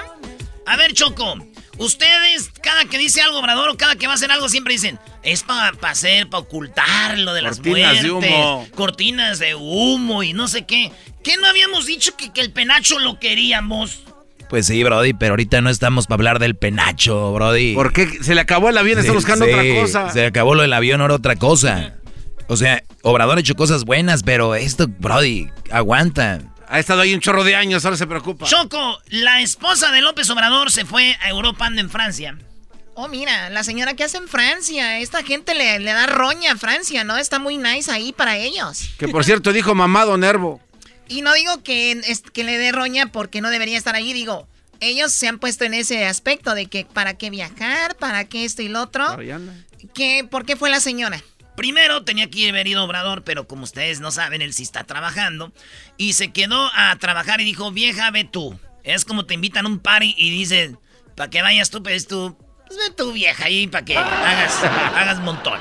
[0.68, 1.34] A ver, Choco,
[1.78, 4.98] ustedes, cada que dice algo Obrador o cada que va a hacer algo, siempre dicen,
[5.22, 8.66] es para hacer, para ocultar lo de las Cortinas de muertes, humo.
[8.74, 10.92] cortinas de humo y no sé qué.
[11.24, 14.02] ¿Qué no habíamos dicho que, que el penacho lo queríamos?
[14.50, 17.74] Pues sí, Brody, pero ahorita no estamos para hablar del penacho, Brody.
[17.74, 18.22] ¿Por qué?
[18.22, 20.10] Se le acabó el avión, está buscando sí, otra cosa.
[20.10, 21.94] Se acabó lo del avión, ahora otra cosa.
[22.46, 26.40] O sea, Obrador ha hecho cosas buenas, pero esto, Brody, aguanta.
[26.70, 28.46] Ha estado ahí un chorro de años, ahora se preocupa.
[28.46, 32.36] Choco, la esposa de López Obrador se fue a Europa, anda en Francia.
[32.94, 34.98] Oh, mira, la señora que hace en Francia.
[34.98, 37.16] Esta gente le, le da roña a Francia, ¿no?
[37.16, 38.90] Está muy nice ahí para ellos.
[38.98, 40.60] Que por cierto dijo mamado Nervo.
[41.06, 44.46] Y no digo que, es- que le dé roña porque no debería estar ahí, digo,
[44.80, 48.62] ellos se han puesto en ese aspecto de que para qué viajar, para qué esto
[48.62, 49.06] y lo otro.
[49.94, 51.22] ¿Qué, ¿Por qué fue la señora?
[51.58, 55.52] Primero tenía que haber ido Obrador, pero como ustedes no saben, él sí está trabajando.
[55.96, 58.56] Y se quedó a trabajar y dijo, vieja, ve tú.
[58.84, 60.78] Es como te invitan a un party y dicen,
[61.16, 65.18] para que vayas tú, pues tú, pues ve tú, vieja, ahí para que hagas, hagas
[65.18, 65.58] montón.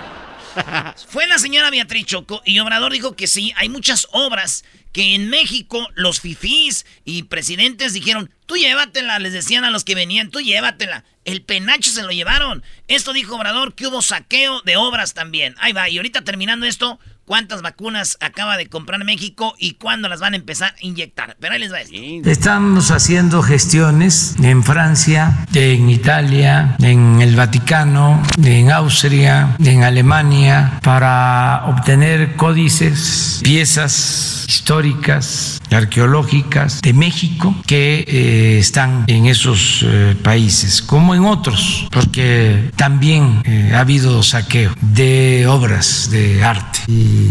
[1.08, 5.30] Fue la señora Beatriz Choco y Obrador dijo que sí, hay muchas obras que en
[5.30, 10.40] México los fifís y presidentes dijeron, tú llévatela, les decían a los que venían, tú
[10.40, 11.04] llévatela.
[11.24, 12.64] El penacho se lo llevaron.
[12.88, 15.56] Esto dijo Obrador que hubo saqueo de obras también.
[15.60, 20.22] Ahí va, y ahorita terminando esto, ¿cuántas vacunas acaba de comprar México y cuándo las
[20.22, 21.36] van a empezar a inyectar?
[21.40, 21.96] Pero ahí les va esto.
[22.30, 31.66] Estamos haciendo gestiones en Francia, en Italia, en el Vaticano, en Austria, en Alemania, para
[31.68, 41.14] obtener códices, piezas históricas, arqueológicas de México que eh, están en esos eh, países, como
[41.14, 46.80] en otros, porque también eh, ha habido saqueo de obras de arte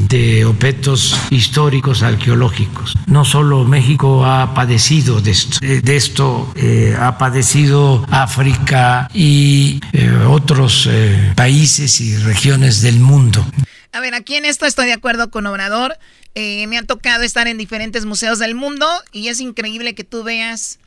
[0.08, 2.94] de objetos históricos arqueológicos.
[3.06, 9.80] No solo México ha padecido de esto, eh, de esto eh, ha padecido África y
[9.92, 10.88] eh, otros
[11.34, 13.46] países y regiones del mundo.
[13.92, 15.96] A ver, aquí en esto estoy de acuerdo con Obrador.
[16.34, 20.78] Me ha tocado estar en diferentes museos del mundo y es increíble que tú veas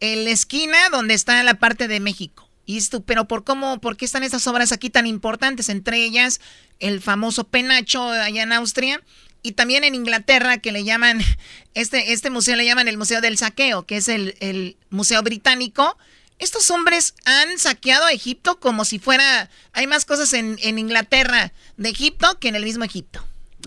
[0.00, 2.45] en la esquina donde está la parte de México.
[2.66, 6.40] Y esto, pero por cómo, por qué están estas obras aquí tan importantes, entre ellas
[6.80, 9.00] el famoso penacho allá en Austria
[9.42, 11.22] y también en Inglaterra que le llaman,
[11.74, 15.96] este, este museo le llaman el Museo del Saqueo, que es el, el museo británico.
[16.40, 21.52] Estos hombres han saqueado a Egipto como si fuera, hay más cosas en, en Inglaterra
[21.76, 23.24] de Egipto que en el mismo Egipto.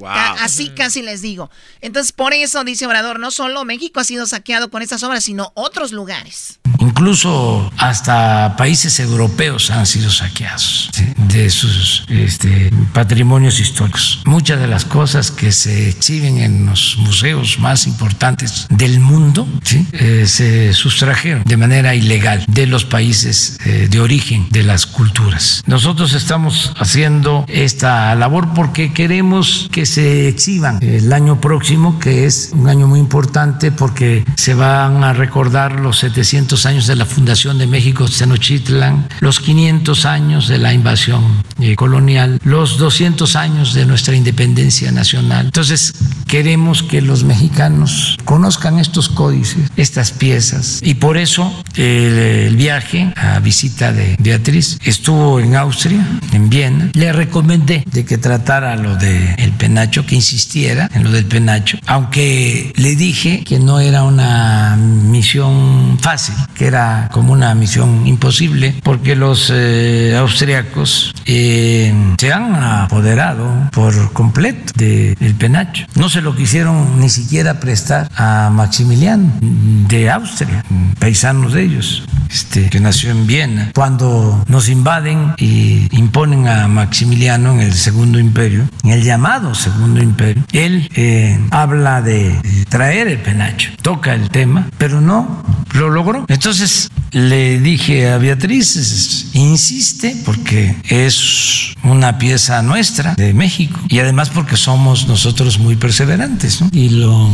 [0.07, 1.49] Así casi les digo.
[1.81, 5.51] Entonces, por eso, dice Obrador, no solo México ha sido saqueado con estas obras, sino
[5.55, 6.59] otros lugares.
[6.80, 10.89] Incluso hasta países europeos han sido saqueados
[11.27, 14.21] de sus este, patrimonios históricos.
[14.26, 19.47] Muchas de las cosas que se exhiben en los museos más importantes del mundo
[19.93, 25.63] eh, se sustrajeron de manera ilegal de los países eh, de origen de las culturas.
[25.65, 32.52] Nosotros estamos haciendo esta labor porque queremos que se exhiban el año próximo, que es
[32.53, 37.57] un año muy importante porque se van a recordar los 700 años de la fundación
[37.57, 41.24] de México Tenochtitlan, los 500 años de la invasión
[41.60, 45.48] eh, colonial, los 200 años de nuestra independencia nacional.
[45.48, 45.95] Entonces,
[46.28, 53.40] queremos que los mexicanos conozcan estos códices, estas piezas, y por eso el, viaje a
[53.40, 56.91] visita de Beatriz estuvo en Austria, en Viena.
[56.94, 61.77] Le recomendé de que tratara lo del el penacho, que insistiera en lo del penacho,
[61.88, 68.76] aunque le dije que no era una misión fácil, que era como una misión imposible,
[68.84, 75.85] porque los eh, austriacos eh, se han apoderado por completo del penacho.
[75.95, 80.65] No se lo quisieron ni siquiera prestar a Maximiliano de Austria,
[80.99, 83.72] paisanos de ellos, este, que nació en Viena.
[83.73, 90.02] Cuando nos invaden y imponen a Maximiliano en el Segundo Imperio, en el llamado Segundo
[90.02, 92.34] Imperio, él eh, habla de
[92.69, 96.23] traer el penacho, toca el tema, pero no lo logró.
[96.30, 104.30] Entonces le dije a Beatriz, insiste porque es una pieza nuestra de México y además
[104.30, 106.69] porque somos nosotros muy perseverantes ¿no?
[106.72, 107.30] y lo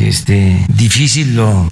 [0.00, 1.70] este, difícil lo...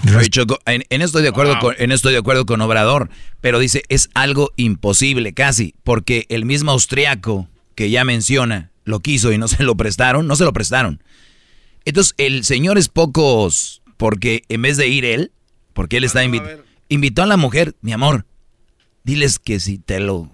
[0.67, 3.11] en, en, estoy de acuerdo con, en estoy de acuerdo con Obrador,
[3.41, 9.33] pero dice es algo imposible casi porque el mismo austriaco que ya menciona lo quiso
[9.33, 11.03] y no se lo prestaron, no se lo prestaron.
[11.85, 15.33] Entonces el señor es pocos porque en vez de ir él,
[15.75, 18.25] porque él está invitado, invitó a la mujer, mi amor,
[19.05, 20.31] diles que si te lo,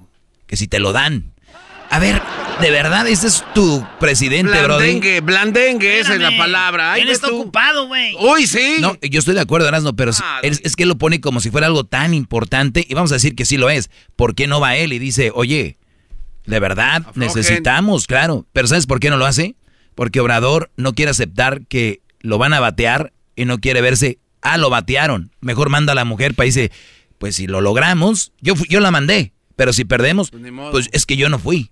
[0.46, 1.32] que si te lo dan.
[1.90, 2.22] A ver,
[2.60, 5.32] de verdad, ese es tu presidente, blandengue, Brody.
[5.32, 6.98] Blandengue, esa es la palabra.
[6.98, 8.14] Él está ocupado, güey.
[8.18, 8.76] Uy, sí.
[8.80, 11.40] No, yo estoy de acuerdo, Erasmo, pero ah, es, es, que él lo pone como
[11.40, 13.90] si fuera algo tan importante y vamos a decir que sí lo es.
[14.16, 15.76] ¿Por qué no va él y dice, oye,
[16.46, 18.46] de verdad, necesitamos, claro.
[18.52, 19.56] Pero ¿sabes por qué no lo hace?
[19.94, 24.58] Porque Obrador no quiere aceptar que lo van a batear y no quiere verse, ah,
[24.58, 25.32] lo batearon.
[25.40, 26.70] Mejor manda a la mujer para dice,
[27.18, 29.32] pues si lo logramos, yo, yo la mandé.
[29.56, 31.70] Pero si perdemos, pues, pues es que yo no fui.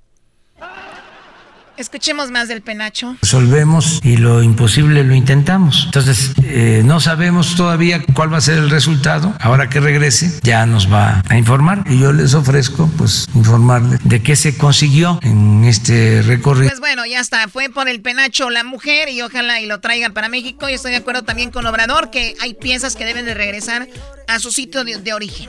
[1.81, 3.17] Escuchemos más del penacho.
[3.23, 5.85] Resolvemos y lo imposible lo intentamos.
[5.87, 9.35] Entonces, eh, no sabemos todavía cuál va a ser el resultado.
[9.41, 11.85] Ahora que regrese, ya nos va a informar.
[11.89, 16.69] Y yo les ofrezco, pues, informarles de qué se consiguió en este recorrido.
[16.69, 17.49] Pues bueno, ya está.
[17.49, 20.69] Fue por el penacho la mujer y ojalá y lo traigan para México.
[20.69, 23.89] Y estoy de acuerdo también con Obrador que hay piezas que deben de regresar
[24.29, 25.49] a su sitio de origen.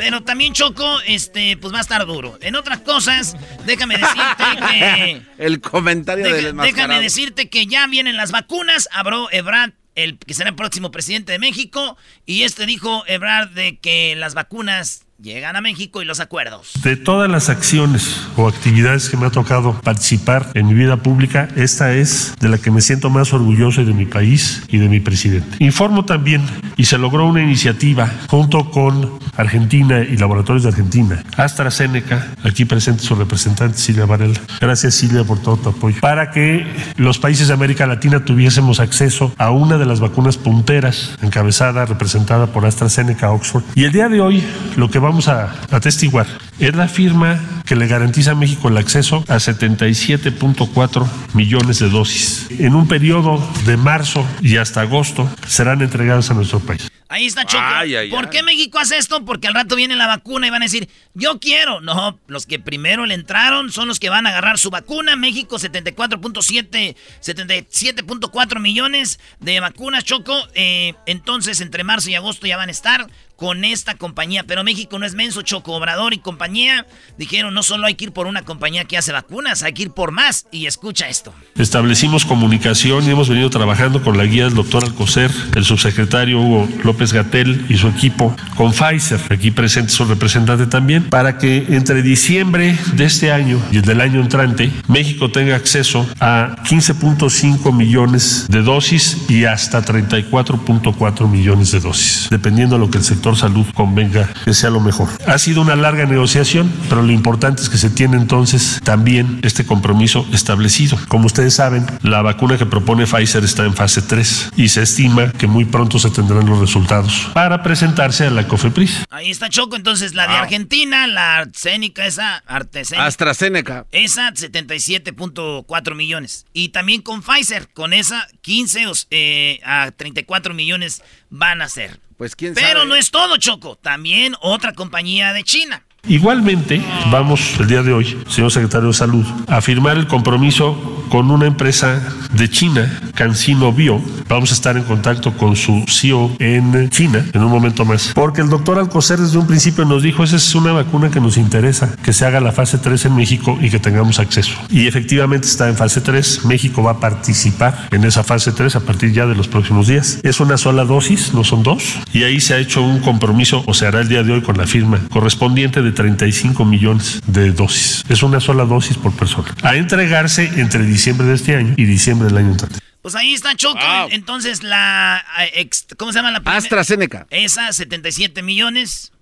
[0.00, 2.38] Pero también Choco, este, pues va a estar duro.
[2.40, 3.36] En otras cosas,
[3.66, 5.22] déjame decirte que.
[5.36, 8.88] el comentario del Déjame decirte que ya vienen las vacunas.
[8.92, 11.98] Habló Ebrard, el que será el próximo presidente de México.
[12.24, 16.72] Y este dijo, Ebrard, de que las vacunas Llegan a México y los acuerdos.
[16.82, 21.46] De todas las acciones o actividades que me ha tocado participar en mi vida pública,
[21.56, 24.98] esta es de la que me siento más orgulloso de mi país y de mi
[24.98, 25.62] presidente.
[25.62, 26.40] Informo también,
[26.78, 33.02] y se logró una iniciativa junto con Argentina y Laboratorios de Argentina, AstraZeneca, aquí presente
[33.02, 34.40] su representante Silvia Varela.
[34.58, 36.00] Gracias Silvia por todo tu apoyo.
[36.00, 36.66] Para que
[36.96, 42.46] los países de América Latina tuviésemos acceso a una de las vacunas punteras, encabezada, representada
[42.46, 43.64] por AstraZeneca Oxford.
[43.74, 44.42] Y el día de hoy,
[44.76, 46.28] lo que va vamos a atestiguar
[46.60, 52.48] es la firma que le garantiza a México el acceso a 77.4 millones de dosis.
[52.50, 56.90] En un periodo de marzo y hasta agosto serán entregadas a nuestro país.
[57.08, 57.64] Ahí está Choco.
[58.10, 59.24] ¿Por qué México hace esto?
[59.24, 61.80] Porque al rato viene la vacuna y van a decir, yo quiero.
[61.80, 65.16] No, los que primero le entraron son los que van a agarrar su vacuna.
[65.16, 70.36] México 74.7, 77.4 millones de vacunas, Choco.
[70.54, 73.08] Eh, entonces, entre marzo y agosto ya van a estar
[73.40, 74.44] con esta compañía.
[74.46, 75.72] Pero México no es menso, Choco.
[75.72, 76.86] Obrador y compañía
[77.16, 79.90] dijeron no solo hay que ir por una compañía que hace vacunas, hay que ir
[79.92, 80.46] por más.
[80.52, 81.32] Y escucha esto.
[81.56, 86.68] Establecimos comunicación y hemos venido trabajando con la guía del doctor Alcocer, el subsecretario Hugo
[86.84, 92.02] López Gatel y su equipo, con Pfizer, aquí presente su representante también, para que entre
[92.02, 98.46] diciembre de este año y el del año entrante, México tenga acceso a 15.5 millones
[98.48, 103.66] de dosis y hasta 34.4 millones de dosis, dependiendo de lo que el sector salud
[103.74, 105.08] convenga que sea lo mejor.
[105.26, 109.64] Ha sido una larga negociación, pero lo importante es que se tiene entonces también este
[109.64, 110.98] compromiso establecido.
[111.08, 115.32] Como ustedes saben, la vacuna que propone Pfizer está en fase 3 y se estima
[115.32, 119.04] que muy pronto se tendrán los resultados para presentarse a la COFEPRIS.
[119.10, 123.06] Ahí está Choco, entonces la de Argentina, la Arcénica, esa Artesenica.
[123.06, 123.86] AstraZeneca.
[123.92, 126.46] Esa 77.4 millones.
[126.52, 128.70] Y también con Pfizer, con esa 15
[129.10, 132.00] eh, a 34 millones van a ser.
[132.16, 133.76] Pues quién Pero no es todo, Choco.
[133.76, 135.82] También otra compañía de China.
[136.06, 141.30] Igualmente, vamos el día de hoy, señor secretario de Salud, a firmar el compromiso con
[141.30, 142.00] una empresa
[142.32, 144.00] de China, CanSino Bio.
[144.28, 148.12] Vamos a estar en contacto con su CEO en China en un momento más.
[148.14, 151.36] Porque el doctor Alcocer desde un principio nos dijo, esa es una vacuna que nos
[151.36, 154.52] interesa, que se haga la fase 3 en México y que tengamos acceso.
[154.70, 156.44] Y efectivamente está en fase 3.
[156.44, 160.20] México va a participar en esa fase 3 a partir ya de los próximos días.
[160.22, 161.98] Es una sola dosis, no son dos.
[162.12, 164.56] Y ahí se ha hecho un compromiso, o se hará el día de hoy con
[164.56, 168.04] la firma correspondiente de 35 millones de dosis.
[168.08, 169.48] Es una sola dosis por persona.
[169.62, 172.78] A entregarse entre diciembre de este año y diciembre del año entrante.
[173.00, 173.78] Pues ahí está Choco.
[174.10, 175.24] Entonces la.
[175.54, 176.42] eh, ¿Cómo se llama la?
[176.44, 177.26] AstraZeneca.
[177.30, 179.12] Esa, 77 millones.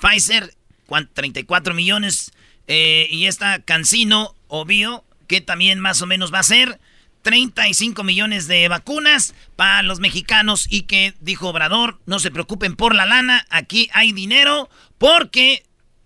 [0.00, 0.52] Pfizer,
[0.86, 2.32] cuan- 34 millones.
[2.66, 6.80] Eh, y esta Cancino o Bio, que también más o menos va a ser
[7.22, 10.66] 35 millones de vacunas para los mexicanos.
[10.68, 15.62] Y que dijo Obrador: no se preocupen por la lana, aquí hay dinero, porque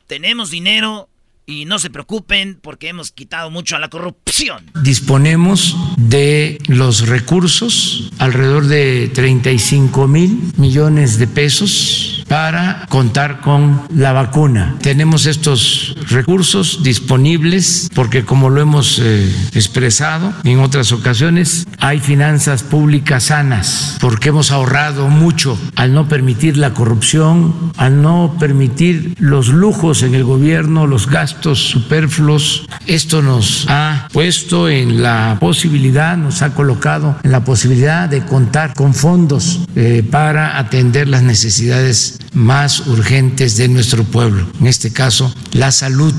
[0.07, 1.09] tenemos dinero.
[1.53, 4.71] Y no se preocupen porque hemos quitado mucho a la corrupción.
[4.83, 14.15] Disponemos de los recursos, alrededor de 35 mil millones de pesos para contar con la
[14.15, 14.77] vacuna.
[14.81, 22.63] Tenemos estos recursos disponibles porque como lo hemos eh, expresado en otras ocasiones, hay finanzas
[22.63, 29.49] públicas sanas porque hemos ahorrado mucho al no permitir la corrupción, al no permitir los
[29.49, 32.67] lujos en el gobierno, los gastos superfluos.
[32.87, 38.75] Esto nos ha puesto en la posibilidad, nos ha colocado en la posibilidad de contar
[38.75, 45.35] con fondos eh, para atender las necesidades más urgentes de nuestro pueblo, en este caso
[45.53, 46.15] la salud.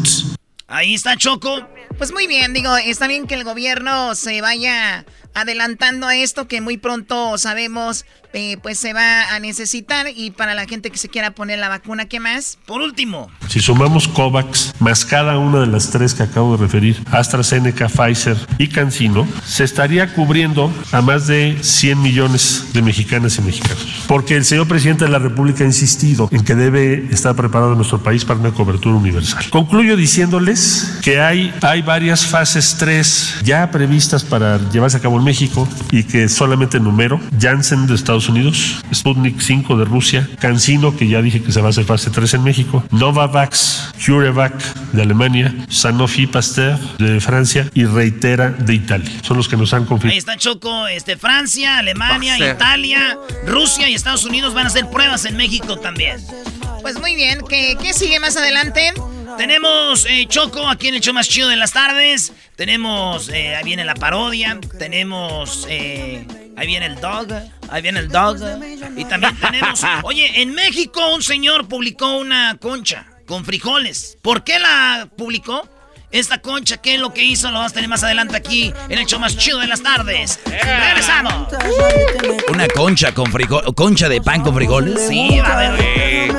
[0.68, 1.68] Ahí está Choco.
[1.98, 5.06] Pues muy bien, digo, está bien que el gobierno se vaya
[5.36, 10.56] adelantando a esto que muy pronto sabemos eh, pues se va a necesitar y para
[10.56, 12.58] la gente que se quiera poner la vacuna, ¿qué más?
[12.66, 13.30] Por último.
[13.48, 18.38] Si sumamos COVAX más cada una de las tres que acabo de referir, AstraZeneca, Pfizer
[18.58, 24.04] y CanSino, se estaría cubriendo a más de 100 millones de mexicanas y mexicanos.
[24.08, 28.02] Porque el señor presidente de la República ha insistido en que debe estar preparado nuestro
[28.02, 29.46] país para una cobertura universal.
[29.52, 35.24] Concluyo diciéndoles que hay, hay varias fases 3 ya previstas para llevarse a cabo en
[35.24, 41.08] México y que solamente número, Janssen de Estados Unidos, Sputnik 5 de Rusia, CanSino, que
[41.08, 44.54] ya dije que se va a hacer fase 3 en México, Novavax, CureVac
[44.94, 49.12] de Alemania, Sanofi Pasteur de Francia y Reitera de Italia.
[49.22, 50.18] Son los que nos han Ahí confirmado.
[50.18, 52.38] está Choco, este, Francia, Alemania.
[52.38, 56.18] Italia, Rusia y Estados Unidos van a hacer pruebas en México también.
[56.82, 58.92] Pues muy bien, ¿qué, qué sigue más adelante?
[59.38, 62.34] Tenemos eh, Choco aquí en el show más chido de las tardes.
[62.56, 64.60] Tenemos, eh, ahí viene la parodia.
[64.78, 66.26] Tenemos, eh,
[66.58, 67.28] ahí viene el dog.
[67.70, 68.38] Ahí viene el dog.
[68.96, 74.18] Y también tenemos, oye, en México un señor publicó una concha con frijoles.
[74.22, 75.68] ¿Por qué la publicó?
[76.12, 77.50] Esta concha, ¿qué es lo que hizo?
[77.50, 80.40] Lo vas a tener más adelante aquí en el show más chido de las tardes.
[80.46, 81.48] ¡Regresamos!
[82.50, 85.08] Una concha con frijol, concha de pan con frijoles.
[85.08, 86.32] Sí, va a ver.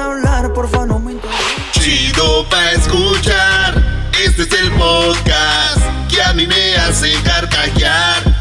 [1.72, 3.82] Chido pa' escuchar.
[4.24, 8.34] Este es el podcast que a mí me hace carcajear.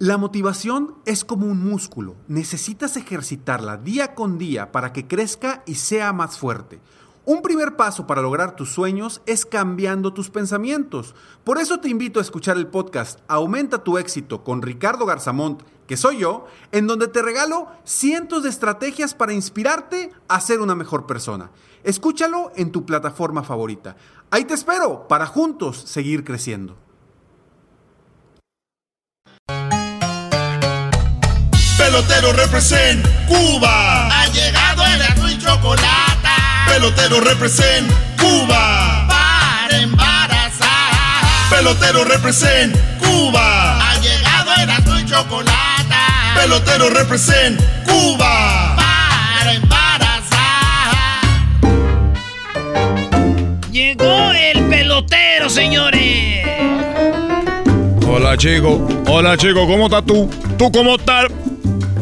[0.00, 2.16] La motivación es como un músculo.
[2.26, 6.80] Necesitas ejercitarla día con día para que crezca y sea más fuerte.
[7.24, 11.14] Un primer paso para lograr tus sueños es cambiando tus pensamientos.
[11.44, 15.96] Por eso te invito a escuchar el podcast Aumenta tu éxito con Ricardo Garzamont, que
[15.96, 21.06] soy yo, en donde te regalo cientos de estrategias para inspirarte a ser una mejor
[21.06, 21.52] persona.
[21.84, 23.96] Escúchalo en tu plataforma favorita.
[24.32, 26.78] Ahí te espero para juntos seguir creciendo.
[31.76, 34.06] Pelotero represent Cuba.
[34.06, 36.28] Ha llegado el azul y chocolate.
[36.68, 37.90] Pelotero represent
[38.20, 39.08] Cuba.
[39.08, 41.50] Para embarazar.
[41.50, 43.90] Pelotero represent Cuba.
[43.90, 45.96] Ha llegado el y chocolate.
[46.36, 48.69] Pelotero represent Cuba.
[53.90, 56.46] Llegó el pelotero, señores.
[58.06, 58.86] Hola, chico.
[59.08, 59.66] Hola, chico.
[59.66, 60.30] ¿Cómo estás tú?
[60.56, 61.26] ¿Tú cómo estás?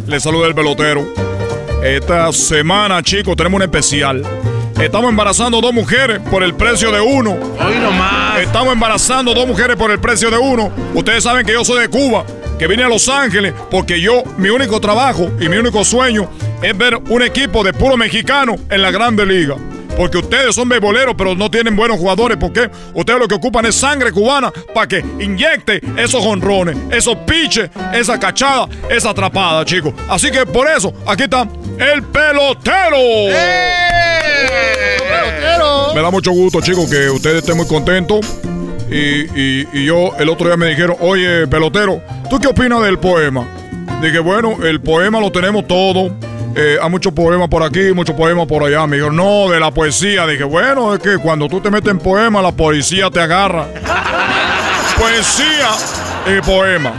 [0.06, 1.06] Le saluda el pelotero.
[1.82, 4.23] Esta semana, chicos, tenemos un especial.
[4.78, 7.31] Estamos embarazando dos mujeres por el precio de uno.
[7.31, 8.40] Hoy nomás.
[8.40, 10.70] Estamos embarazando dos mujeres por el precio de uno.
[10.93, 12.27] Ustedes saben que yo soy de Cuba,
[12.59, 16.28] que vine a Los Ángeles porque yo, mi único trabajo y mi único sueño
[16.60, 19.56] es ver un equipo de puro mexicano en la Grande Liga.
[19.99, 22.39] Porque ustedes son beboleros, pero no tienen buenos jugadores.
[22.39, 22.70] ¿Por qué?
[22.95, 28.19] Ustedes lo que ocupan es sangre cubana para que inyecte esos honrones, esos piches, esa
[28.19, 29.93] cachada, esa atrapada, chicos.
[30.09, 31.49] Así que por eso, aquí está
[31.81, 32.97] el pelotero.
[35.97, 38.20] Me da mucho gusto, chicos, que ustedes estén muy contentos.
[38.89, 42.01] Y, y yo el otro día me dijeron, oye, pelotero,
[42.31, 43.47] ¿tú qué opinas del poema?
[44.01, 46.15] Dije, bueno, el poema lo tenemos todo.
[46.60, 48.85] Eh, hay muchos poemas por aquí, muchos poemas por allá.
[48.89, 50.26] Me dijeron, no, de la poesía.
[50.26, 53.64] Dije, bueno, es que cuando tú te metes en poema, la poesía te agarra.
[54.98, 55.70] poesía
[56.26, 56.93] y poema.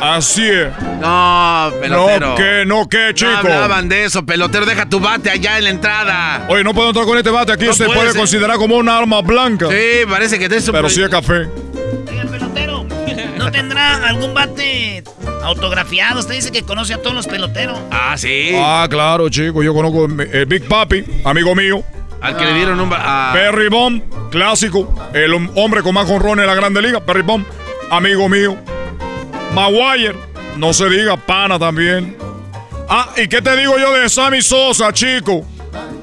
[0.00, 0.68] Así es.
[0.98, 2.28] No, pelotero.
[2.30, 2.64] No, ¿qué?
[2.66, 3.30] No, ¿qué, chico?
[3.30, 4.64] No hablaban de eso, pelotero.
[4.64, 6.46] Deja tu bate allá en la entrada.
[6.48, 7.52] Oye, no puedo entrar con este bate.
[7.52, 9.68] Aquí No se puede considerar como una arma blanca.
[9.68, 11.48] Sí, parece que te es un Pero sí es café.
[13.36, 15.04] ¿No tendrá algún bate
[15.42, 16.20] autografiado?
[16.20, 17.78] Usted dice que conoce a todos los peloteros.
[17.90, 18.52] Ah, sí.
[18.56, 19.62] Ah, claro, chico.
[19.62, 21.82] Yo conozco el Big Papi, amigo mío.
[22.20, 22.88] Al que le dieron un...
[22.88, 24.00] ba- a- Perry Bomb,
[24.30, 24.92] clásico.
[25.12, 27.00] El hom- hombre con más jonrones en la Grande Liga.
[27.00, 27.44] Perry Bomb,
[27.90, 28.56] amigo mío.
[29.54, 30.14] Maguire,
[30.56, 32.16] no se diga, pana también.
[32.88, 35.44] Ah, ¿y qué te digo yo de Sammy Sosa, chico?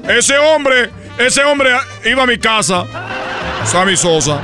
[0.08, 1.70] Ese hombre, ese hombre
[2.04, 2.84] iba a mi casa.
[3.64, 4.40] Sammy Sosa.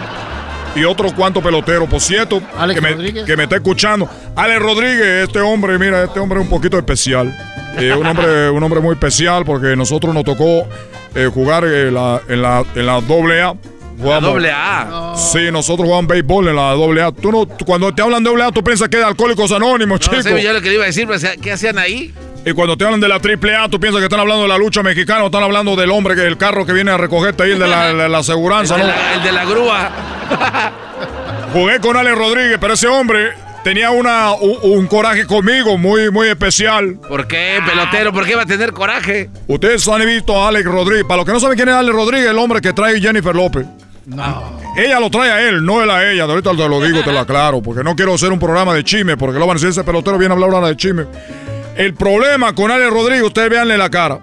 [0.76, 2.40] Y otro cuanto pelotero, por cierto,
[2.74, 4.08] que me, que me está escuchando.
[4.36, 7.34] Alex Rodríguez, este hombre, mira, este hombre es un poquito especial.
[7.78, 10.66] Eh, un, hombre, un hombre muy especial porque nosotros nos tocó
[11.14, 13.54] eh, jugar en la, en la, en la doble A.
[13.98, 15.14] Jugamos- doble A.
[15.16, 17.10] Sí, nosotros jugamos béisbol en la doble A.
[17.12, 19.98] Tú no, cuando te hablan de doble A, tú piensas que es de Alcohólicos Anónimos,
[20.00, 20.22] No, chico.
[20.22, 21.08] sé, yo lo que le iba a decir,
[21.40, 22.12] ¿qué hacían ahí?
[22.48, 24.56] Y cuando te hablan de la triple A, tú piensas que están hablando de la
[24.56, 27.50] lucha mexicana o están hablando del hombre que el carro que viene a recogerte ahí,
[27.50, 28.92] el de la, la, la aseguranza, el, de ¿no?
[28.94, 29.90] la, el de la grúa.
[31.52, 33.32] Jugué con Alex Rodríguez, pero ese hombre
[33.64, 37.00] tenía una, un, un coraje conmigo muy, muy especial.
[37.08, 38.12] ¿Por qué, pelotero?
[38.12, 39.28] ¿Por qué va a tener coraje?
[39.48, 41.04] Ustedes han visto a Alex Rodríguez.
[41.04, 43.66] Para los que no saben quién es Alex Rodríguez, el hombre que trae Jennifer López.
[44.76, 46.26] Ella lo trae a él, no él a ella.
[46.26, 48.84] De ahorita te lo digo, te lo aclaro, porque no quiero hacer un programa de
[48.84, 51.06] chisme, porque lo van a decir ese pelotero viene a hablar ahora de chisme.
[51.76, 54.18] El problema con Alex Rodríguez, ustedes veanle la cara.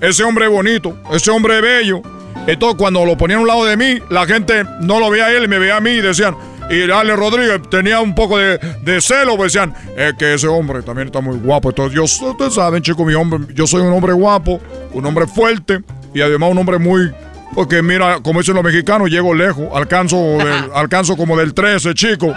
[0.00, 2.02] Ese hombre bonito, ese hombre bello.
[2.46, 5.32] Entonces, cuando lo ponían a un lado de mí, la gente no lo veía a
[5.32, 6.36] él me veía a mí y decían.
[6.70, 11.08] Y Alex Rodríguez tenía un poco de, celo, pues decían, es que ese hombre también
[11.08, 11.70] está muy guapo.
[11.70, 14.60] Entonces, yo, ustedes saben, chicos, mi hombre, yo soy un hombre guapo,
[14.92, 15.80] un hombre fuerte
[16.12, 17.10] y además un hombre muy.
[17.54, 20.36] Porque mira, como dicen los mexicanos, llego lejos, alcanzo,
[20.74, 22.34] alcanzo como del 13, chico.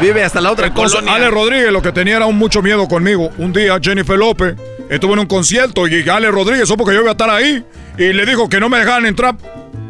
[0.00, 1.14] Vive hasta la otra Entonces, colonia.
[1.16, 3.30] Ale Rodríguez lo que tenía era un mucho miedo conmigo.
[3.38, 4.54] Un día Jennifer López
[4.90, 7.64] estuvo en un concierto y Ale Rodríguez, eso porque yo iba a estar ahí,
[7.98, 9.34] y le dijo que no me dejaran entrar.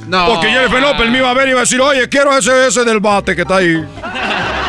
[0.07, 0.27] No.
[0.28, 2.85] Porque Jennifer López me iba a ver y iba a decir, oye, quiero ese, ese
[2.85, 3.85] del bate que está ahí.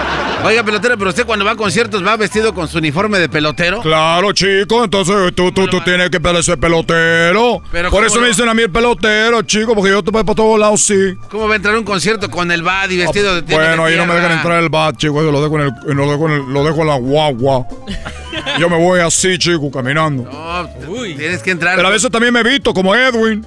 [0.47, 3.81] Oiga, pelotero, pero usted cuando va a conciertos va vestido con su uniforme de pelotero.
[3.81, 7.61] Claro, chico, entonces tú, tú, tú tienes que parecer pelotero.
[7.71, 10.23] Pero Por ¿cómo eso me dicen a mí el pelotero, chico, porque yo te voy
[10.23, 11.15] para todos lados, sí.
[11.29, 13.85] ¿Cómo va a entrar a un concierto con el bad y vestido de tenis Bueno,
[13.85, 15.21] de ahí no me dejan entrar el bat, chico.
[15.21, 17.67] Yo lo dejo en, el, lo dejo en, el- lo dejo en la guagua.
[18.59, 20.23] yo me voy así, chico, caminando.
[20.23, 20.69] No,
[21.17, 21.75] tienes que entrar.
[21.75, 23.45] Pero a veces también me visto como Edwin.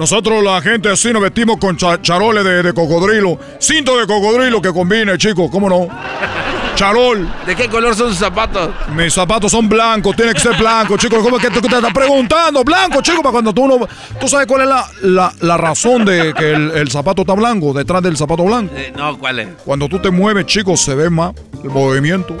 [0.00, 3.38] Nosotros, la gente así, nos vestimos con cha- charoles de, de cocodrilo.
[3.60, 5.88] Cinto de cocodrilo que combine, chicos, ¿cómo no?
[6.74, 7.28] Charol.
[7.44, 8.70] ¿De qué color son sus zapatos?
[8.96, 11.22] Mis zapatos son blancos, tiene que ser blanco, chicos.
[11.22, 12.64] ¿Cómo es que tú te estás preguntando?
[12.64, 13.86] Blanco, chicos, para cuando tú no.
[14.18, 17.74] ¿Tú sabes cuál es la, la- la razón de que el, el zapato está blanco,
[17.74, 18.72] detrás del zapato blanco?
[18.74, 19.48] Eh, no, ¿cuál es?
[19.66, 22.34] Cuando tú te mueves, chicos, se ve más el movimiento.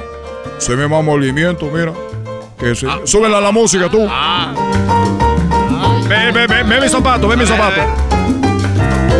[0.56, 1.92] Se ve más movimiento, mira.
[2.58, 4.08] Que se, Súbela a la música, tú.
[6.10, 7.80] Ve, ve, ve, ve mi zapato, ve mi zapato.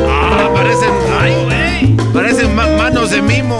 [0.08, 0.90] Ah, parecen.
[1.20, 3.58] Ay, Parecen ma- manos de mimo.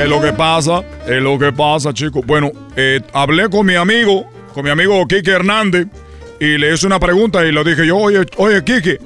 [0.00, 2.24] Es lo que pasa, es lo que pasa, chicos.
[2.24, 4.24] Bueno, eh, hablé con mi amigo,
[4.54, 5.88] con mi amigo Kike Hernández,
[6.40, 8.98] y le hice una pregunta y le dije yo, oye, oye, Kike,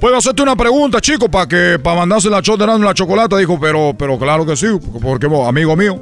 [0.00, 3.36] ¿puedo hacerte una pregunta, chico, para que para mandarse la shot de la chocolate?
[3.36, 4.66] Dijo, pero, pero claro que sí,
[5.02, 6.00] porque vos, amigo mío.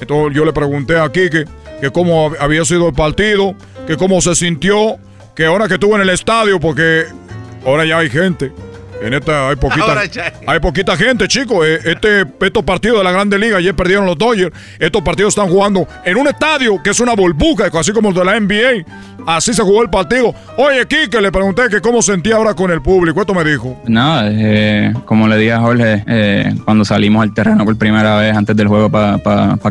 [0.00, 1.44] Entonces yo le pregunté a Kike
[1.84, 3.54] que cómo hab- había sido el partido,
[3.86, 4.96] que cómo se sintió
[5.36, 7.04] que ahora que estuvo en el estadio, porque
[7.66, 8.52] ahora ya hay gente.
[9.06, 10.02] En esta hay poquita, Ahora
[10.46, 10.60] hay.
[10.60, 11.66] poquita gente, chicos.
[11.66, 14.52] Eh, Este, estos partidos de la Grande Liga, ayer perdieron los Dodgers.
[14.78, 18.24] Estos partidos están jugando en un estadio que es una burbuja, así como el de
[18.24, 18.84] la NBA.
[19.26, 20.34] Así se jugó el partido.
[20.58, 23.20] Oye, Kike, le pregunté que cómo sentía ahora con el público.
[23.22, 23.80] Esto me dijo.
[23.86, 28.36] Nada, eh, como le dije a Jorge, eh, cuando salimos al terreno por primera vez
[28.36, 29.18] antes del juego para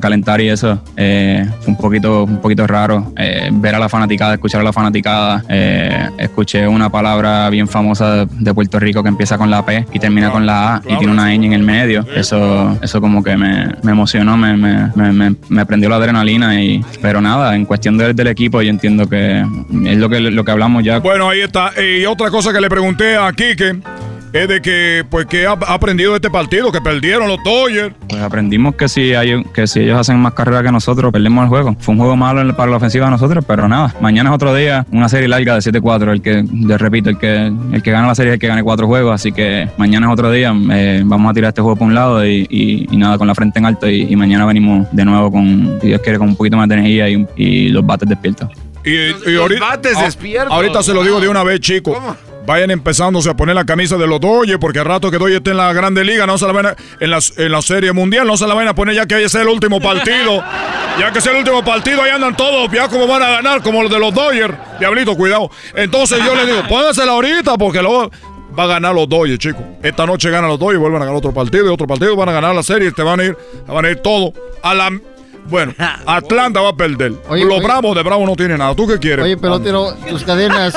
[0.02, 4.34] calentar y eso, eh, fue un poquito, un poquito raro eh, ver a la fanaticada,
[4.34, 5.44] escuchar a la fanaticada.
[5.48, 10.00] Eh, escuché una palabra bien famosa de Puerto Rico que empieza con la P y
[10.00, 12.06] termina con la A y tiene una ñ en el medio.
[12.16, 16.60] Eso, eso como que me, me emocionó, me, me, me, me- prendió la adrenalina.
[16.62, 19.40] Y, pero nada, en cuestión del, del equipo, yo entiendo que
[19.86, 21.00] es lo que, lo que hablamos ya.
[21.00, 21.72] Bueno, ahí está.
[21.82, 23.78] Y otra cosa que le pregunté a Kike
[24.34, 27.94] es de que, pues, que ha aprendido de este partido, que perdieron los Dodgers.
[28.10, 31.50] Pues aprendimos que si, hay, que si ellos hacen más carrera que nosotros, perdemos el
[31.50, 31.76] juego.
[31.80, 33.94] Fue un juego malo para la ofensiva de nosotros, pero nada.
[34.02, 36.12] Mañana es otro día, una serie larga de 7-4.
[36.12, 38.64] El que, les repito, el que, el que gana la serie es el que gane
[38.64, 39.14] cuatro juegos.
[39.14, 40.52] Así que mañana es otro día.
[40.72, 43.36] eh, vamos a tirar este juego por un lado y, y- y nada, con la
[43.36, 43.88] frente en alto.
[43.88, 46.74] Y, y mañana venimos de nuevo con, si Dios quiere, con un poquito más de
[46.76, 48.50] energía y, y los bates despiertos.
[48.84, 48.96] Y,
[49.32, 50.52] y ahorita, bates a- despiertos.
[50.52, 51.96] ahorita se lo digo de una vez, chicos.
[52.46, 55.52] Vayan empezándose a poner la camisa de los Dodgers, porque al rato que Dodgers esté
[55.52, 58.28] en la Grande Liga, no se la van a, en, la, en la Serie Mundial,
[58.28, 60.44] no se la van a poner ya que ese es el último partido.
[61.00, 63.82] ya que es el último partido, ahí andan todos, ya como van a ganar, como
[63.82, 64.54] los de los Dodgers.
[64.80, 65.50] Diablito, cuidado.
[65.74, 68.12] Entonces yo les digo, póngansela ahorita, porque luego
[68.58, 69.64] va a ganar los Dodgers, chicos.
[69.82, 72.34] Esta noche ganan los Dodgers, vuelven a ganar otro partido y otro partido, van a
[72.34, 73.38] ganar la serie, te van a ir,
[73.68, 74.90] van a ir todo a la...
[75.46, 75.74] Bueno,
[76.06, 77.14] Atlanta va a perder.
[77.28, 77.66] Oye, los oye.
[77.66, 78.76] Bravos de Bravo no tienen nada.
[78.76, 79.26] ¿Tú qué quieres?
[79.26, 80.74] Oye, pelotero, tus cadenas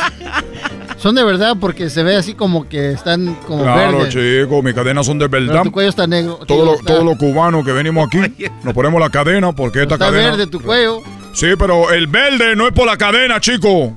[1.06, 4.12] son de verdad porque se ve así como que están como Claro, verdes.
[4.42, 5.62] chicos, mis cadenas son de Pero verdad.
[5.62, 6.40] tu cuello está negro.
[6.48, 8.20] Todos los está- todos los cubanos que venimos aquí
[8.64, 10.30] nos ponemos la cadena porque esta está cadena.
[10.30, 11.02] verde tu cuello.
[11.32, 13.96] Sí, pero el verde no es por la cadena, chico.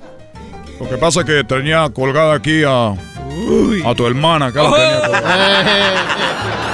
[0.79, 4.45] Lo que pasa es que tenía colgada aquí a, a tu hermana.
[4.47, 5.93] Acá la tenía colgada.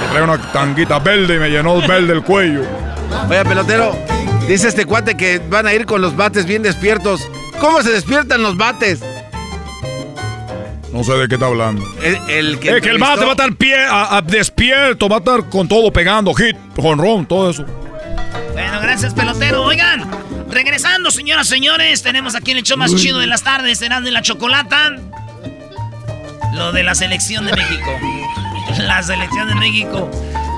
[0.02, 2.60] Me trae una tanguita verde y me llenó verde el cuello.
[3.30, 3.96] Oye, pelotero,
[4.46, 7.26] dice este cuate que van a ir con los bates bien despiertos.
[7.58, 9.00] ¿Cómo se despiertan los bates?
[10.96, 11.84] No sé de qué está hablando.
[12.02, 15.16] El, el que Es que el bate va a estar pie, a- a- despierto, va
[15.16, 17.64] a estar con todo pegando, hit, jonrón, todo eso.
[18.54, 19.62] Bueno, gracias, pelotero.
[19.64, 20.10] Oigan,
[20.50, 22.98] regresando, señoras y señores, tenemos aquí en el show más Uy.
[23.00, 24.92] chido de las tardes, cenando en la chocolata.
[26.54, 27.90] Lo de la selección de México.
[28.78, 30.10] La selección de México.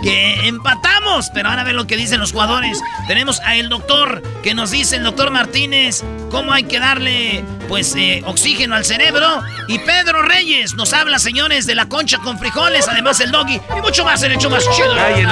[0.02, 2.80] Que empatamos, pero ahora a ver lo que dicen los jugadores.
[3.06, 7.94] Tenemos a el doctor que nos dice, el doctor Martínez, cómo hay que darle, pues,
[7.96, 9.42] eh, oxígeno al cerebro.
[9.66, 13.80] Y Pedro Reyes nos habla, señores, de la concha con frijoles, además el doggy y
[13.80, 14.92] mucho más en el show más chido.
[14.96, 15.28] En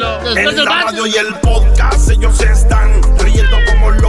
[0.00, 3.03] la radio y el podcast ellos están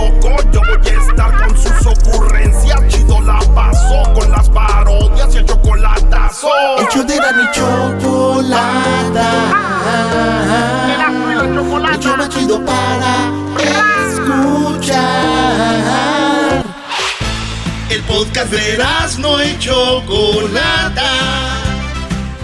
[0.06, 0.46] locos.
[0.52, 2.82] Yo voy a estar con sus ocurrencias.
[2.88, 6.50] Chido la paso con las parodias y el chocolatazo.
[6.80, 8.96] Hecho de la mi chocolata.
[11.96, 13.32] El show más chido para
[14.10, 14.96] escuchar.
[17.90, 18.78] El podcast de
[19.20, 21.12] no y chocolata.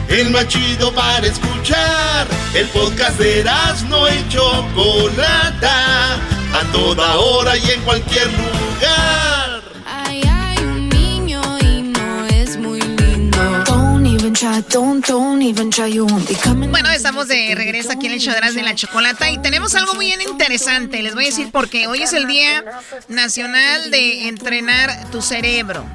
[0.07, 2.27] El más chido para escuchar.
[2.53, 3.43] El podcast de
[3.89, 6.31] no y Chocolata.
[6.53, 9.61] A toda hora y en cualquier lugar.
[9.86, 13.64] Ay, hay un niño y no es muy lindo.
[13.65, 16.69] Don't even try, don't, don't even try, you won't be coming.
[16.69, 20.07] Bueno, estamos de regreso aquí en el show de la Chocolata y tenemos algo muy
[20.07, 21.02] bien interesante.
[21.02, 22.64] Les voy a decir porque hoy es el Día
[23.07, 25.86] Nacional de Entrenar tu Cerebro.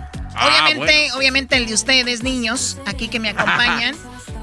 [0.40, 1.16] Obviamente, bueno.
[1.16, 3.94] obviamente el de ustedes, niños, aquí que me acompañan,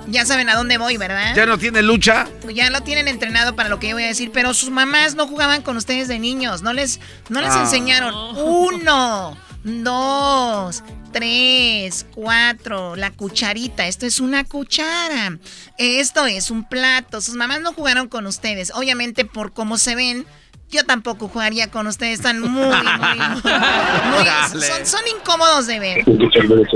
[0.08, 1.36] ya saben a dónde voy, ¿verdad?
[1.36, 2.28] ¿Ya no tiene lucha?
[2.54, 5.28] Ya lo tienen entrenado para lo que yo voy a decir, pero sus mamás no
[5.28, 7.00] jugaban con ustedes de niños, no les,
[7.30, 7.62] no les Ah.
[7.62, 8.14] enseñaron.
[8.38, 15.38] Uno, dos, tres, cuatro, la cucharita, esto es una cuchara,
[15.78, 17.22] esto es un plato.
[17.22, 20.26] Sus mamás no jugaron con ustedes, obviamente por cómo se ven.
[20.74, 26.04] Yo tampoco jugaría con ustedes, están muy, muy, muy, muy- son, son incómodos de ver.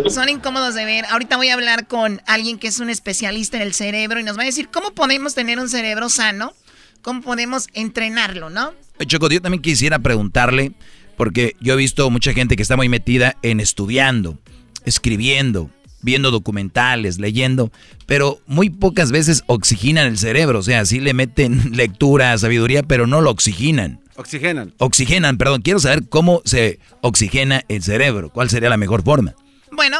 [0.09, 1.05] Son incómodos de ver.
[1.05, 4.37] Ahorita voy a hablar con alguien que es un especialista en el cerebro y nos
[4.37, 6.53] va a decir cómo podemos tener un cerebro sano,
[7.01, 8.73] cómo podemos entrenarlo, ¿no?
[9.05, 10.73] Choco, yo también quisiera preguntarle,
[11.15, 14.37] porque yo he visto mucha gente que está muy metida en estudiando,
[14.85, 15.69] escribiendo,
[16.01, 17.71] viendo documentales, leyendo,
[18.05, 23.07] pero muy pocas veces oxigenan el cerebro, o sea, sí le meten lectura, sabiduría, pero
[23.07, 23.99] no lo oxigenan.
[24.15, 24.73] Oxigenan.
[24.79, 29.35] Oxigenan, perdón, quiero saber cómo se oxigena el cerebro, cuál sería la mejor forma.
[29.71, 29.97] Bueno,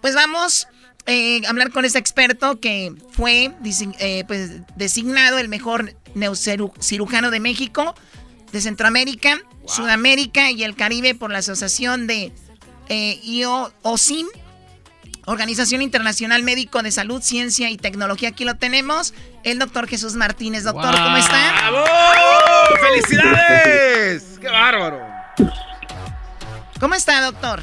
[0.00, 0.66] pues vamos
[1.06, 3.52] eh, a hablar con este experto que fue
[4.00, 7.94] eh, pues, designado el mejor neurocirujano de México,
[8.52, 12.32] de Centroamérica, Sudamérica y el Caribe por la Asociación de
[12.88, 14.26] eh, IOSIM,
[15.30, 18.30] Organización Internacional Médico de Salud, Ciencia y Tecnología.
[18.30, 20.64] Aquí lo tenemos, el doctor Jesús Martínez.
[20.64, 21.70] Doctor, ¿cómo está?
[21.70, 21.84] ¡Bravo!
[22.80, 24.38] ¡Felicidades!
[24.40, 25.00] ¡Qué bárbaro!
[26.80, 27.60] ¿Cómo está, doctor?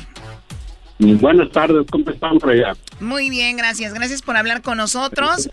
[1.00, 2.74] Buenas tardes, ¿cómo están por allá?
[3.00, 3.94] Muy bien, gracias.
[3.94, 5.50] Gracias por hablar con nosotros.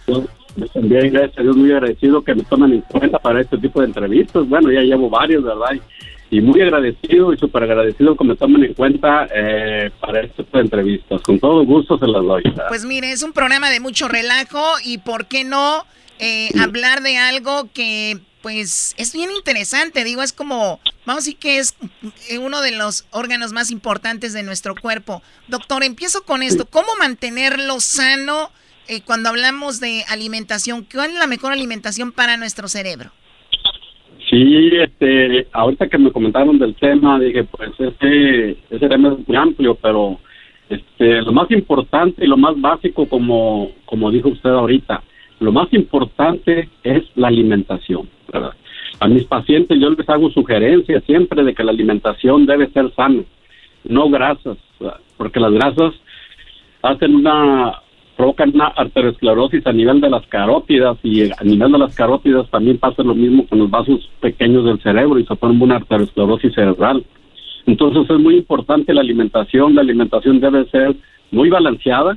[0.75, 3.87] Bien, gracias a Dios, muy agradecido que me tomen en cuenta para este tipo de
[3.89, 4.49] entrevistas.
[4.49, 5.73] Bueno, ya llevo varios, ¿verdad?
[6.35, 10.59] Y muy agradecido y súper agradecido que me tomen en cuenta eh, para este tipo
[10.59, 11.23] de entrevistas.
[11.23, 12.43] Con todo gusto se las doy.
[12.67, 15.87] Pues mire, es un programa de mucho relajo y ¿por qué no
[16.19, 21.37] eh, hablar de algo que pues es bien interesante, digo, es como, vamos a decir
[21.37, 21.77] que es
[22.41, 25.23] uno de los órganos más importantes de nuestro cuerpo.
[25.47, 28.51] Doctor, empiezo con esto, ¿cómo mantenerlo sano
[28.89, 30.85] eh, cuando hablamos de alimentación?
[30.93, 33.13] ¿Cuál es la mejor alimentación para nuestro cerebro?
[34.35, 39.37] Sí, este, ahorita que me comentaron del tema, dije, pues ese, ese tema es muy
[39.37, 40.19] amplio, pero
[40.69, 45.05] este, lo más importante y lo más básico, como, como dijo usted ahorita,
[45.39, 48.09] lo más importante es la alimentación.
[48.33, 48.55] ¿verdad?
[48.99, 53.23] A mis pacientes yo les hago sugerencias siempre de que la alimentación debe ser sana,
[53.85, 54.59] no grasas,
[55.17, 55.95] porque las grasas
[56.83, 57.84] hacen una
[58.17, 62.79] provocan una arteriosclerosis a nivel de las carótidas y a nivel de las carótidas también
[62.79, 67.05] pasa lo mismo con los vasos pequeños del cerebro y se forma una arteriosclerosis cerebral.
[67.67, 70.95] Entonces es muy importante la alimentación, la alimentación debe ser
[71.31, 72.17] muy balanceada,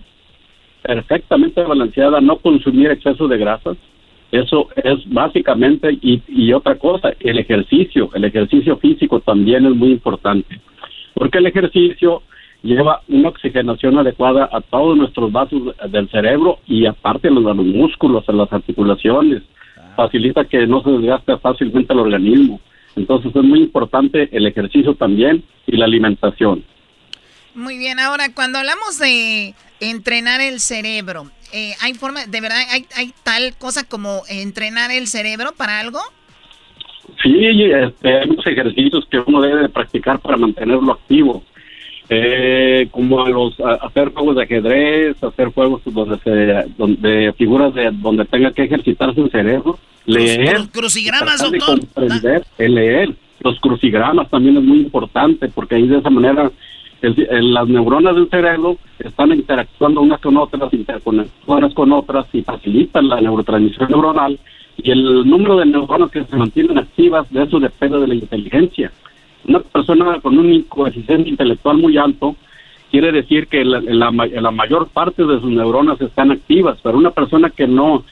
[0.84, 3.78] perfectamente balanceada, no consumir exceso de grasas.
[4.32, 9.92] Eso es básicamente, y, y otra cosa, el ejercicio, el ejercicio físico también es muy
[9.92, 10.60] importante,
[11.14, 12.22] porque el ejercicio
[12.68, 17.54] lleva una oxigenación adecuada a todos nuestros vasos del cerebro y aparte a los, a
[17.54, 19.44] los músculos, a las articulaciones,
[19.96, 22.60] facilita que no se desgaste fácilmente el organismo.
[22.96, 26.64] Entonces es muy importante el ejercicio también y la alimentación.
[27.56, 32.86] Muy bien, ahora cuando hablamos de entrenar el cerebro, eh, ¿hay forma, de verdad, hay,
[32.96, 36.00] hay tal cosa como entrenar el cerebro para algo?
[37.24, 41.44] Sí, este, hay muchos ejercicios que uno debe de practicar para mantenerlo activo.
[42.10, 47.74] Eh, como a los a hacer juegos de ajedrez, hacer juegos donde se donde figuras
[47.74, 51.80] de donde tenga que ejercitarse el cerebro, leer, Los crucigramas, doctor.
[51.82, 56.50] comprender, el leer, los crucigramas también es muy importante porque ahí de esa manera
[57.02, 62.42] el- el- las neuronas del cerebro están interactuando unas con otras, interconectadas con otras y
[62.42, 64.40] facilitan la neurotransmisión neuronal
[64.82, 68.92] y el número de neuronas que se mantienen activas, de eso depende de la inteligencia.
[69.48, 72.36] Una persona con un coeficiente intelectual muy alto
[72.92, 77.12] quiere decir que la, la la mayor parte de sus neuronas están activas, pero una
[77.12, 78.04] persona que no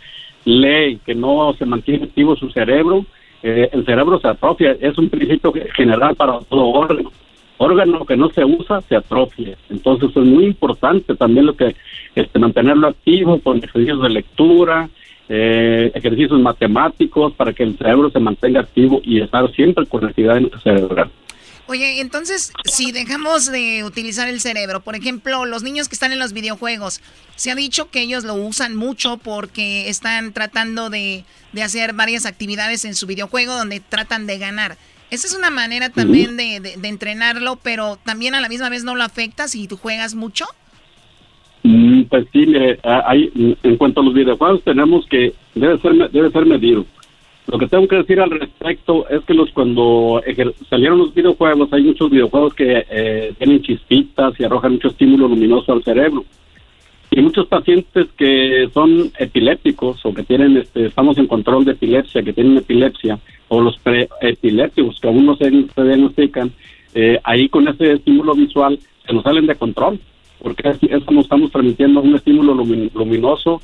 [0.45, 3.06] lee, que no se mantiene activo su cerebro,
[3.44, 4.76] eh, el cerebro se atrofia.
[4.80, 7.12] Es un principio ge- general para todo órgano.
[7.57, 9.56] Órgano que no se usa se atrofia.
[9.70, 11.76] Entonces es muy importante también lo que
[12.16, 14.90] este, mantenerlo activo con ejercicios de lectura,
[15.30, 20.41] eh, ejercicios matemáticos para que el cerebro se mantenga activo y estar siempre con actividad
[20.64, 21.10] cerebral.
[21.68, 26.20] Oye, entonces, si dejamos de utilizar el cerebro, por ejemplo, los niños que están en
[26.20, 27.02] los videojuegos,
[27.36, 32.28] se ha dicho que ellos lo usan mucho porque están tratando de, de hacer varias
[32.28, 34.78] actividades en su videojuego donde tratan de ganar.
[35.10, 38.84] Esa es una manera también de, de- de entrenarlo, pero también a la misma vez
[38.84, 40.46] no lo afecta si tú juegas mucho.
[41.64, 43.32] Mm, Pues sí, mire, a- hay,
[43.64, 46.86] en cuanto a los videojuegos tenemos que debe ser debe ser medido.
[47.48, 50.22] Lo que tengo que decir al respecto es que los cuando
[50.70, 55.72] salieron los videojuegos hay muchos videojuegos que eh, tienen chispitas y arrojan mucho estímulo luminoso
[55.72, 56.26] al cerebro.
[57.12, 62.24] Y muchos pacientes que son epilépticos o que tienen, este, estamos en control de epilepsia,
[62.24, 66.52] que tienen epilepsia, o los preepilépticos que aún no se, se diagnostican,
[66.96, 70.00] eh, ahí con ese estímulo visual se nos salen de control,
[70.46, 73.64] porque es, es como estamos transmitiendo un estímulo lumi- luminoso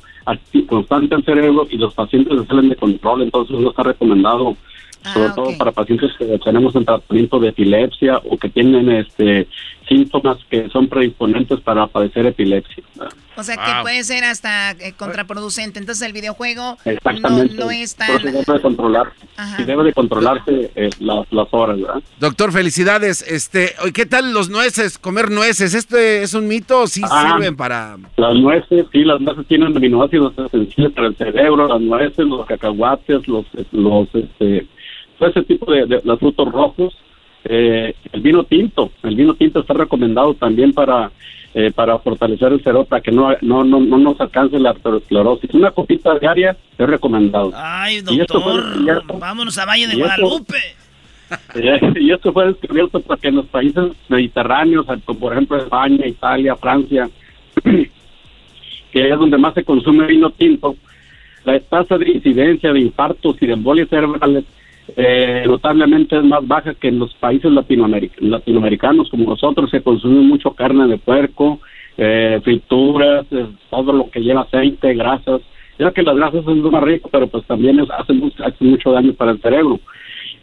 [0.66, 4.56] constante al cerebro y los pacientes se salen de control, entonces no está recomendado,
[5.12, 9.48] sobre todo para pacientes que tenemos en tratamiento de epilepsia o que tienen este
[9.88, 12.82] síntomas que son predisponentes para padecer epilepsia.
[13.36, 15.78] O sea que puede ser hasta eh, contraproducente.
[15.78, 17.54] Entonces el videojuego no, Exactamente.
[17.54, 18.32] no es Por tan...
[18.32, 19.12] debe de controlar,
[19.58, 22.02] y debe de controlarse eh, las, las horas, ¿verdad?
[22.20, 23.22] Doctor, felicidades.
[23.22, 24.98] Este, ¿qué tal los nueces?
[24.98, 26.82] Comer nueces, ¿este es un mito?
[26.82, 27.32] o ¿Sí Ah.
[27.34, 27.96] sirven para...?
[28.16, 33.26] Las nueces, sí, las nueces tienen aminoácidos esenciales para el cerebro, las nueces, los cacahuates,
[33.26, 34.66] los, los, este,
[35.22, 36.94] todo ese tipo de, de- los frutos rojos,
[37.44, 41.10] eh, el vino tinto, el vino tinto está recomendado también para
[41.54, 45.52] eh, para fortalecer el para que no, no, no, no nos alcance la arteriosclerosis.
[45.52, 47.52] Una copita diaria es recomendado.
[47.54, 50.58] Ay, Y esto doctor, fue descubierto- vámonos a Valle de y esto- Guadalupe.
[51.54, 56.56] Eh, y esto fue descubierto porque en los países mediterráneos, como por ejemplo España, Italia,
[56.56, 57.08] Francia,
[57.64, 60.76] que es donde más se consume vino tinto,
[61.44, 64.44] la tasa de incidencia de infartos y de embolias cerebrales
[64.96, 70.20] eh, notablemente es más baja que en los países latinoameric- latinoamericanos como nosotros, se consume
[70.20, 71.60] mucho carne de puerco,
[71.96, 75.40] eh, frituras, eh, todo lo que lleva aceite, grasas.
[75.78, 78.64] Ya que las grasas es lo más rico, pero pues también es, hace, mucho, hace
[78.64, 79.80] mucho daño para el cerebro.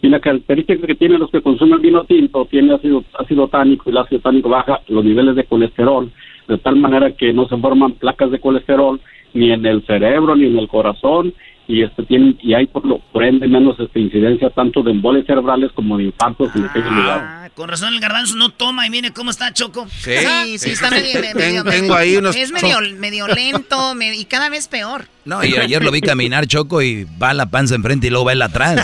[0.02, 3.92] Y la característica que tienen los que consumen vino tinto tiene ácido, ácido tánico y
[3.92, 6.12] el ácido tánico baja los niveles de colesterol,
[6.48, 9.00] de tal manera que no se forman placas de colesterol
[9.34, 11.34] ni en el cerebro ni en el corazón
[11.70, 15.26] y este tienen y hay por lo por ende menos este, incidencia tanto de embolias
[15.28, 17.24] cerebrales como de infartos en aquellos lugares.
[17.26, 19.88] Ah, con razón el garbanzo no toma y mire cómo está Choco.
[20.00, 20.12] Sí.
[20.18, 24.16] Sí, sí, está medio, medio- Tengo- medio- tengo ahí unos Es medio, medio lento me-
[24.16, 25.06] y cada vez peor.
[25.26, 28.34] No, y ayer lo vi caminar Choco y va la panza enfrente y luego va
[28.34, 28.84] él atrás.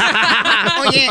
[0.88, 1.08] Oye,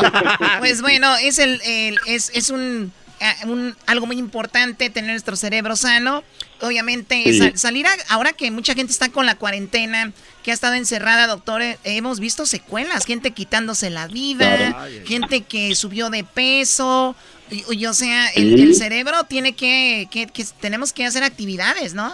[0.59, 3.04] pues bueno, es el, el- es, es un, ah,
[3.45, 6.23] un- algo muy importante tener nuestro cerebro sano.
[6.61, 7.51] Obviamente, Sí.
[7.55, 10.11] salir a- ahora que mucha gente está con la cuarentena,
[10.43, 14.85] que ha estado encerrada, doctor, eh, hemos visto secuelas, gente quitándose la vida, Claro.
[15.05, 17.15] gente que subió de peso.
[17.51, 18.63] Y, y, o sea, el, Sí.
[18.63, 22.13] el cerebro tiene que, que, que tenemos que hacer actividades, ¿no?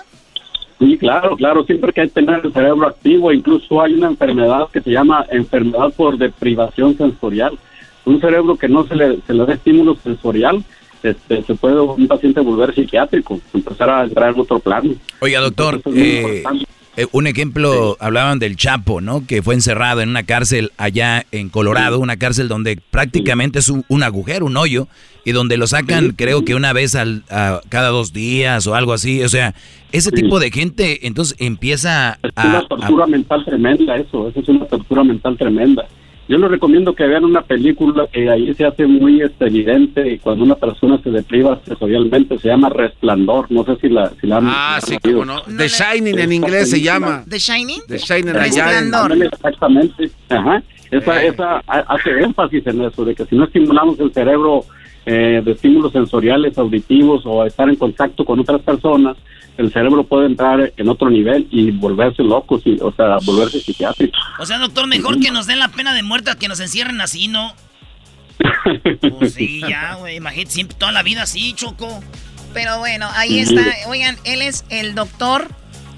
[0.80, 4.68] Sí, claro, claro, siempre que hay que tener el cerebro activo, incluso hay una enfermedad
[4.74, 7.58] que se llama enfermedad por deprivación sensorial.
[8.04, 10.64] Un cerebro que no se le, se le da estímulo sensorial,
[11.04, 14.94] este, se puede un paciente volver psiquiátrico, empezar a entrar en otro plano.
[15.20, 16.44] Oiga, doctor, Entonces, es eh,
[16.98, 19.26] eh, un ejemplo, hablaban del Chapo, ¿no?
[19.26, 23.86] Que fue encerrado en una cárcel allá en Colorado, una cárcel donde prácticamente es un,
[23.88, 24.88] un agujero, un hoyo,
[25.24, 28.92] y donde lo sacan creo que una vez al, a- cada dos días o algo
[28.92, 29.24] así.
[29.24, 29.54] O sea,
[29.92, 32.48] ese tipo de gente entonces empieza Es a...
[32.48, 35.86] una a- tortura mental tremenda eso, eso es una tortura mental tremenda.
[36.32, 40.46] Yo les recomiendo que vean una película que ahí se hace muy este, evidente cuando
[40.46, 44.46] una persona se depriva sensorialmente, se llama Resplandor, no sé si la, si la han
[44.48, 45.42] Ah, sí, cómo no.
[45.42, 47.26] The Shining en inglés se llama.
[47.28, 47.82] ¿The Shining?
[47.86, 49.12] The Shining Resplandor.
[49.24, 50.10] Exactamente.
[50.30, 50.64] Ajá.
[50.90, 51.28] Esa, Eh.
[51.28, 54.64] esa ha- hace énfasis en eso, de que si no estimulamos el cerebro
[55.06, 59.18] eh, de estímulos sensoriales, auditivos o estar en contacto con otras personas,
[59.58, 64.18] el cerebro puede entrar en otro nivel y volverse loco, sí, o sea, volverse psiquiátrico.
[64.40, 67.02] O sea, doctor, mejor que nos den la pena de muerte a que nos encierren
[67.02, 67.54] así, ¿no?
[69.20, 70.18] Pues sí, ya, güey.
[70.18, 72.02] Imagínate, siempre toda la vida así, Choco.
[72.54, 73.64] Pero bueno, ahí está.
[73.88, 75.48] Oigan, él es el doctor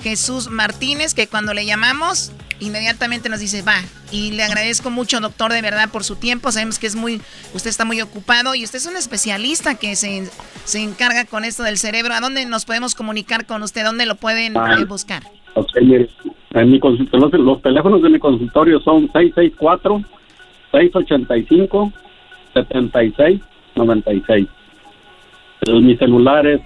[0.02, 2.32] Jesús Martínez, que cuando le llamamos,
[2.66, 3.76] inmediatamente nos dice, va.
[4.12, 6.52] Y le agradezco mucho, doctor, de verdad, por su tiempo.
[6.52, 7.22] Sabemos que es muy,
[7.54, 10.30] usted está muy ocupado y usted es un especialista que se,
[10.66, 12.14] se encarga con esto del cerebro.
[12.14, 13.84] ¿A dónde nos podemos comunicar con usted?
[13.84, 14.78] ¿Dónde lo pueden Ah.
[14.80, 15.24] eh, buscar?
[15.82, 16.10] Mire,
[16.54, 19.08] en mi los, los teléfonos de mi consultorio son
[22.56, 24.48] 664-685-7696.
[25.62, 26.62] El- Mi celular es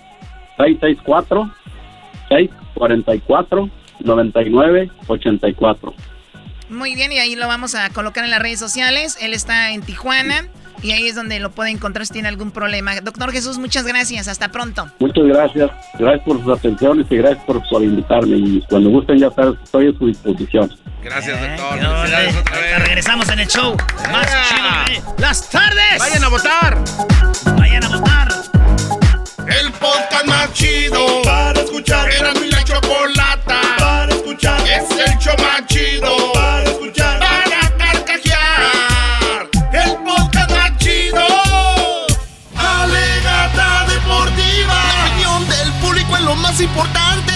[3.99, 5.93] 664-644-9984.
[6.69, 9.17] Muy bien, y ahí lo vamos a colocar en las redes sociales.
[9.21, 10.47] Él está en Tijuana
[10.81, 12.99] y ahí es donde lo puede encontrar si tiene algún problema.
[13.01, 14.27] Doctor Jesús, muchas gracias.
[14.27, 14.87] Hasta pronto.
[14.99, 15.71] Muchas gracias.
[15.97, 18.37] Gracias por sus atenciones y gracias por, por invitarme.
[18.37, 20.71] Y cuando gusten, ya estoy a su disposición.
[21.01, 21.79] Gracias, doctor.
[21.79, 22.01] ¿Qué onda?
[22.01, 22.79] Felicidades otra vez.
[22.79, 23.77] regresamos en el show.
[24.11, 25.99] Más chido de las tardes.
[25.99, 26.83] Vayan a votar.
[27.57, 28.27] Vayan a votar.
[29.47, 32.09] El podcast más chido para escuchar.
[32.11, 33.16] Era mi la escuchar.
[35.27, 37.19] Show más chido para escuchar.
[37.19, 39.49] Para carcajear.
[39.73, 41.25] El podcast más chido.
[42.55, 44.73] Alegata deportiva.
[44.73, 47.33] La opinión del público es lo más importante.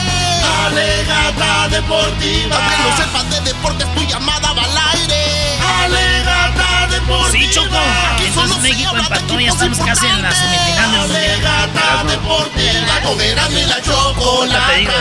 [0.66, 2.56] Alegata deportiva.
[2.56, 5.58] Que no sepas de deportes, tu llamada va al aire.
[5.84, 7.32] Alegata deportiva.
[7.32, 7.76] Sí, Choco.
[7.76, 11.26] Aquí Entonces solo se México empató y estamos casi en la semifinal del mundial.
[11.26, 13.02] Alegata deportiva.
[13.04, 14.68] Con Erasmo y la chocolata.
[14.68, 14.94] Te digo.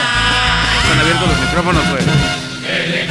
[0.83, 3.11] Están abiertos los micrófonos, güey.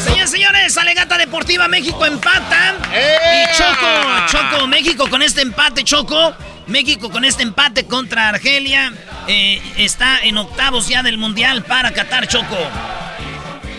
[0.00, 2.74] Señores, señores, Alegata Deportiva México empata.
[2.92, 6.34] Y Choco, Choco, México con este empate, Choco.
[6.66, 8.92] México con este empate contra Argelia
[9.28, 12.56] eh, está en octavos ya del Mundial para Qatar, Choco.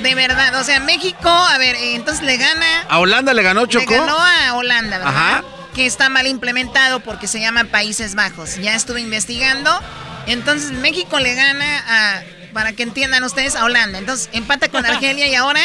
[0.01, 2.85] De verdad, o sea, México, a ver, eh, entonces le gana.
[2.87, 3.91] A Holanda le ganó Choco.
[3.91, 5.13] Le ganó a Holanda, ¿verdad?
[5.15, 5.43] Ajá.
[5.75, 8.55] Que está mal implementado porque se llama Países Bajos.
[8.55, 9.71] Ya estuve investigando.
[10.27, 12.21] Entonces México le gana a,
[12.57, 13.99] para que entiendan ustedes, a Holanda.
[13.99, 15.59] Entonces empata con Argelia y ahora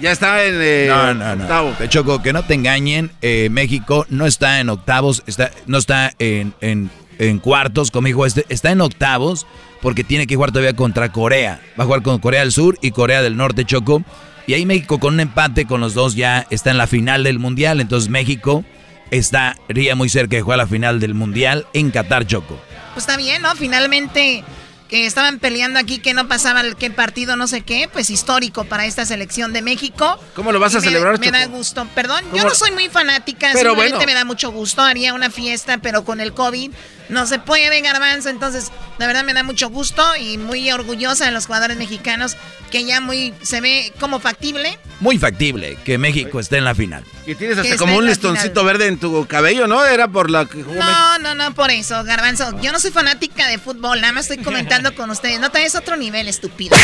[0.00, 1.42] Ya está en eh, No, no, no.
[1.42, 1.74] octavo.
[1.88, 3.10] Choco, que no te engañen.
[3.20, 8.24] eh, México no está en octavos, está, no está en, en, en cuartos, como dijo
[8.24, 9.46] este, está en octavos
[9.82, 11.60] porque tiene que jugar todavía contra Corea.
[11.78, 14.02] Va a jugar con Corea del Sur y Corea del Norte, Choco.
[14.46, 17.38] Y ahí México con un empate con los dos ya está en la final del
[17.38, 17.78] Mundial.
[17.82, 18.64] Entonces México
[19.10, 22.58] estaría muy cerca de jugar la final del Mundial en Qatar, Choco.
[22.94, 23.54] Pues está bien, ¿no?
[23.54, 24.42] Finalmente
[24.88, 28.64] que estaban peleando aquí que no pasaba el qué partido, no sé qué, pues histórico
[28.64, 30.18] para esta selección de México.
[30.34, 31.86] ¿Cómo lo vas a me- celebrar, Me da gusto.
[31.94, 34.06] Perdón, yo no soy muy fanática, Pero simplemente bueno.
[34.06, 34.80] me da mucho gusto.
[34.82, 36.70] Haría una fiesta, pero con el COVID
[37.08, 38.28] no se puede, garbanzo.
[38.28, 42.36] Entonces, la verdad me da mucho gusto y muy orgullosa de los jugadores mexicanos
[42.70, 44.78] que ya muy se ve como factible.
[45.00, 47.04] Muy factible que México esté en la final.
[47.26, 49.84] Y tienes hasta como un listoncito verde en tu cabello, ¿no?
[49.84, 50.90] Era por la que jugó México.
[50.90, 52.60] No, no, no, por eso, Garbanzo.
[52.60, 55.40] Yo no soy fanática de fútbol, nada más estoy comentando con ustedes.
[55.40, 56.76] No te des otro nivel, estúpido.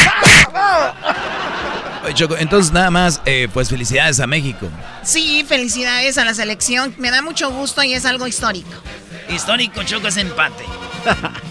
[2.05, 4.69] Oye, Choco, entonces nada más, eh, pues felicidades a México.
[5.03, 6.95] Sí, felicidades a la selección.
[6.99, 8.71] Me da mucho gusto y es algo histórico.
[9.29, 10.65] Histórico, Choco, es empate.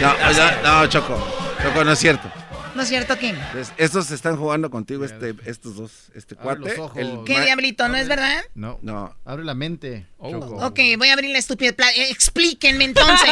[0.00, 1.16] No, no, no, Choco.
[1.62, 2.30] Choco, no es cierto.
[2.74, 3.34] ¿No es cierto, Kim?
[3.58, 6.60] Es- Estos están jugando contigo, este, estos dos, este Abre cuate.
[6.68, 6.98] los ojos.
[6.98, 7.88] el ¿Qué diablito?
[7.88, 8.42] ¿No es verdad?
[8.54, 8.78] No.
[8.82, 9.16] No.
[9.24, 10.06] Abre la mente.
[10.20, 10.56] Choco.
[10.66, 11.70] Ok, voy a abrir la estúpida.
[11.96, 13.26] eh, Explíquenme entonces.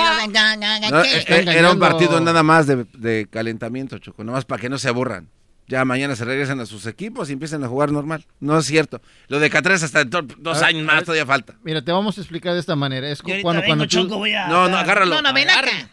[1.29, 4.79] Eh, era un partido nada más de, de calentamiento, Choco, nada más para que no
[4.79, 5.29] se aburran.
[5.67, 8.27] Ya mañana se regresan a sus equipos y empiezan a jugar normal.
[8.39, 9.01] No es cierto.
[9.29, 11.05] Lo de Catres hasta dos A ver, años a más ver.
[11.05, 11.55] todavía falta.
[11.65, 13.09] Mira, te vamos a explicar de esta manera.
[13.09, 14.47] Es cuando, vengo, cuando tú- Choco, voy a...
[14.49, 15.15] No, no, agárralo.
[15.15, 15.89] No, no, ven acá.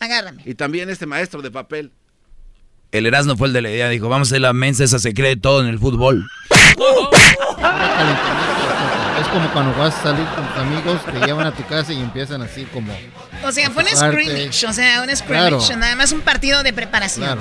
[0.00, 0.42] Agárrame.
[0.46, 1.92] Y también este maestro de papel.
[2.92, 5.12] El Erasmo fue el de la idea, dijo, vamos a hacer la mensa, esa se
[5.12, 6.24] cree todo en el fútbol.
[9.20, 12.00] Es como cuando vas a salir con tus amigos, te llevan a tu casa y
[12.00, 12.92] empiezan así como...
[13.44, 14.66] O sea, fue un scrimmage.
[14.66, 15.48] O sea, un scrimmage.
[15.66, 15.76] Claro.
[15.76, 17.38] Nada más un partido de preparación.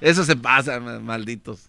[0.00, 1.60] Eso se pasa, ma- malditos.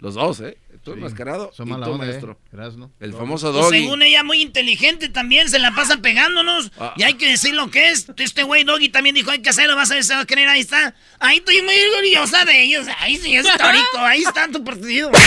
[0.00, 0.56] Los dos, ¿eh?
[0.82, 1.98] Tú enmascarado Son y tú, ¿eh?
[1.98, 2.38] maestro.
[2.54, 2.90] Erasno.
[3.00, 3.80] El famoso Pues Doggy.
[3.82, 6.72] según ella, muy inteligente también, se la pasan pegándonos.
[6.80, 6.94] Ah.
[6.96, 8.06] Y hay que decir lo que es.
[8.16, 10.48] Este güey Doggy también dijo, hay que hacerlo, vas a ver, se va a creer,
[10.48, 10.94] ahí está.
[11.18, 12.86] Ahí estoy muy orgullosa de ellos.
[13.00, 15.10] Ahí sí, es histórico, ahí está tu partido.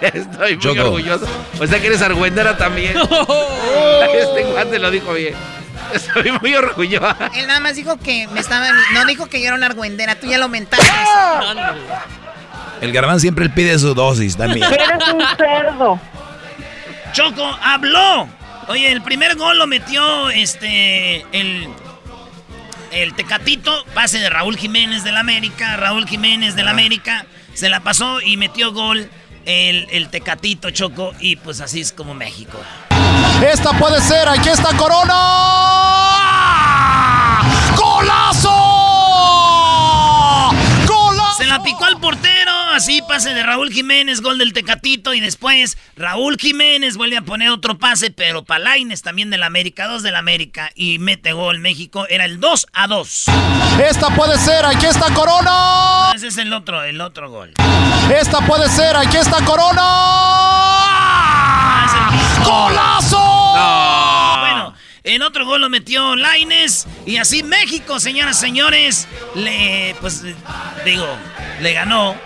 [0.00, 0.80] Estoy muy Choco.
[0.82, 1.26] orgulloso.
[1.60, 2.96] O sea que eres argüendera también.
[4.14, 5.34] este guante lo dijo bien.
[6.16, 7.16] Estoy muy orgulloso.
[7.34, 8.68] Él nada más dijo que me estaba.
[8.92, 10.14] No dijo que yo era una argüendera.
[10.16, 10.86] Tú ya lo mentaste.
[12.80, 14.66] El Garbanzo siempre pide su dosis también.
[14.72, 16.00] Eres un cerdo.
[17.12, 18.28] Choco, habló.
[18.68, 21.24] Oye, el primer gol lo metió este.
[21.32, 21.68] El.
[22.92, 25.76] El Tecatito, pase de Raúl Jiménez del América.
[25.76, 29.10] Raúl Jiménez del América se la pasó y metió gol
[29.44, 31.12] el, el Tecatito Choco.
[31.20, 32.58] Y pues así es como México.
[33.42, 35.14] Esta puede ser, aquí está Corona.
[37.76, 38.50] ¡Golazo!
[40.86, 41.36] ¡Golazo!
[41.36, 45.76] Se la picó al portero, así pase de Raúl Jiménez, gol del Tecatito y después
[45.96, 50.70] Raúl Jiménez vuelve a poner otro pase, pero Palaines también del América, dos del América
[50.74, 53.24] y mete gol México, era el 2 a 2.
[53.86, 56.12] Esta puede ser, aquí está Corona.
[56.14, 57.52] Ese es el otro, el otro gol.
[58.10, 59.82] Esta puede ser, aquí está Corona.
[62.44, 63.25] ¡Golazo!
[65.06, 69.06] En otro gol lo metió Laines y así México, señoras y señores,
[69.36, 70.34] le pues eh,
[70.84, 71.06] digo,
[71.60, 72.16] le ganó,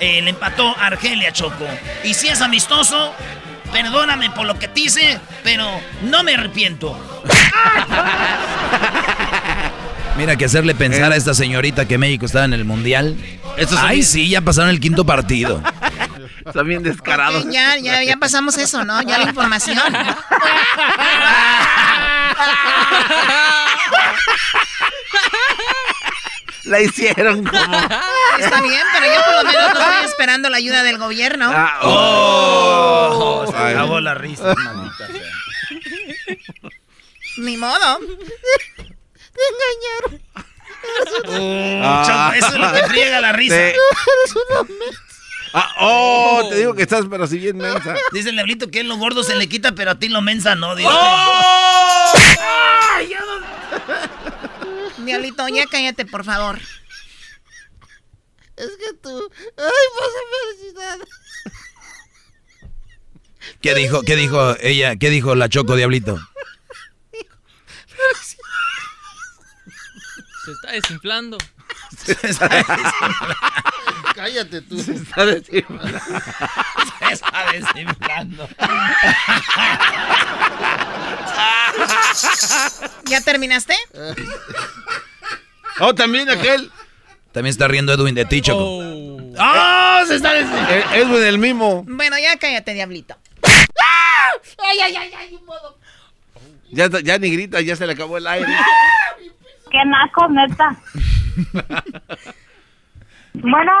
[0.00, 1.64] eh, le empató a Argelia Choco.
[2.02, 3.14] Y si es amistoso,
[3.70, 5.64] perdóname por lo que te hice, pero
[6.02, 6.98] no me arrepiento.
[10.16, 13.16] Mira que hacerle pensar a esta señorita que México estaba en el Mundial.
[13.78, 15.62] Ay, sí, ya pasaron el quinto partido.
[16.44, 17.44] Están bien descarados.
[17.44, 19.00] Ok, ya, ya, ya pasamos eso, ¿no?
[19.02, 19.78] Ya la información.
[26.64, 27.76] La hicieron como.
[28.38, 31.52] Está bien, pero yo por lo menos no estoy esperando la ayuda del gobierno.
[31.54, 33.44] Ah, oh.
[33.50, 34.54] Se acabó la risa.
[37.36, 37.98] Ni modo.
[41.26, 42.04] Oh, Ah.
[42.06, 43.56] Choco, eso es lo que friega la risa.
[43.56, 43.72] Sí.
[45.56, 47.94] Ah, oh, te digo que estás, pero si bien mensa.
[48.10, 50.56] Dice el diablito que a lo gordo se le quita, pero a ti lo mensa
[50.56, 50.88] no, dice.
[50.90, 52.12] ¡Oh!
[54.98, 56.58] Diablito, ya cállate, por favor.
[58.56, 59.30] Es que tú.
[59.56, 60.98] Ay, pasa felicidad.
[63.60, 64.96] ¿Qué dijo, qué dijo ella?
[64.96, 66.18] ¿Qué dijo la Choco Diablito?
[70.44, 71.38] Se está desinflando.
[74.14, 74.82] Cállate tú.
[74.82, 75.98] Se está desinflando.
[76.98, 78.48] Se está desinflando.
[83.06, 83.74] ¿Ya terminaste?
[85.80, 86.70] Oh, también aquel.
[87.32, 88.80] También está riendo Edwin de ti, Choco.
[89.38, 90.04] ¡Ah!
[90.06, 90.70] se está desinflando.
[90.70, 91.84] Eh, Edwin el mismo.
[91.86, 93.16] Bueno, ya cállate, diablito.
[94.58, 95.78] Ay, ay, ay, ay, un modo.
[96.70, 98.52] Ya, ya ni grita, ya se le acabó el aire.
[99.70, 100.76] Qué naco, neta.
[103.34, 103.72] Bueno,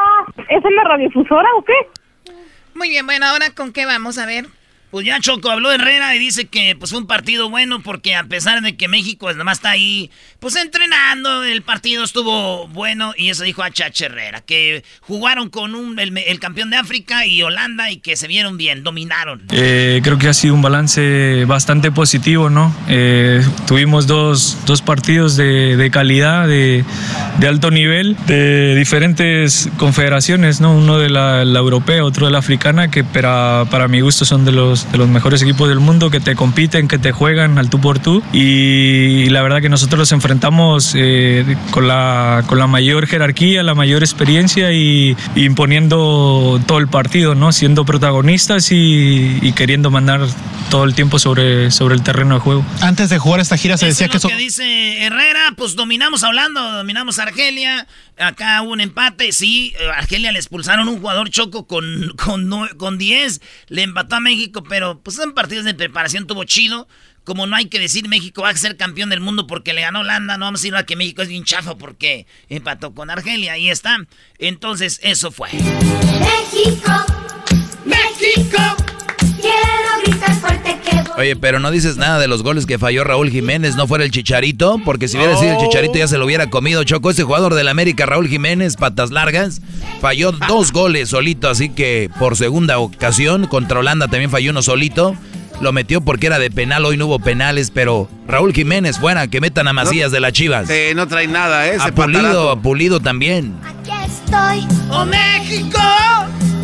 [0.48, 2.32] ¿es en la radiodifusora o qué?
[2.74, 4.46] Muy bien, bueno, ahora con qué vamos a ver.
[4.94, 8.22] Pues ya Choco habló Herrera y dice que pues fue un partido bueno porque a
[8.22, 10.08] pesar de que México nomás está ahí,
[10.38, 15.74] pues entrenando, el partido estuvo bueno y eso dijo a Chacha Herrera, que jugaron con
[15.74, 19.42] un, el, campeón de África y Holanda y que se vieron bien, dominaron.
[19.50, 22.72] Eh, creo que ha sido un balance bastante positivo, ¿no?
[22.88, 26.84] Eh, tuvimos dos, dos, partidos de, de calidad, de,
[27.40, 30.76] de, alto nivel, de diferentes confederaciones, ¿no?
[30.76, 34.44] Uno de la, la europea, otro de la africana, que para, para mi gusto son
[34.44, 37.70] de los de los mejores equipos del mundo que te compiten, que te juegan al
[37.70, 38.22] tú por tú.
[38.32, 43.74] Y la verdad que nosotros los enfrentamos eh, con, la, con la mayor jerarquía, la
[43.74, 47.52] mayor experiencia y, imponiendo todo el partido, ¿no?
[47.52, 50.20] siendo protagonistas y, queriendo mandar
[50.70, 52.64] todo el tiempo sobre, sobre el terreno de juego.
[52.80, 54.18] Antes de jugar esta gira se decía que...
[54.18, 57.86] Lo que dice Herrera, pues dominamos hablando, dominamos Argelia,
[58.18, 63.40] acá hubo un empate, sí, Argelia le expulsaron un jugador choco con, con, con 10,
[63.68, 66.88] le empató a México, pero pues en partidos de preparación tuvo chido.
[67.24, 70.00] Como no hay que decir México va a ser campeón del mundo porque le ganó
[70.00, 73.54] Holanda, no vamos a decir a que México es bien chafo porque empató con Argelia,
[73.54, 73.96] ahí está.
[74.38, 75.48] Entonces, eso fue.
[75.52, 76.92] México,
[77.86, 78.76] México,
[81.16, 84.10] Oye, pero no dices nada de los goles que falló Raúl Jiménez, ¿no fuera el
[84.10, 84.80] Chicharito?
[84.84, 86.82] Porque si hubiera sido el Chicharito ya se lo hubiera comido.
[86.82, 89.60] Chocó ese jugador del América, Raúl Jiménez, patas largas.
[90.00, 95.14] Falló dos goles solito, así que por segunda ocasión contra Holanda también falló uno solito.
[95.60, 99.40] Lo metió porque era de penal, hoy no hubo penales, pero Raúl Jiménez fuera, que
[99.40, 100.66] metan a Macías de las Chivas.
[100.66, 101.78] Sí, no trae nada, ¿eh?
[101.94, 103.54] Pulido, Pulido también.
[103.64, 104.66] Aquí estoy.
[104.90, 105.78] ¡Oh, México!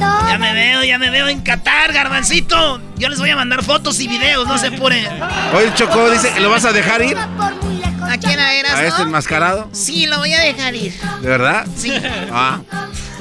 [0.00, 2.80] Ya me veo, ya me veo en Qatar, garbancito.
[2.96, 5.06] Yo les voy a mandar fotos y videos, no se apuren.
[5.54, 7.16] Oye, Chocó dice que lo vas a dejar ir.
[7.18, 9.68] ¿A quién eras, ¿A este enmascarado?
[9.72, 10.94] Sí, lo voy a dejar ir.
[11.20, 11.66] ¿De verdad?
[11.76, 11.92] Sí.
[12.32, 12.60] Ah.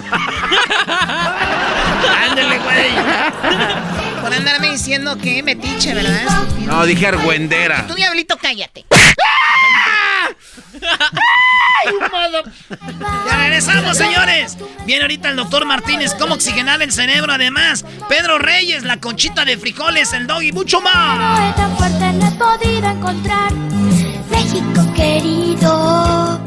[2.26, 2.90] Ándale, güey.
[4.30, 6.44] Por andarme diciendo que metiche, ¿verdad?
[6.60, 7.88] No, dije argüendera.
[7.88, 8.86] Tú, diablito, cállate.
[13.28, 14.56] Ya regresamos, señores.
[14.86, 17.34] Viene ahorita el doctor Martínez, cómo oxigenar el cerebro.
[17.34, 21.56] Además, Pedro Reyes, la conchita de frijoles, el dog y mucho más.
[21.56, 23.52] tan fuerte no he podido encontrar.
[24.30, 26.40] México querido.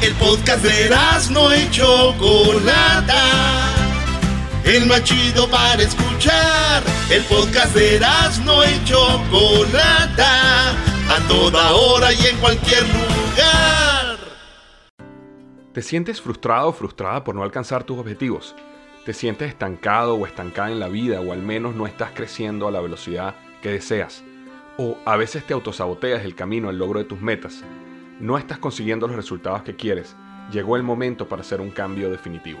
[0.00, 0.96] El podcast de
[1.30, 3.85] no y Chocolata.
[4.66, 6.82] El más chido para escuchar.
[7.10, 8.00] El podcast de
[8.44, 10.72] no y Chocolata.
[11.08, 14.18] A toda hora y en cualquier lugar.
[15.72, 18.54] ¿Te sientes frustrado o frustrada por no alcanzar tus objetivos?
[19.04, 22.70] ¿Te sientes estancado o estancada en la vida o al menos no estás creciendo a
[22.70, 24.24] la velocidad que deseas?
[24.78, 27.62] ¿O a veces te autosaboteas el camino al logro de tus metas?
[28.20, 30.16] no estás consiguiendo los resultados que quieres,
[30.50, 32.60] llegó el momento para hacer un cambio definitivo.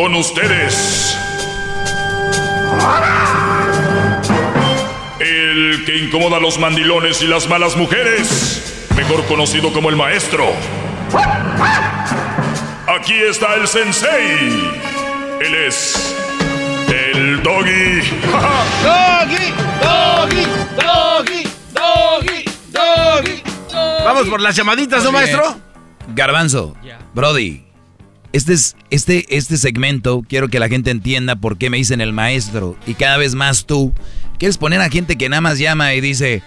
[0.00, 1.14] Con ustedes.
[5.20, 8.88] El que incomoda a los mandilones y las malas mujeres.
[8.96, 10.54] Mejor conocido como el maestro.
[12.88, 14.72] Aquí está el sensei.
[15.38, 16.16] Él es.
[16.88, 18.00] El doggy.
[18.82, 19.52] doggy,
[19.82, 20.46] doggy,
[20.78, 21.42] doggy,
[21.74, 23.42] doggy, doggy.
[24.02, 25.60] Vamos por las llamaditas, ¿no, maestro?
[26.14, 26.74] Garbanzo,
[27.12, 27.69] Brody,
[28.32, 32.12] este, es, este, este segmento quiero que la gente entienda por qué me dicen el
[32.12, 32.76] maestro.
[32.86, 33.92] Y cada vez más tú
[34.38, 36.42] quieres poner a gente que nada más llama y dice,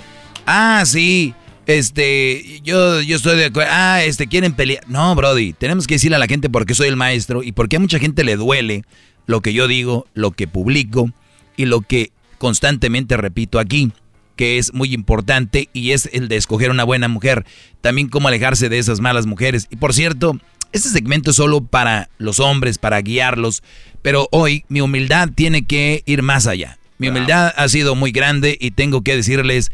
[0.45, 1.33] ah, sí,
[1.65, 4.83] este, yo, yo estoy de acuerdo, ah, este, quieren pelear.
[4.87, 7.69] No, Brody, tenemos que decirle a la gente por qué soy el maestro y por
[7.69, 8.83] qué a mucha gente le duele
[9.25, 11.11] lo que yo digo, lo que publico
[11.55, 13.91] y lo que constantemente repito aquí
[14.35, 17.45] que es muy importante y es el de escoger una buena mujer.
[17.81, 19.67] También cómo alejarse de esas malas mujeres.
[19.69, 20.39] Y por cierto,
[20.73, 23.63] este segmento es solo para los hombres, para guiarlos,
[24.01, 26.77] pero hoy mi humildad tiene que ir más allá.
[26.97, 29.71] Mi humildad ha sido muy grande y tengo que decirles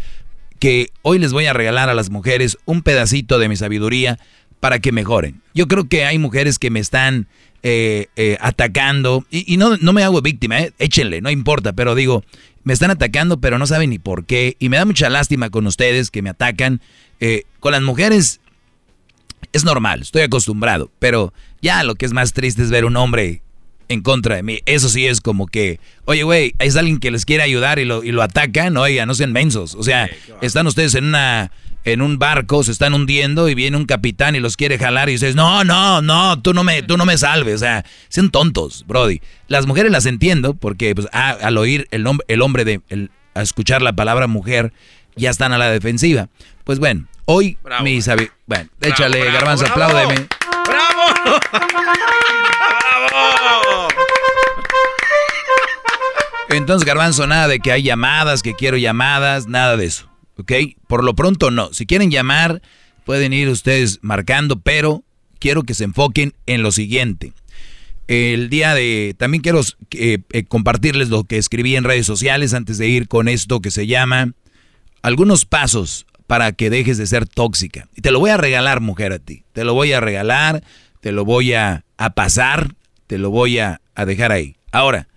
[0.59, 4.19] que hoy les voy a regalar a las mujeres un pedacito de mi sabiduría
[4.59, 5.41] para que mejoren.
[5.53, 7.27] Yo creo que hay mujeres que me están
[7.63, 12.23] eh, eh, atacando y, no, no, me hago víctima, eh, échenle, no importa, pero digo,
[12.63, 15.65] me están atacando pero no saben ni por qué y me da mucha lástima con
[15.65, 16.81] ustedes que me atacan
[17.59, 18.39] con las mujeres
[19.53, 23.41] es normal, estoy acostumbrado, pero ya lo que es más triste es ver un hombre
[23.89, 24.59] en contra de mí.
[24.65, 28.03] Eso sí es como que, oye, güey, es alguien que les quiere ayudar y lo,
[28.03, 29.75] y lo atacan, oiga, no sean mensos.
[29.75, 30.09] O sea,
[30.41, 31.51] están ustedes en una
[31.85, 35.13] en un barco, se están hundiendo y viene un capitán y los quiere jalar y
[35.13, 37.55] dices, no, no, no, tú no me, tú no me salves.
[37.55, 39.21] O sea, sean tontos, Brody.
[39.47, 43.11] Las mujeres las entiendo porque pues, ah, al oír el, nombre, el hombre de, el,
[43.33, 44.73] a escuchar la palabra mujer,
[45.15, 46.29] ya están a la defensiva.
[46.63, 50.27] Pues bueno, hoy mis mis Bueno, échale, garbanzo, apláudeme.
[50.67, 51.03] ¡Bravo!
[53.09, 53.87] ¡Bravo!
[56.49, 60.09] Entonces, garbanzo, nada de que hay llamadas, que quiero llamadas, nada de eso.
[60.37, 60.51] ¿Ok?
[60.87, 61.71] Por lo pronto no.
[61.73, 62.61] Si quieren llamar,
[63.05, 65.03] pueden ir ustedes marcando, pero
[65.37, 67.33] quiero que se enfoquen en lo siguiente.
[68.07, 69.15] El día de...
[69.17, 69.61] También quiero
[69.91, 73.69] eh, eh, compartirles lo que escribí en redes sociales antes de ir con esto que
[73.69, 74.33] se llama
[75.01, 77.87] algunos pasos para que dejes de ser tóxica.
[77.95, 79.43] Y te lo voy a regalar, mujer, a ti.
[79.53, 80.63] Te lo voy a regalar,
[81.01, 82.75] te lo voy a, a pasar,
[83.07, 84.55] te lo voy a, a dejar ahí.
[84.71, 85.07] Ahora,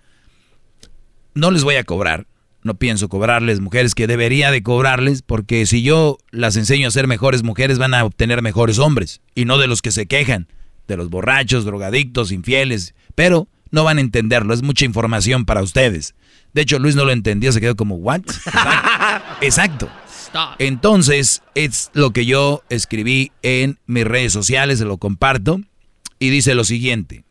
[1.35, 2.25] no les voy a cobrar,
[2.63, 7.07] no pienso cobrarles mujeres que debería de cobrarles, porque si yo las enseño a ser
[7.07, 10.47] mejores mujeres van a obtener mejores hombres, y no de los que se quejan,
[10.87, 16.13] de los borrachos, drogadictos, infieles, pero no van a entenderlo, es mucha información para ustedes.
[16.53, 18.21] De hecho, Luis no lo entendió, se quedó como, ¿what?
[19.41, 19.89] Exacto.
[20.59, 25.59] Entonces, es lo que yo escribí en mis redes sociales, se lo comparto,
[26.19, 27.23] y dice lo siguiente.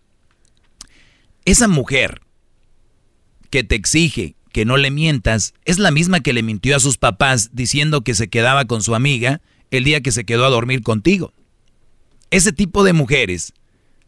[1.44, 2.22] Esa mujer
[3.50, 6.98] que te exige que no le mientas es la misma que le mintió a sus
[6.98, 9.40] papás diciendo que se quedaba con su amiga
[9.70, 11.32] el día que se quedó a dormir contigo.
[12.32, 13.52] Ese tipo de mujeres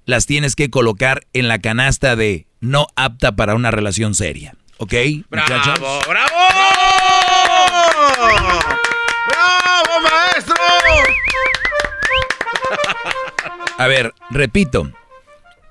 [0.06, 4.54] las tienes que colocar en la canasta de no apta para una relación seria.
[4.78, 4.94] ¿Ok?
[5.30, 6.02] ¡Bravo!
[6.08, 6.34] ¡Bravo!
[9.28, 10.54] ¡Bravo, maestro!
[13.78, 14.90] A ver, repito.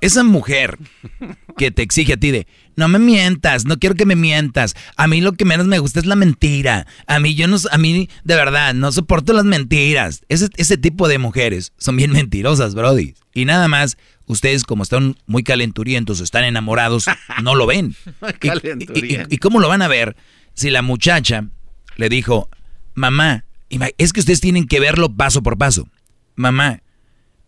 [0.01, 0.77] Esa mujer
[1.57, 4.75] que te exige a ti de, no me mientas, no quiero que me mientas.
[4.95, 6.87] A mí lo que menos me gusta es la mentira.
[7.07, 10.23] A mí yo no, a mí de verdad no soporto las mentiras.
[10.29, 13.15] Ese, ese tipo de mujeres son bien mentirosas, Brody.
[13.33, 17.05] Y nada más, ustedes como están muy calenturientos, están enamorados,
[17.43, 17.95] no lo ven.
[18.41, 20.15] y, y, cómo lo van a ver
[20.53, 21.49] si la muchacha
[21.95, 22.49] le dijo,
[22.93, 23.45] mamá,
[23.97, 25.87] es que ustedes tienen que verlo paso por paso.
[26.35, 26.81] Mamá,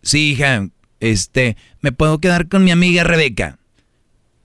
[0.02, 0.70] sí, hija,
[1.00, 3.60] este, ¿me puedo quedar con mi amiga Rebeca?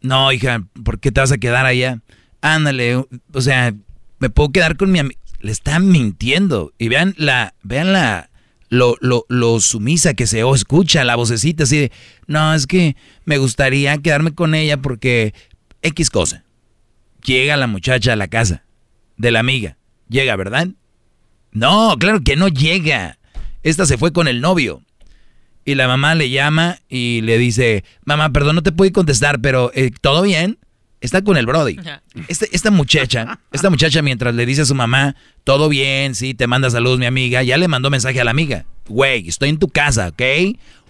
[0.02, 2.00] No, hija, ¿por qué te vas a quedar allá?
[2.40, 3.74] Ándale, o sea,
[4.18, 5.20] me puedo quedar con mi amiga.
[5.40, 6.72] Le están mintiendo.
[6.78, 8.30] Y vean la, vean la,
[8.68, 11.92] lo, lo, lo sumisa que se escucha, la vocecita así de,
[12.26, 15.34] no, es que me gustaría quedarme con ella porque
[15.82, 16.44] X cosa.
[17.24, 18.64] Llega la muchacha a la casa
[19.16, 19.76] de la amiga.
[20.08, 20.68] Llega, ¿verdad?
[21.52, 23.18] No, claro que no llega.
[23.62, 24.82] Esta se fue con el novio.
[25.64, 29.70] Y la mamá le llama y le dice, mamá, perdón, no te pude contestar, pero
[29.74, 30.58] eh, ¿todo bien?
[31.00, 31.78] Está con el Brody.
[32.28, 36.46] Este, esta muchacha, esta muchacha mientras le dice a su mamá, todo bien, sí, te
[36.46, 38.66] manda saludos mi amiga, ya le mandó mensaje a la amiga.
[38.86, 40.22] Güey, estoy en tu casa, ¿ok?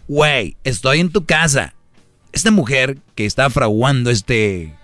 [0.08, 1.74] Güey, estoy en tu casa.
[2.32, 4.74] Esta mujer que está fraguando este,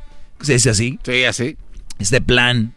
[0.40, 1.00] ¿se dice así?
[1.02, 1.56] Sí, así.
[1.98, 2.74] Este plan,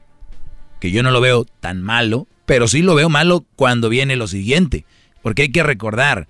[0.80, 4.28] que yo no lo veo tan malo, pero sí lo veo malo cuando viene lo
[4.28, 4.86] siguiente.
[5.22, 6.28] Porque hay que recordar,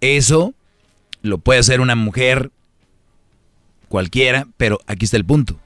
[0.00, 0.54] eso
[1.22, 2.50] lo puede hacer una mujer
[3.88, 5.58] cualquiera, pero aquí está el punto.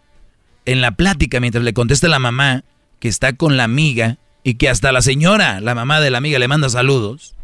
[0.65, 2.65] En la plática, mientras le contesta la mamá
[2.99, 6.39] que está con la amiga y que hasta la señora, la mamá de la amiga,
[6.39, 7.35] le manda saludos,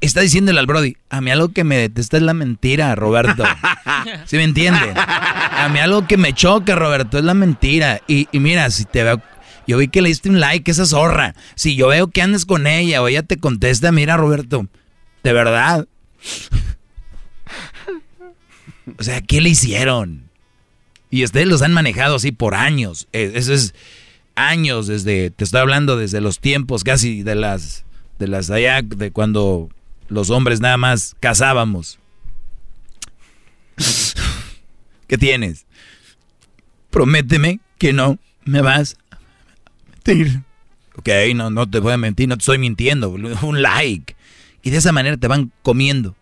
[0.00, 3.44] está diciéndole al Brody, a mí algo que me detesta es la mentira, Roberto.
[4.26, 4.92] ¿Sí me entiende?
[4.94, 8.00] A mí algo que me choca, Roberto, es la mentira.
[8.06, 9.20] Y, mira, si te veo,
[9.66, 11.34] yo vi que le diste un like, esa zorra.
[11.54, 14.66] Si yo veo que andes con ella o ella te contesta, mira, Roberto,
[15.22, 15.86] de verdad.
[18.98, 20.28] O sea, ¿qué le hicieron?
[21.10, 23.08] Y ustedes los han manejado así por años.
[23.12, 23.74] Eh, eso es
[24.34, 27.84] años desde, te estoy hablando desde los tiempos casi de las,
[28.18, 29.68] de las allá, de cuando
[30.08, 31.98] los hombres nada más cazábamos.
[35.06, 35.66] ¿Qué tienes?
[36.90, 39.18] Prométeme que no me vas a
[39.90, 40.42] mentir.
[40.96, 43.10] Ok, no, no te voy a mentir, no te estoy mintiendo.
[43.10, 44.16] Un like.
[44.62, 46.16] Y de esa manera te van comiendo.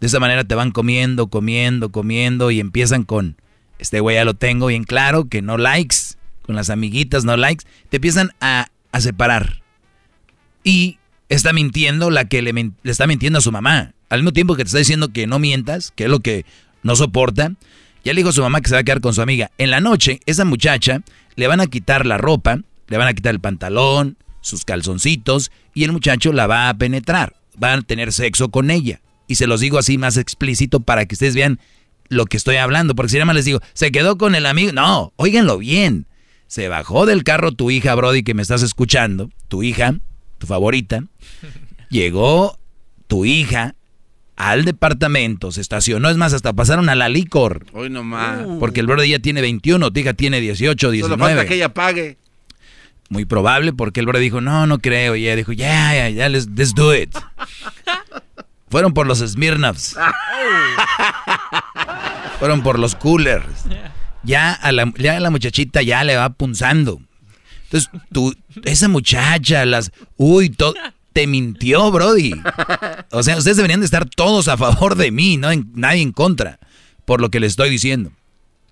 [0.00, 3.36] De esa manera te van comiendo, comiendo, comiendo y empiezan con,
[3.78, 5.96] este güey ya lo tengo bien claro, que no likes,
[6.42, 8.68] con las amiguitas no likes, te empiezan a,
[8.98, 9.62] separar.
[10.62, 10.98] Y
[11.28, 13.92] está mintiendo la que le, le, está mintiendo a su mamá.
[14.08, 16.44] Al mismo tiempo que te está diciendo que no mientas, que es lo que
[16.82, 17.52] no soporta,
[18.04, 19.50] ya le dijo a su mamá que se va a quedar con su amiga.
[19.58, 21.02] En la noche, esa muchacha
[21.36, 25.84] le van a quitar la ropa, le van a quitar el pantalón, sus calzoncitos y
[25.84, 27.34] el muchacho la va a penetrar.
[27.56, 29.00] Van a tener sexo con ella.
[29.26, 31.60] Y se los digo así más explícito para que ustedes vean
[32.08, 32.94] lo que estoy hablando.
[32.94, 34.72] Porque si nada más les digo, se quedó con el amigo.
[34.72, 36.06] No, óiganlo bien.
[36.46, 39.30] Se bajó del carro tu hija, Brody, que me estás escuchando.
[39.48, 39.94] Tu hija,
[40.38, 41.04] tu favorita.
[41.90, 42.58] Llegó
[43.06, 43.74] tu hija
[44.36, 47.66] al departamento, se estacionó, es más, hasta pasaron a la licor.
[47.72, 48.44] Hoy nomás.
[48.58, 51.14] Porque el Brody ya tiene 21, tu hija tiene 18, 19.
[51.14, 52.18] Solo falta que ella pague.
[53.10, 55.14] Muy probable, porque el Brody dijo, no, no creo.
[55.16, 57.14] Y ella dijo, ya, ya, ya, let's, let's do it.
[58.68, 59.96] Fueron por los Smirnoffs.
[62.38, 63.66] Fueron por los coolers.
[64.24, 67.00] Ya a, la, ya a la muchachita ya le va punzando.
[67.64, 69.92] Entonces, tú, esa muchacha, las...
[70.16, 70.74] Uy, todo...
[71.12, 72.34] Te mintió, Brody.
[73.12, 76.10] O sea, ustedes deberían de estar todos a favor de mí, no en, nadie en
[76.10, 76.58] contra,
[77.04, 78.10] por lo que les estoy diciendo.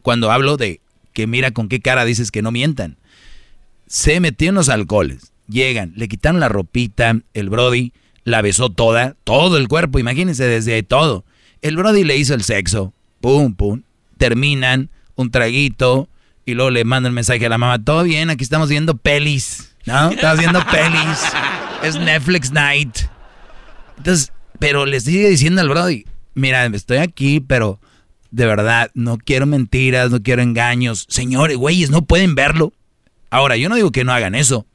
[0.03, 0.81] Cuando hablo de
[1.13, 2.97] que mira con qué cara dices que no mientan.
[3.93, 5.35] Se metió en los alcoholes.
[5.49, 7.93] Llegan, le quitaron la ropita, el Brody
[8.25, 11.27] la besó toda, todo el cuerpo, imagínense desde todo.
[11.61, 13.83] El Brody le hizo el sexo, pum, pum.
[14.17, 16.09] Terminan, un traguito,
[16.47, 19.75] y luego le mandan el mensaje a la mamá, todo bien, aquí estamos viendo pelis,
[19.85, 20.11] ¿no?
[20.11, 21.21] Estamos viendo pelis,
[21.83, 22.97] es Netflix night.
[23.99, 27.79] Entonces, pero le sigue diciendo al Brody, mira, estoy aquí, pero
[28.31, 31.05] de verdad, no quiero mentiras, no quiero engaños.
[31.11, 32.73] Señores, güeyes, no pueden verlo.
[33.33, 34.67] Ahora, yo no digo que no hagan eso.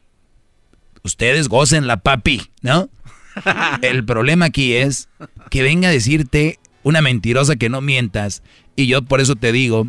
[1.04, 2.90] Ustedes gocen la papi, ¿no?
[3.84, 5.10] El problema aquí es
[5.52, 8.42] que venga a decirte una mentirosa que no mientas.
[8.76, 9.88] Y yo por eso te digo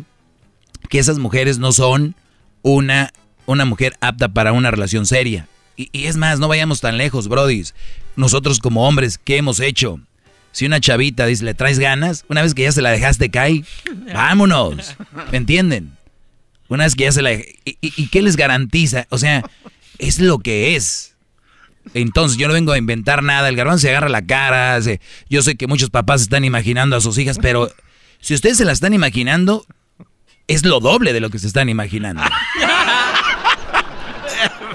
[0.87, 2.13] que esas mujeres no son
[2.61, 3.11] una,
[3.47, 5.47] una mujer apta para una relación seria.
[5.75, 7.73] Y, y es más, no vayamos tan lejos, brodis.
[8.15, 9.99] Nosotros como hombres, ¿qué hemos hecho?
[10.51, 12.23] Si una chavita dice, ¿le traes ganas?
[12.29, 13.63] Una vez que ya se la dejaste caer,
[14.13, 14.95] vámonos.
[15.31, 15.97] ¿Me entienden?
[16.69, 17.33] Una vez que ya se la...
[17.33, 19.07] ¿Y, y, y qué les garantiza?
[19.09, 19.43] O sea,
[19.97, 21.15] es lo que es.
[21.93, 23.49] Entonces yo no vengo a inventar nada.
[23.49, 24.81] El garbanzo se agarra la cara.
[24.81, 27.69] Se, yo sé que muchos papás están imaginando a sus hijas, pero
[28.19, 29.65] si ustedes se la están imaginando,
[30.47, 32.21] es lo doble de lo que se están imaginando.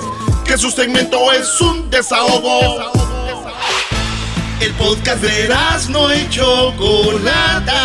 [0.46, 2.94] Que su segmento es un desahogo.
[4.62, 5.54] El podcast de
[5.90, 7.82] no y Chocolata.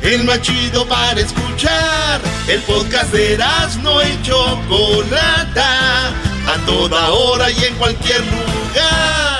[0.00, 2.20] El más chido para escuchar.
[2.46, 3.36] El podcast de
[3.82, 6.10] no y Chocolata.
[6.46, 9.31] A toda hora y en cualquier lugar.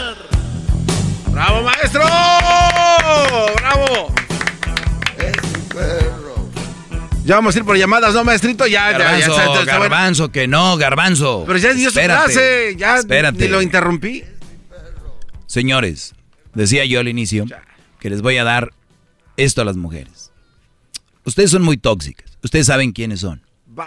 [1.32, 2.02] ¡Bravo, maestro!
[3.56, 4.14] ¡Bravo!
[7.24, 8.66] Ya vamos a ir por llamadas, ¿no, maestrito?
[8.66, 9.64] Ya, Garbanzo, ya, ya.
[9.64, 11.44] garbanzo, que no, garbanzo.
[11.46, 13.38] Pero ya dio su clase, ya Espérate.
[13.44, 14.24] ni lo interrumpí.
[15.46, 16.14] Señores,
[16.54, 17.46] decía yo al inicio
[18.00, 18.72] que les voy a dar
[19.36, 20.32] esto a las mujeres.
[21.24, 22.36] Ustedes son muy tóxicas.
[22.42, 23.42] Ustedes saben quiénes son.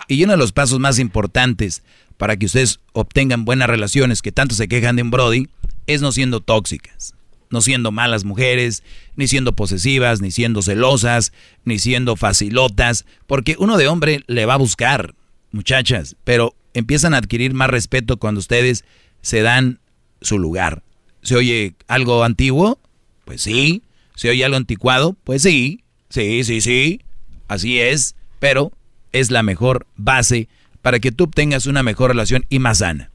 [0.08, 1.84] Y uno de los pasos más importantes
[2.18, 5.50] para que ustedes obtengan buenas relaciones que tanto se quejan de un Brody
[5.88, 7.14] es no siendo tóxicas.
[7.56, 8.84] No siendo malas mujeres,
[9.16, 11.32] ni siendo posesivas, ni siendo celosas,
[11.64, 13.06] ni siendo facilotas.
[13.28, 15.16] Porque uno de hombre le va a buscar,
[15.52, 18.84] muchachas, pero empiezan a adquirir más respeto cuando ustedes
[19.22, 19.80] se dan
[20.20, 20.84] su lugar.
[21.22, 22.78] ¿Se oye algo antiguo?
[23.24, 23.84] Pues sí.
[24.16, 25.16] ¿Se oye algo anticuado?
[25.24, 25.82] Pues sí.
[26.10, 27.00] Sí, sí, sí.
[27.48, 28.18] Así es.
[28.40, 28.74] Pero
[29.14, 30.50] es la mejor base
[30.82, 33.12] para que tú obtengas una mejor relación y más sana.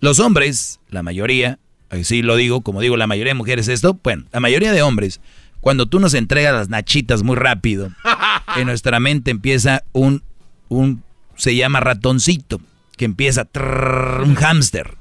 [0.00, 1.58] Los hombres, la mayoría,
[1.90, 5.20] así lo digo, como digo, la mayoría de mujeres esto, bueno, la mayoría de hombres,
[5.60, 7.90] cuando tú nos entregas las nachitas muy rápido,
[8.56, 10.22] en nuestra mente empieza un,
[10.68, 11.02] un,
[11.36, 12.60] se llama ratoncito,
[12.96, 13.48] que empieza
[14.22, 14.96] un hámster.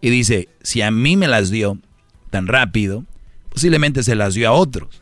[0.00, 1.78] Y dice, si a mí me las dio
[2.30, 3.04] tan rápido,
[3.48, 5.00] posiblemente se las dio a otros.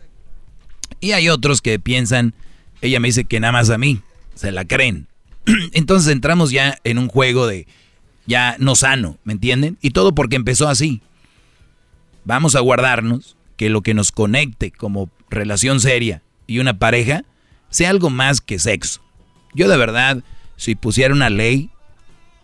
[1.01, 2.35] Y hay otros que piensan,
[2.81, 4.01] ella me dice que nada más a mí,
[4.35, 5.09] se la creen.
[5.73, 7.66] Entonces entramos ya en un juego de
[8.27, 9.77] ya no sano, ¿me entienden?
[9.82, 11.02] Y todo porque empezó así.
[12.24, 17.24] Vamos a guardarnos que lo que nos conecte como relación seria y una pareja
[17.70, 19.02] sea algo más que sexo.
[19.55, 20.22] Yo de verdad,
[20.56, 21.70] si pusiera una ley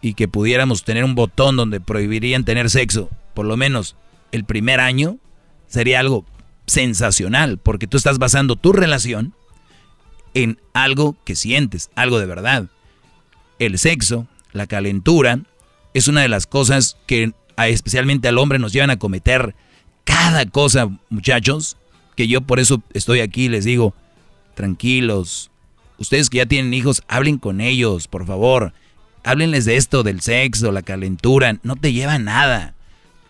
[0.01, 3.97] y que pudiéramos tener un botón donde prohibirían tener sexo, por lo menos
[4.33, 5.19] el primer año,
[5.67, 6.25] sería algo
[6.67, 9.35] sensacional, porque tú estás basando tu relación
[10.35, 12.69] en algo que sientes, algo de verdad.
[13.59, 15.41] El sexo, la calentura,
[15.95, 19.55] es una de las cosas que especialmente al hombre nos llevan a cometer
[20.11, 21.77] cada cosa, muchachos,
[22.17, 23.95] que yo por eso estoy aquí y les digo,
[24.55, 25.51] tranquilos,
[25.99, 28.73] ustedes que ya tienen hijos, hablen con ellos, por favor.
[29.23, 32.75] Háblenles de esto, del sexo, la calentura, no te lleva nada.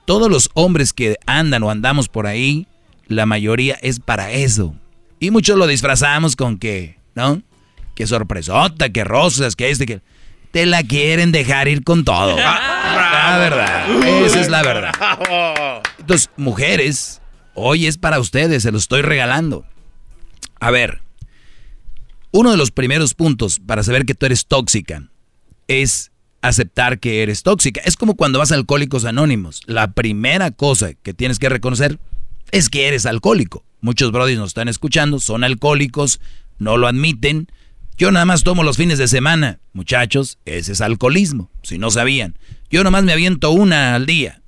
[0.07, 2.67] Todos los hombres que andan o andamos por ahí,
[3.07, 4.75] la mayoría es para eso.
[5.19, 7.43] Y muchos lo disfrazamos con que, ¿no?
[7.95, 10.01] Que sorpresota, que rosas, que este, que
[10.51, 12.37] te la quieren dejar ir con todo.
[13.31, 13.89] La verdad,
[14.25, 15.83] esa es la verdad.
[16.01, 17.23] Entonces, mujeres,
[17.55, 19.65] hoy es para ustedes, se lo estoy regalando.
[20.59, 21.01] A ver,
[22.33, 25.05] uno de los primeros puntos para saber que tú eres tóxica
[25.69, 26.11] es
[26.43, 27.81] aceptar que eres tóxica.
[27.85, 29.63] Es como cuando vas a Alcohólicos Anónimos.
[29.67, 32.01] La primera cosa que tienes que reconocer
[32.51, 33.65] es que eres alcohólico.
[33.81, 36.21] Muchos brodis nos están escuchando, son alcohólicos,
[36.59, 37.47] no lo admiten
[38.01, 39.61] yo nada más tomo los fines de semana.
[39.75, 42.35] Muchachos, ese es alcoholismo, si no sabían.
[42.71, 44.41] Yo nada más me aviento una al día.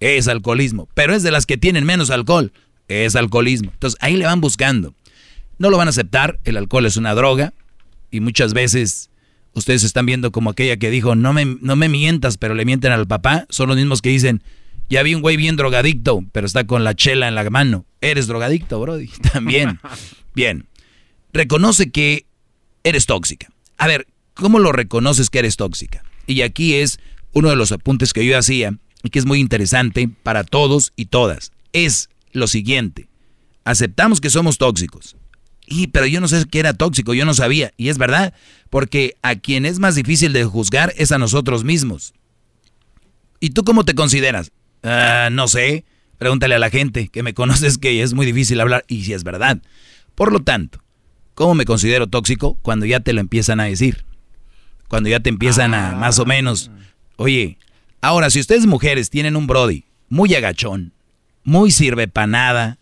[0.00, 2.52] Es alcoholismo, pero es de las que tienen menos alcohol.
[2.88, 3.70] Es alcoholismo.
[3.72, 4.92] Entonces ahí le van buscando.
[5.56, 7.54] No lo van a aceptar, el alcohol es una droga
[8.10, 9.08] y muchas veces
[9.52, 12.90] ustedes están viendo como aquella que dijo, no me, no me mientas, pero le mienten
[12.90, 13.46] al papá.
[13.50, 14.42] Son los mismos que dicen,
[14.90, 17.86] ya vi un güey bien drogadicto, pero está con la chela en la mano.
[18.00, 19.06] Eres drogadicto, Brody.
[19.32, 19.78] También.
[20.34, 20.66] Bien.
[21.32, 22.26] Reconoce que
[22.84, 23.48] eres tóxica.
[23.76, 26.04] A ver, ¿cómo lo reconoces que eres tóxica?
[26.26, 27.00] Y aquí es
[27.32, 31.06] uno de los apuntes que yo hacía y que es muy interesante para todos y
[31.06, 31.52] todas.
[31.72, 33.08] Es lo siguiente.
[33.64, 35.16] Aceptamos que somos tóxicos.
[35.66, 37.72] Y, pero yo no sé qué era tóxico, yo no sabía.
[37.76, 38.34] Y es verdad,
[38.70, 42.12] porque a quien es más difícil de juzgar es a nosotros mismos.
[43.40, 44.52] ¿Y tú cómo te consideras?
[44.82, 45.84] Ah, no sé.
[46.18, 48.84] Pregúntale a la gente que me conoces que es muy difícil hablar.
[48.88, 49.60] Y si es verdad.
[50.14, 50.83] Por lo tanto,
[51.34, 52.56] ¿Cómo me considero tóxico?
[52.62, 54.04] Cuando ya te lo empiezan a decir.
[54.88, 56.70] Cuando ya te empiezan a, más o menos,
[57.16, 57.58] oye,
[58.00, 60.92] ahora si ustedes mujeres tienen un Brody muy agachón,
[61.42, 62.78] muy sirve para nada,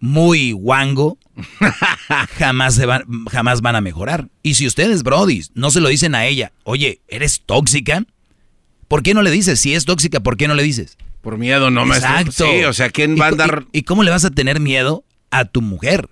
[0.00, 1.18] muy guango,
[2.38, 4.28] jamás, se van, jamás van a mejorar.
[4.42, 8.04] Y si ustedes, Brody, no se lo dicen a ella, oye, ¿eres tóxica?
[8.88, 9.60] ¿Por qué no le dices?
[9.60, 10.98] Si es tóxica, ¿por qué no le dices?
[11.20, 12.32] Por miedo, no me Exacto.
[12.32, 13.66] Sí, o sea, ¿quién va a andar...?
[13.72, 16.08] ¿Y cómo le vas a tener miedo a tu mujer?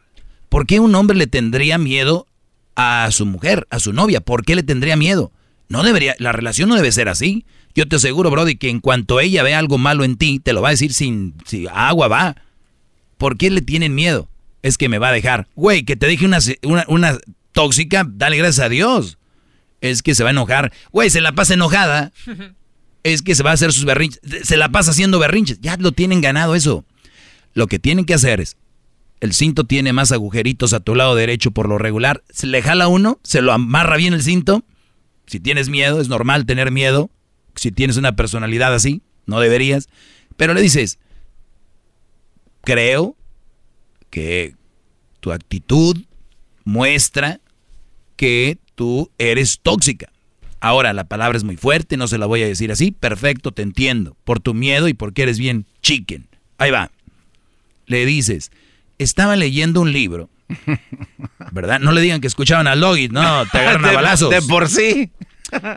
[0.51, 2.27] ¿Por qué un hombre le tendría miedo
[2.75, 4.21] a su mujer, a su novia?
[4.21, 5.33] ¿Por qué le tendría miedo?
[5.69, 7.47] No debería, la relación no debe ser así.
[7.75, 10.61] Yo te aseguro, Brody, que en cuanto ella ve algo malo en ti, te lo
[10.61, 12.37] va a decir sin, si agua va.
[13.17, 14.29] ¿Por qué le tienen miedo?
[14.63, 15.47] Es que me va a dejar.
[15.55, 17.19] Güey, que te dije una, una, una
[17.53, 19.19] tóxica, dale gracias a Dios.
[19.81, 20.73] Es que se va a enojar.
[20.91, 22.13] Güey, se la pasa enojada.
[23.03, 24.21] Es que se va a hacer sus berrinches.
[24.43, 25.59] Se la pasa haciendo berrinches.
[25.63, 26.85] Ya lo tienen ganado eso.
[27.55, 28.59] Lo que tienen que hacer es
[29.21, 32.23] el cinto tiene más agujeritos a tu lado derecho por lo regular.
[32.31, 34.65] Se le jala uno, se lo amarra bien el cinto.
[35.27, 37.11] Si tienes miedo, es normal tener miedo.
[37.55, 39.89] Si tienes una personalidad así, no deberías.
[40.37, 40.99] Pero le dices,
[42.63, 43.15] creo
[44.09, 44.55] que
[45.21, 45.99] tu actitud
[46.65, 47.41] muestra
[48.17, 50.11] que tú eres tóxica.
[50.61, 52.91] Ahora, la palabra es muy fuerte, no se la voy a decir así.
[52.91, 54.17] Perfecto, te entiendo.
[54.25, 56.29] Por tu miedo y porque eres bien chicken.
[56.59, 56.91] Ahí va.
[57.87, 58.51] Le dices,
[59.03, 60.29] estaba leyendo un libro.
[61.53, 61.81] ¿Verdad?
[61.81, 64.31] No le digan que escuchaban a Logit, no, te agarran a balazos.
[64.31, 65.11] De por sí.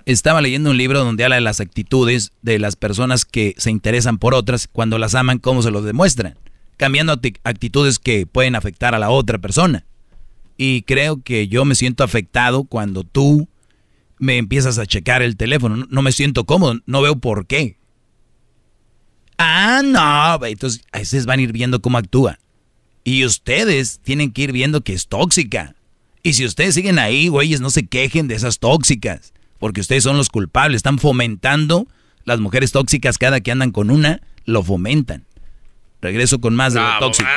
[0.05, 4.17] Estaba leyendo un libro donde habla de las actitudes de las personas que se interesan
[4.17, 6.37] por otras cuando las aman, cómo se lo demuestran,
[6.77, 9.85] cambiando actitudes que pueden afectar a la otra persona.
[10.57, 13.47] Y creo que yo me siento afectado cuando tú
[14.19, 15.87] me empiezas a checar el teléfono.
[15.89, 17.77] No me siento cómodo, no veo por qué.
[19.37, 20.45] Ah, no.
[20.45, 22.37] Entonces, a veces van a ir viendo cómo actúa.
[23.03, 25.75] Y ustedes tienen que ir viendo que es tóxica.
[26.21, 29.33] Y si ustedes siguen ahí, güeyes, no se quejen de esas tóxicas.
[29.59, 30.77] Porque ustedes son los culpables.
[30.77, 31.87] Están fomentando
[32.25, 35.25] las mujeres tóxicas cada que andan con una, lo fomentan.
[36.01, 37.29] Regreso con más de lo tóxico.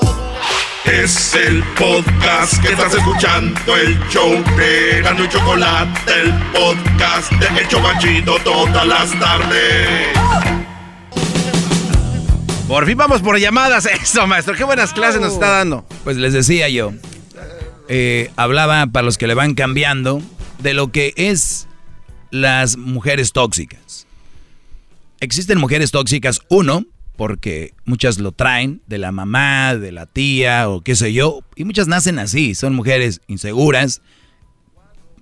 [0.86, 7.62] Es el podcast que estás escuchando, el show de Gano y Chocolate, el podcast de
[7.62, 10.10] El Chobachito todas las tardes.
[12.68, 13.86] Por fin vamos por llamadas.
[13.86, 14.56] Eso, maestro.
[14.56, 15.86] Qué buenas clases nos está dando.
[16.04, 16.92] Pues les decía yo,
[17.88, 20.22] eh, hablaba para los que le van cambiando
[20.60, 21.68] de lo que es
[22.34, 24.08] las mujeres tóxicas.
[25.20, 26.84] Existen mujeres tóxicas, uno,
[27.16, 31.64] porque muchas lo traen de la mamá, de la tía o qué sé yo, y
[31.64, 34.02] muchas nacen así, son mujeres inseguras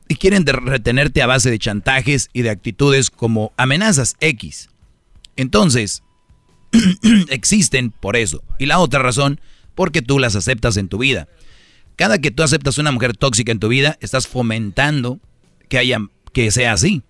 [0.08, 4.70] y quieren retenerte a base de chantajes y de actitudes como amenazas X.
[5.36, 6.04] Entonces,
[7.28, 8.42] existen por eso.
[8.58, 9.42] Y la otra razón,
[9.76, 11.28] porque tú las aceptas en tu vida.
[11.98, 15.20] Cada que tú aceptas una mujer tóxica en tu vida, estás fomentando
[15.68, 16.00] que haya
[16.34, 17.02] que sea así.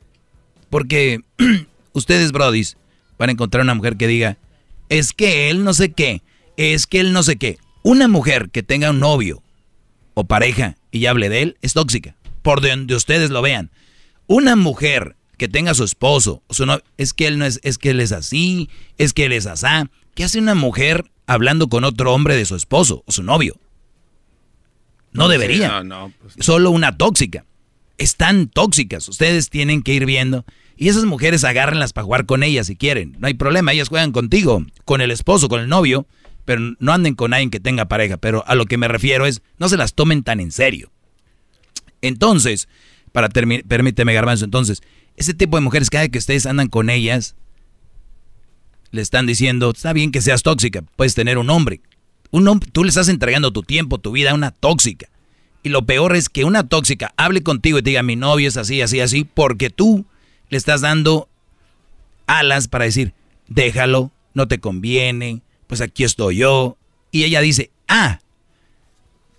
[0.70, 1.20] Porque
[1.94, 2.78] ustedes, brodis,
[3.18, 4.38] van a encontrar una mujer que diga,
[4.90, 6.22] es que él no sé qué,
[6.58, 7.58] es que él no sé qué.
[7.84, 9.42] Una mujer que tenga un novio
[10.14, 13.72] o pareja y hable de él es tóxica, por donde ustedes lo vean.
[14.28, 17.78] Una mujer que tenga su esposo, o su no- es que él no es, es
[17.78, 19.90] que él es así, es que él es asá.
[20.14, 23.56] ¿Qué hace una mujer hablando con otro hombre de su esposo o su novio?
[25.14, 25.68] No debería.
[25.68, 27.46] no, no, pues Solo una tóxica.
[28.02, 29.08] Están tóxicas.
[29.08, 30.44] Ustedes tienen que ir viendo.
[30.76, 33.16] Y esas mujeres agárrenlas para jugar con ellas si quieren.
[33.20, 33.74] No hay problema.
[33.74, 36.08] Ellas juegan contigo, con el esposo, con el novio.
[36.44, 38.18] Pero no anden con alguien que tenga pareja.
[38.18, 40.92] Pero a lo que me refiero es, no se las tomen tan en serio.
[42.02, 42.68] Entonces,
[43.12, 44.82] para terminar, permíteme, Garbanzo, entonces,
[45.16, 47.36] ese tipo de mujeres, cada que ustedes andan con ellas,
[48.90, 51.82] le están diciendo, está bien que seas tóxica, puedes tener un hombre.
[52.32, 55.08] Un hombre, tú le estás entregando tu tiempo, tu vida a una tóxica.
[55.64, 58.58] Y lo peor es que una tóxica hable contigo y te diga, mi novio es
[58.58, 60.06] así, así, así, porque tú
[60.50, 61.30] le estás dando
[62.28, 63.14] alas para decir,
[63.48, 66.78] déjalo, no te conviene, pues aquí estoy yo.
[67.12, 68.20] Y ella dice, ah,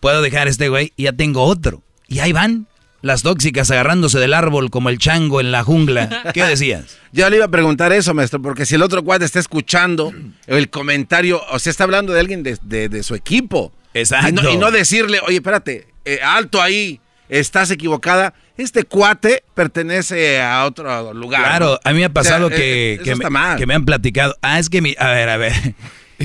[0.01, 1.83] puedo dejar a este güey y ya tengo otro.
[2.09, 2.67] Y ahí van
[3.01, 6.31] las tóxicas agarrándose del árbol como el chango en la jungla.
[6.35, 6.99] ¿Qué decías?
[7.13, 10.13] Yo le iba a preguntar eso, maestro, porque si el otro cuate está escuchando
[10.47, 13.73] el comentario, o sea, está hablando de alguien de, de- de su equipo.
[13.95, 14.29] Exacto.
[14.29, 18.35] Y no, y no decirle, oye, espérate, eh, alto ahí, estás equivocada.
[18.57, 21.43] Este cuate pertenece a otro lugar.
[21.43, 21.81] Claro, ¿no?
[21.85, 23.59] a mí me ha pasado O sea, que, eh, que, me, mal.
[23.59, 24.37] que me han platicado.
[24.43, 24.95] Ah, es que mi.
[24.99, 25.53] A ver, a ver.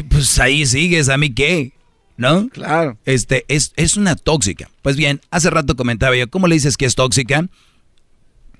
[0.09, 1.71] Pues ahí sigues, ¿a mí qué?
[2.17, 2.49] ¿No?
[2.49, 2.99] Claro.
[3.05, 4.69] Este, es, es una tóxica.
[4.83, 7.47] Pues bien, hace rato comentaba yo, ¿cómo le dices que es tóxica?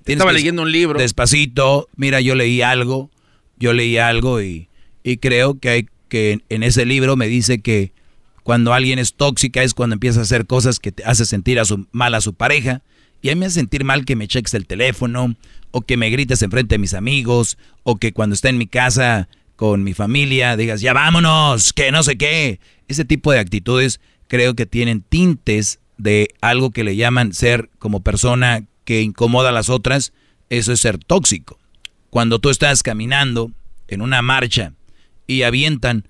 [0.04, 0.98] Tienes Estaba leyendo un libro.
[0.98, 3.12] Despacito, mira, yo leí algo,
[3.58, 4.70] yo leí algo y,
[5.04, 7.92] y creo que hay que en ese libro me dice que
[8.48, 11.66] cuando alguien es tóxica es cuando empieza a hacer cosas que te hace sentir a
[11.66, 12.82] su, mal a su pareja.
[13.22, 15.36] Y a mí me hace sentir mal que me cheques el teléfono,
[15.72, 19.28] o que me grites enfrente de mis amigos, o que cuando esté en mi casa
[19.58, 22.62] con mi familia digas, ya vámonos, que no sé qué.
[22.88, 24.00] Ese tipo de actitudes
[24.30, 29.52] creo que tienen tintes de algo que le llaman ser como persona que incomoda a
[29.52, 30.14] las otras.
[30.50, 31.60] Eso es ser tóxico.
[32.10, 33.52] Cuando tú estás caminando
[33.90, 34.72] en una marcha
[35.28, 36.08] y avientan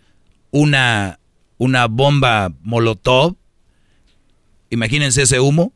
[0.51, 1.17] una,
[1.57, 3.35] una bomba molotov,
[4.69, 5.73] imagínense ese humo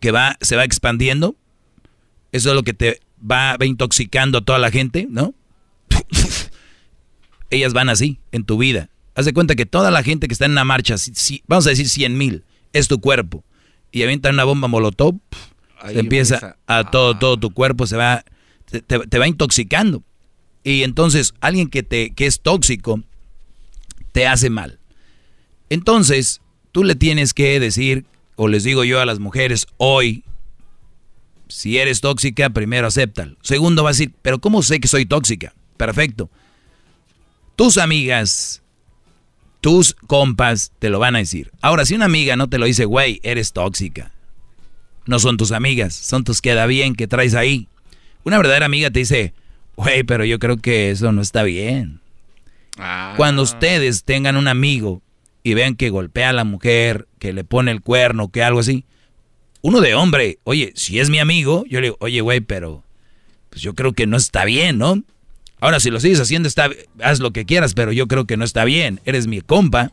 [0.00, 1.36] que va, se va expandiendo.
[2.32, 5.34] Eso es lo que te va, va intoxicando a toda la gente, ¿no?
[7.50, 8.88] Ellas van así en tu vida.
[9.14, 11.66] Haz de cuenta que toda la gente que está en una marcha, si- si- vamos
[11.66, 13.44] a decir 100 mil, es tu cuerpo.
[13.90, 15.16] Y avientan una bomba molotov,
[15.80, 16.56] Ahí se empieza empieza.
[16.66, 18.24] a todo, todo tu cuerpo se va,
[18.70, 20.02] te, te- te va intoxicando.
[20.64, 23.02] Y entonces alguien que, te, que es tóxico
[24.12, 24.78] te hace mal.
[25.72, 28.04] Entonces, tú le tienes que decir,
[28.36, 30.22] o les digo yo a las mujeres hoy,
[31.48, 33.38] si eres tóxica, primero acéptalo.
[33.40, 35.54] Segundo, va a decir, pero ¿cómo sé que soy tóxica?
[35.78, 36.28] Perfecto.
[37.56, 38.62] Tus amigas,
[39.62, 41.50] tus compas te lo van a decir.
[41.62, 44.12] Ahora, si una amiga no te lo dice, güey, eres tóxica.
[45.06, 47.66] No son tus amigas, son tus queda bien que traes ahí.
[48.24, 49.32] Una verdadera amiga te dice,
[49.76, 52.02] güey, pero yo creo que eso no está bien.
[52.76, 53.14] Ah.
[53.16, 55.00] Cuando ustedes tengan un amigo
[55.42, 58.84] y vean que golpea a la mujer, que le pone el cuerno, que algo así,
[59.60, 62.84] uno de hombre, oye, si es mi amigo, yo le digo, oye, güey, pero
[63.48, 65.02] pues yo creo que no está bien, ¿no?
[65.60, 68.44] Ahora, si lo sigues haciendo, está, haz lo que quieras, pero yo creo que no
[68.44, 69.00] está bien.
[69.04, 69.92] Eres mi compa,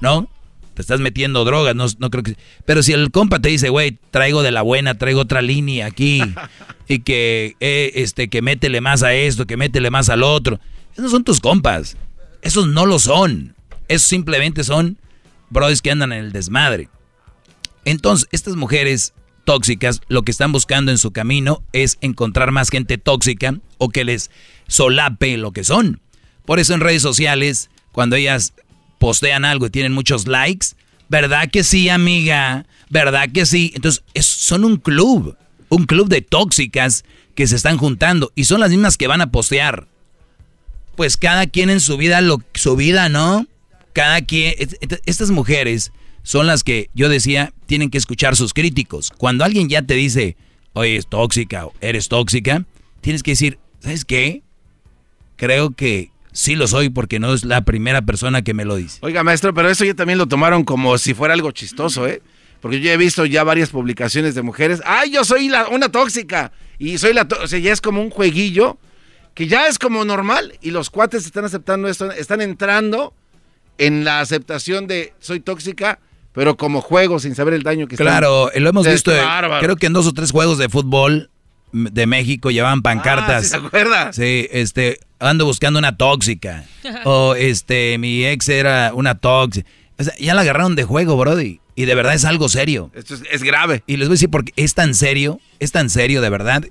[0.00, 0.28] ¿no?
[0.74, 2.36] Te estás metiendo drogas, no, no creo que...
[2.64, 6.22] Pero si el compa te dice, güey, traigo de la buena, traigo otra línea aquí,
[6.88, 10.58] y que, eh, este, que métele más a esto, que métele más al otro.
[10.96, 11.96] Esos son tus compas.
[12.42, 13.54] Esos no lo son.
[13.88, 14.98] Esos simplemente son
[15.50, 16.88] brothers que andan en el desmadre.
[17.84, 22.98] Entonces, estas mujeres tóxicas lo que están buscando en su camino es encontrar más gente
[22.98, 24.30] tóxica o que les
[24.66, 26.00] solape lo que son.
[26.44, 28.54] Por eso en redes sociales, cuando ellas
[28.98, 30.68] postean algo y tienen muchos likes,
[31.08, 32.66] ¿verdad que sí, amiga?
[32.90, 33.72] ¿Verdad que sí?
[33.74, 35.36] Entonces, son un club,
[35.68, 37.04] un club de tóxicas
[37.36, 39.86] que se están juntando y son las mismas que van a postear.
[40.96, 43.46] Pues cada quien en su vida, lo, su vida, ¿no?
[43.96, 44.52] Cada quien,
[45.06, 45.90] estas mujeres
[46.22, 49.10] son las que yo decía tienen que escuchar sus críticos.
[49.10, 50.36] Cuando alguien ya te dice,
[50.74, 52.66] oye, es tóxica o eres tóxica,
[53.00, 54.42] tienes que decir, ¿sabes qué?
[55.36, 58.98] Creo que sí lo soy porque no es la primera persona que me lo dice.
[59.00, 62.20] Oiga, maestro, pero eso ya también lo tomaron como si fuera algo chistoso, ¿eh?
[62.60, 66.52] Porque yo he visto ya varias publicaciones de mujeres, ¡ay, yo soy una tóxica!
[66.78, 68.76] Y soy la, o sea, ya es como un jueguillo
[69.32, 73.14] que ya es como normal y los cuates están aceptando esto, están entrando
[73.78, 75.98] en la aceptación de soy tóxica
[76.36, 79.10] pero como juego sin saber el daño que Claro, lo hemos visto,
[79.60, 81.30] creo que en dos o tres juegos de fútbol
[81.72, 83.36] de México llevaban pancartas.
[83.36, 84.12] Ah, ¿sí ¿Se acuerda?
[84.12, 86.64] Sí, este, ando buscando una tóxica.
[87.04, 89.68] o este, mi ex era una tóxica.
[89.98, 91.60] O sea, ya la agarraron de juego, Brody.
[91.74, 92.90] Y de verdad es algo serio.
[92.94, 93.82] Esto es, es, grave.
[93.86, 96.64] Y les voy a decir porque es tan serio, es tan serio de verdad,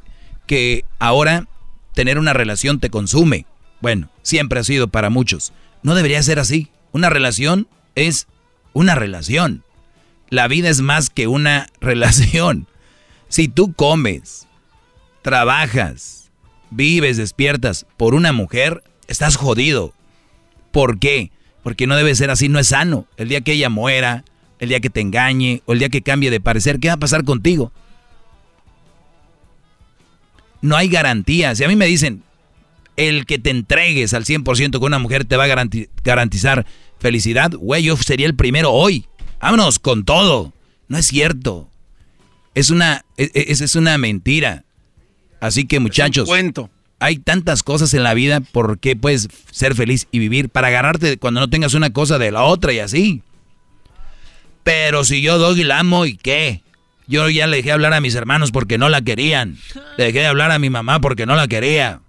[0.45, 1.48] que ahora
[1.93, 3.48] tener una relación te consume.
[3.82, 5.53] Bueno, siempre ha sido para muchos.
[5.84, 6.69] No debería ser así.
[6.95, 8.25] Una relación es
[8.72, 9.65] una relación.
[10.30, 12.67] La vida es más que una relación.
[13.27, 14.48] Si tú comes,
[15.22, 16.32] trabajas,
[16.69, 19.93] vives, despiertas por una mujer, estás jodido.
[20.72, 21.32] ¿Por qué?
[21.64, 23.07] Porque no debe ser así, no es sano.
[23.17, 24.24] El día que ella muera,
[24.59, 26.98] el día que te engañe o el día que cambie de parecer, ¿qué va a
[26.98, 27.74] pasar contigo?
[30.61, 31.57] No hay garantías.
[31.57, 32.24] Si a mí me dicen,
[32.98, 35.67] el que te entregues al 100% con una mujer te va a
[36.03, 36.65] garantizar
[36.99, 39.06] felicidad, güey, yo sería el primero hoy.
[39.41, 40.53] Vámonos con todo.
[40.88, 41.69] No es cierto.
[42.53, 44.64] Es una, e, e, es, es una mentira.
[45.40, 46.69] Así que muchachos, cuento.
[46.99, 51.17] hay tantas cosas en la vida por qué puedes ser feliz y vivir para agarrarte
[51.17, 53.22] cuando no tengas una cosa de la otra y así.
[54.64, 56.64] Pero si yo doy la amo y qué,
[57.07, 59.57] yo ya le dejé hablar a mis hermanos porque no la querían.
[59.98, 62.01] Le dejé de hablar a mi mamá porque no la quería.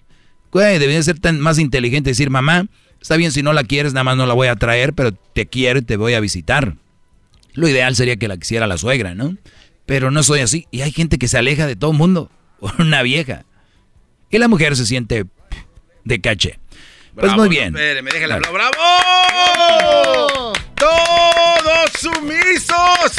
[0.52, 2.66] Güey, debía ser tan más inteligente decir, mamá,
[3.06, 5.46] Está bien si no la quieres, nada más no la voy a traer, pero te
[5.46, 6.74] quiero y te voy a visitar.
[7.54, 9.36] Lo ideal sería que la quisiera la suegra, ¿no?
[9.86, 10.66] Pero no soy así.
[10.72, 12.30] Y hay gente que se aleja de todo el mundo.
[12.80, 13.44] Una vieja.
[14.28, 15.26] Y la mujer se siente
[16.04, 16.58] de caché.
[17.14, 17.72] Pues muy bien.
[17.72, 18.74] me ¡Bravo!
[20.74, 23.16] ¡Todos sumisos!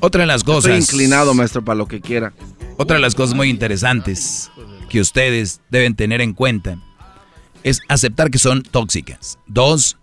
[0.00, 0.72] Otra de las cosas.
[0.72, 2.32] Estoy inclinado, maestro, para lo que quiera.
[2.78, 4.50] Otra de las cosas muy interesantes
[4.88, 6.78] que ustedes deben tener en cuenta
[7.62, 9.38] es aceptar que son tóxicas.
[9.46, 9.96] Dos,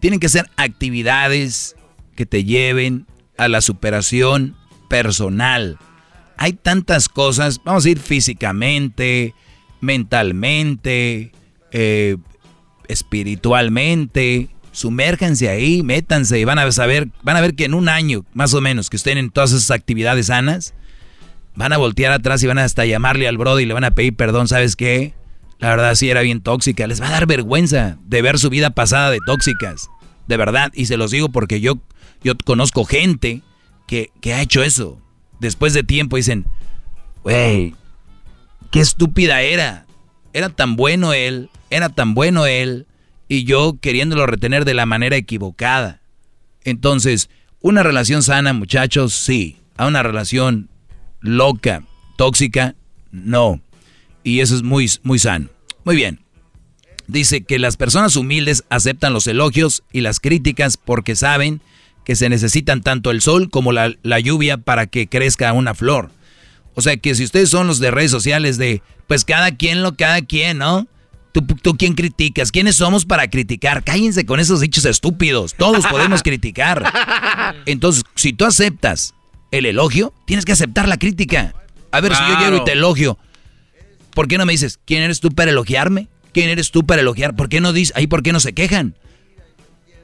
[0.00, 1.76] tienen que ser actividades
[2.16, 3.06] que te lleven
[3.36, 4.56] a la superación
[4.88, 5.78] personal.
[6.36, 9.34] Hay tantas cosas, vamos a ir físicamente,
[9.80, 11.32] mentalmente,
[11.72, 12.16] eh,
[12.88, 14.48] espiritualmente.
[14.72, 18.54] Sumérjanse ahí, métanse y van a saber, van a ver que en un año, más
[18.54, 20.74] o menos, que estén en todas esas actividades sanas,
[21.54, 24.14] van a voltear atrás y van hasta llamarle al brother y le van a pedir
[24.16, 25.14] perdón, ¿sabes qué?
[25.58, 26.86] La verdad sí era bien tóxica.
[26.86, 29.88] Les va a dar vergüenza de ver su vida pasada de tóxicas.
[30.26, 30.72] De verdad.
[30.74, 31.78] Y se los digo porque yo,
[32.22, 33.42] yo conozco gente
[33.86, 35.00] que, que ha hecho eso.
[35.40, 36.46] Después de tiempo dicen,
[37.22, 37.74] wey,
[38.70, 39.86] qué estúpida era.
[40.32, 42.86] Era tan bueno él, era tan bueno él,
[43.28, 46.00] y yo queriéndolo retener de la manera equivocada.
[46.64, 49.58] Entonces, una relación sana, muchachos, sí.
[49.76, 50.70] A una relación
[51.24, 51.82] loca,
[52.16, 52.76] tóxica,
[53.10, 53.60] no.
[54.22, 55.48] Y eso es muy, muy sano.
[55.84, 56.20] Muy bien.
[57.06, 61.60] Dice que las personas humildes aceptan los elogios y las críticas porque saben
[62.04, 66.10] que se necesitan tanto el sol como la, lluvia para que crezca una flor.
[66.74, 69.96] O sea que si ustedes son los de redes sociales de, pues cada quien lo,
[69.96, 70.86] cada quien, ¿no?
[71.32, 72.52] ¿Tú, ¿Tú quién criticas?
[72.52, 73.82] ¿Quiénes somos para criticar?
[73.82, 75.54] Cállense con esos dichos estúpidos.
[75.54, 76.84] Todos podemos criticar.
[77.66, 79.14] Entonces, si tú aceptas
[79.58, 81.54] el elogio, tienes que aceptar la crítica.
[81.90, 83.18] A ver, si yo quiero y te elogio,
[84.14, 86.06] ¿Por qué no me dices, ¿quién eres tú para elogiarme?
[86.32, 87.34] ¿Quién eres tú para elogiar?
[87.34, 88.94] ¿Por qué no dices, ahí por qué no se quejan?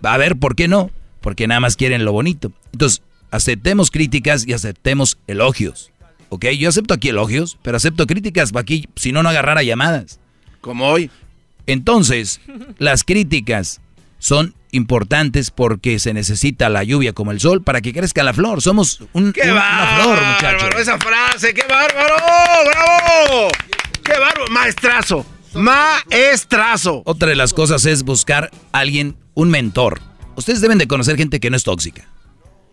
[0.03, 0.91] A ver, ¿por qué no?
[1.21, 2.51] Porque nada más quieren lo bonito.
[2.73, 5.93] Entonces, Aceptemos críticas y aceptemos elogios.
[6.31, 6.47] ¿Ok?
[6.59, 10.19] Yo acepto aquí elogios, pero acepto críticas para aquí, si no, no agarrara llamadas.
[10.61, 11.11] Como hoy.
[11.67, 12.41] Entonces,
[12.79, 13.81] las críticas
[14.21, 18.63] son importantes porque se necesita la lluvia como el sol para que crezca la flor.
[18.63, 20.81] Somos un, ¡Qué un- una flor, muchachos.
[20.81, 22.15] Esa frase, qué bárbaro,
[22.67, 23.49] bravo.
[24.05, 25.27] Qué bárbaro, maestrazo.
[25.55, 27.03] Maestrazo.
[27.05, 30.01] Otra de las cosas es buscar a alguien, un mentor.
[30.37, 32.07] Ustedes deben de conocer gente que no es tóxica.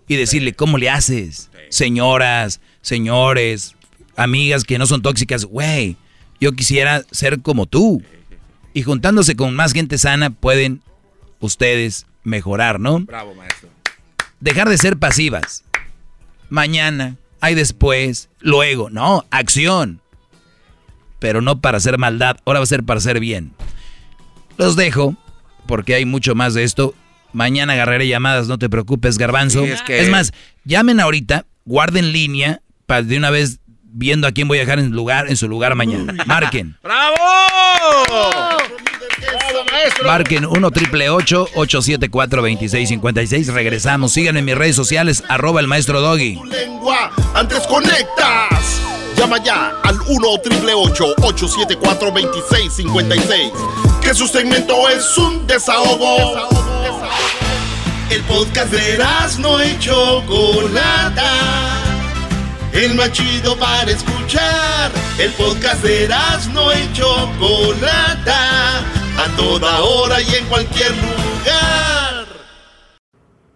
[0.07, 1.49] Y decirle, ¿cómo le haces?
[1.69, 3.75] Señoras, señores,
[4.15, 5.43] amigas que no son tóxicas.
[5.45, 5.97] Güey,
[6.39, 8.01] yo quisiera ser como tú.
[8.73, 10.81] Y juntándose con más gente sana pueden
[11.39, 12.99] ustedes mejorar, ¿no?
[12.99, 13.69] Bravo, maestro.
[14.39, 15.63] Dejar de ser pasivas.
[16.49, 18.89] Mañana, hay después, luego.
[18.89, 20.01] No, acción.
[21.19, 23.53] Pero no para hacer maldad, ahora va a ser para hacer bien.
[24.57, 25.15] Los dejo,
[25.67, 26.93] porque hay mucho más de esto.
[27.33, 29.63] Mañana agarraré llamadas, no te preocupes, garbanzo.
[29.65, 30.31] Sí, es que- es más,
[30.63, 34.91] llamen ahorita, guarden línea, para de una vez viendo a quién voy a dejar en,
[34.91, 36.13] lugar, en su lugar mañana.
[36.25, 36.77] Marquen.
[36.83, 37.15] ¡Bravo!
[40.05, 44.13] Marquen 1 triple 874 2656 Regresamos.
[44.13, 46.39] Síganme en mis redes sociales, arroba el maestro Doggy.
[46.45, 48.81] lengua antes conectas.
[49.17, 53.51] Llama ya al 1 888 874 2656
[54.01, 56.47] Que su segmento es un desahogo.
[58.09, 59.03] El podcast de
[59.39, 61.33] no y Chocolata.
[62.71, 64.91] El más chido para escuchar.
[65.17, 66.07] El podcast de
[66.53, 68.83] no y Chocolata.
[69.17, 72.27] A toda hora y en cualquier lugar.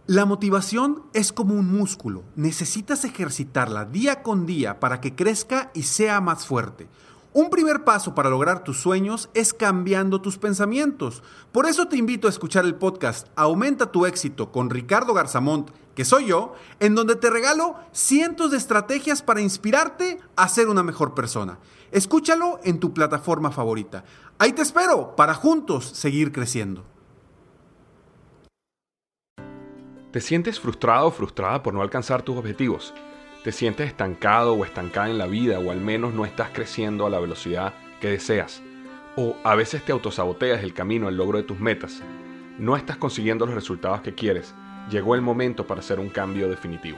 [0.07, 2.23] La motivación es como un músculo.
[2.35, 6.89] Necesitas ejercitarla día con día para que crezca y sea más fuerte.
[7.33, 11.23] Un primer paso para lograr tus sueños es cambiando tus pensamientos.
[11.53, 16.03] Por eso te invito a escuchar el podcast Aumenta tu éxito con Ricardo Garzamont, que
[16.03, 21.13] soy yo, en donde te regalo cientos de estrategias para inspirarte a ser una mejor
[21.13, 21.59] persona.
[21.91, 24.03] Escúchalo en tu plataforma favorita.
[24.43, 26.83] Ahí te espero para juntos seguir creciendo.
[30.11, 32.91] ¿Te sientes frustrado o frustrada por no alcanzar tus objetivos?
[33.43, 37.11] ¿Te sientes estancado o estancada en la vida o al menos no estás creciendo a
[37.11, 38.63] la velocidad que deseas?
[39.15, 42.01] ¿O a veces te autosaboteas el camino al logro de tus metas?
[42.57, 44.55] ¿No estás consiguiendo los resultados que quieres?
[44.89, 46.97] Llegó el momento para hacer un cambio definitivo.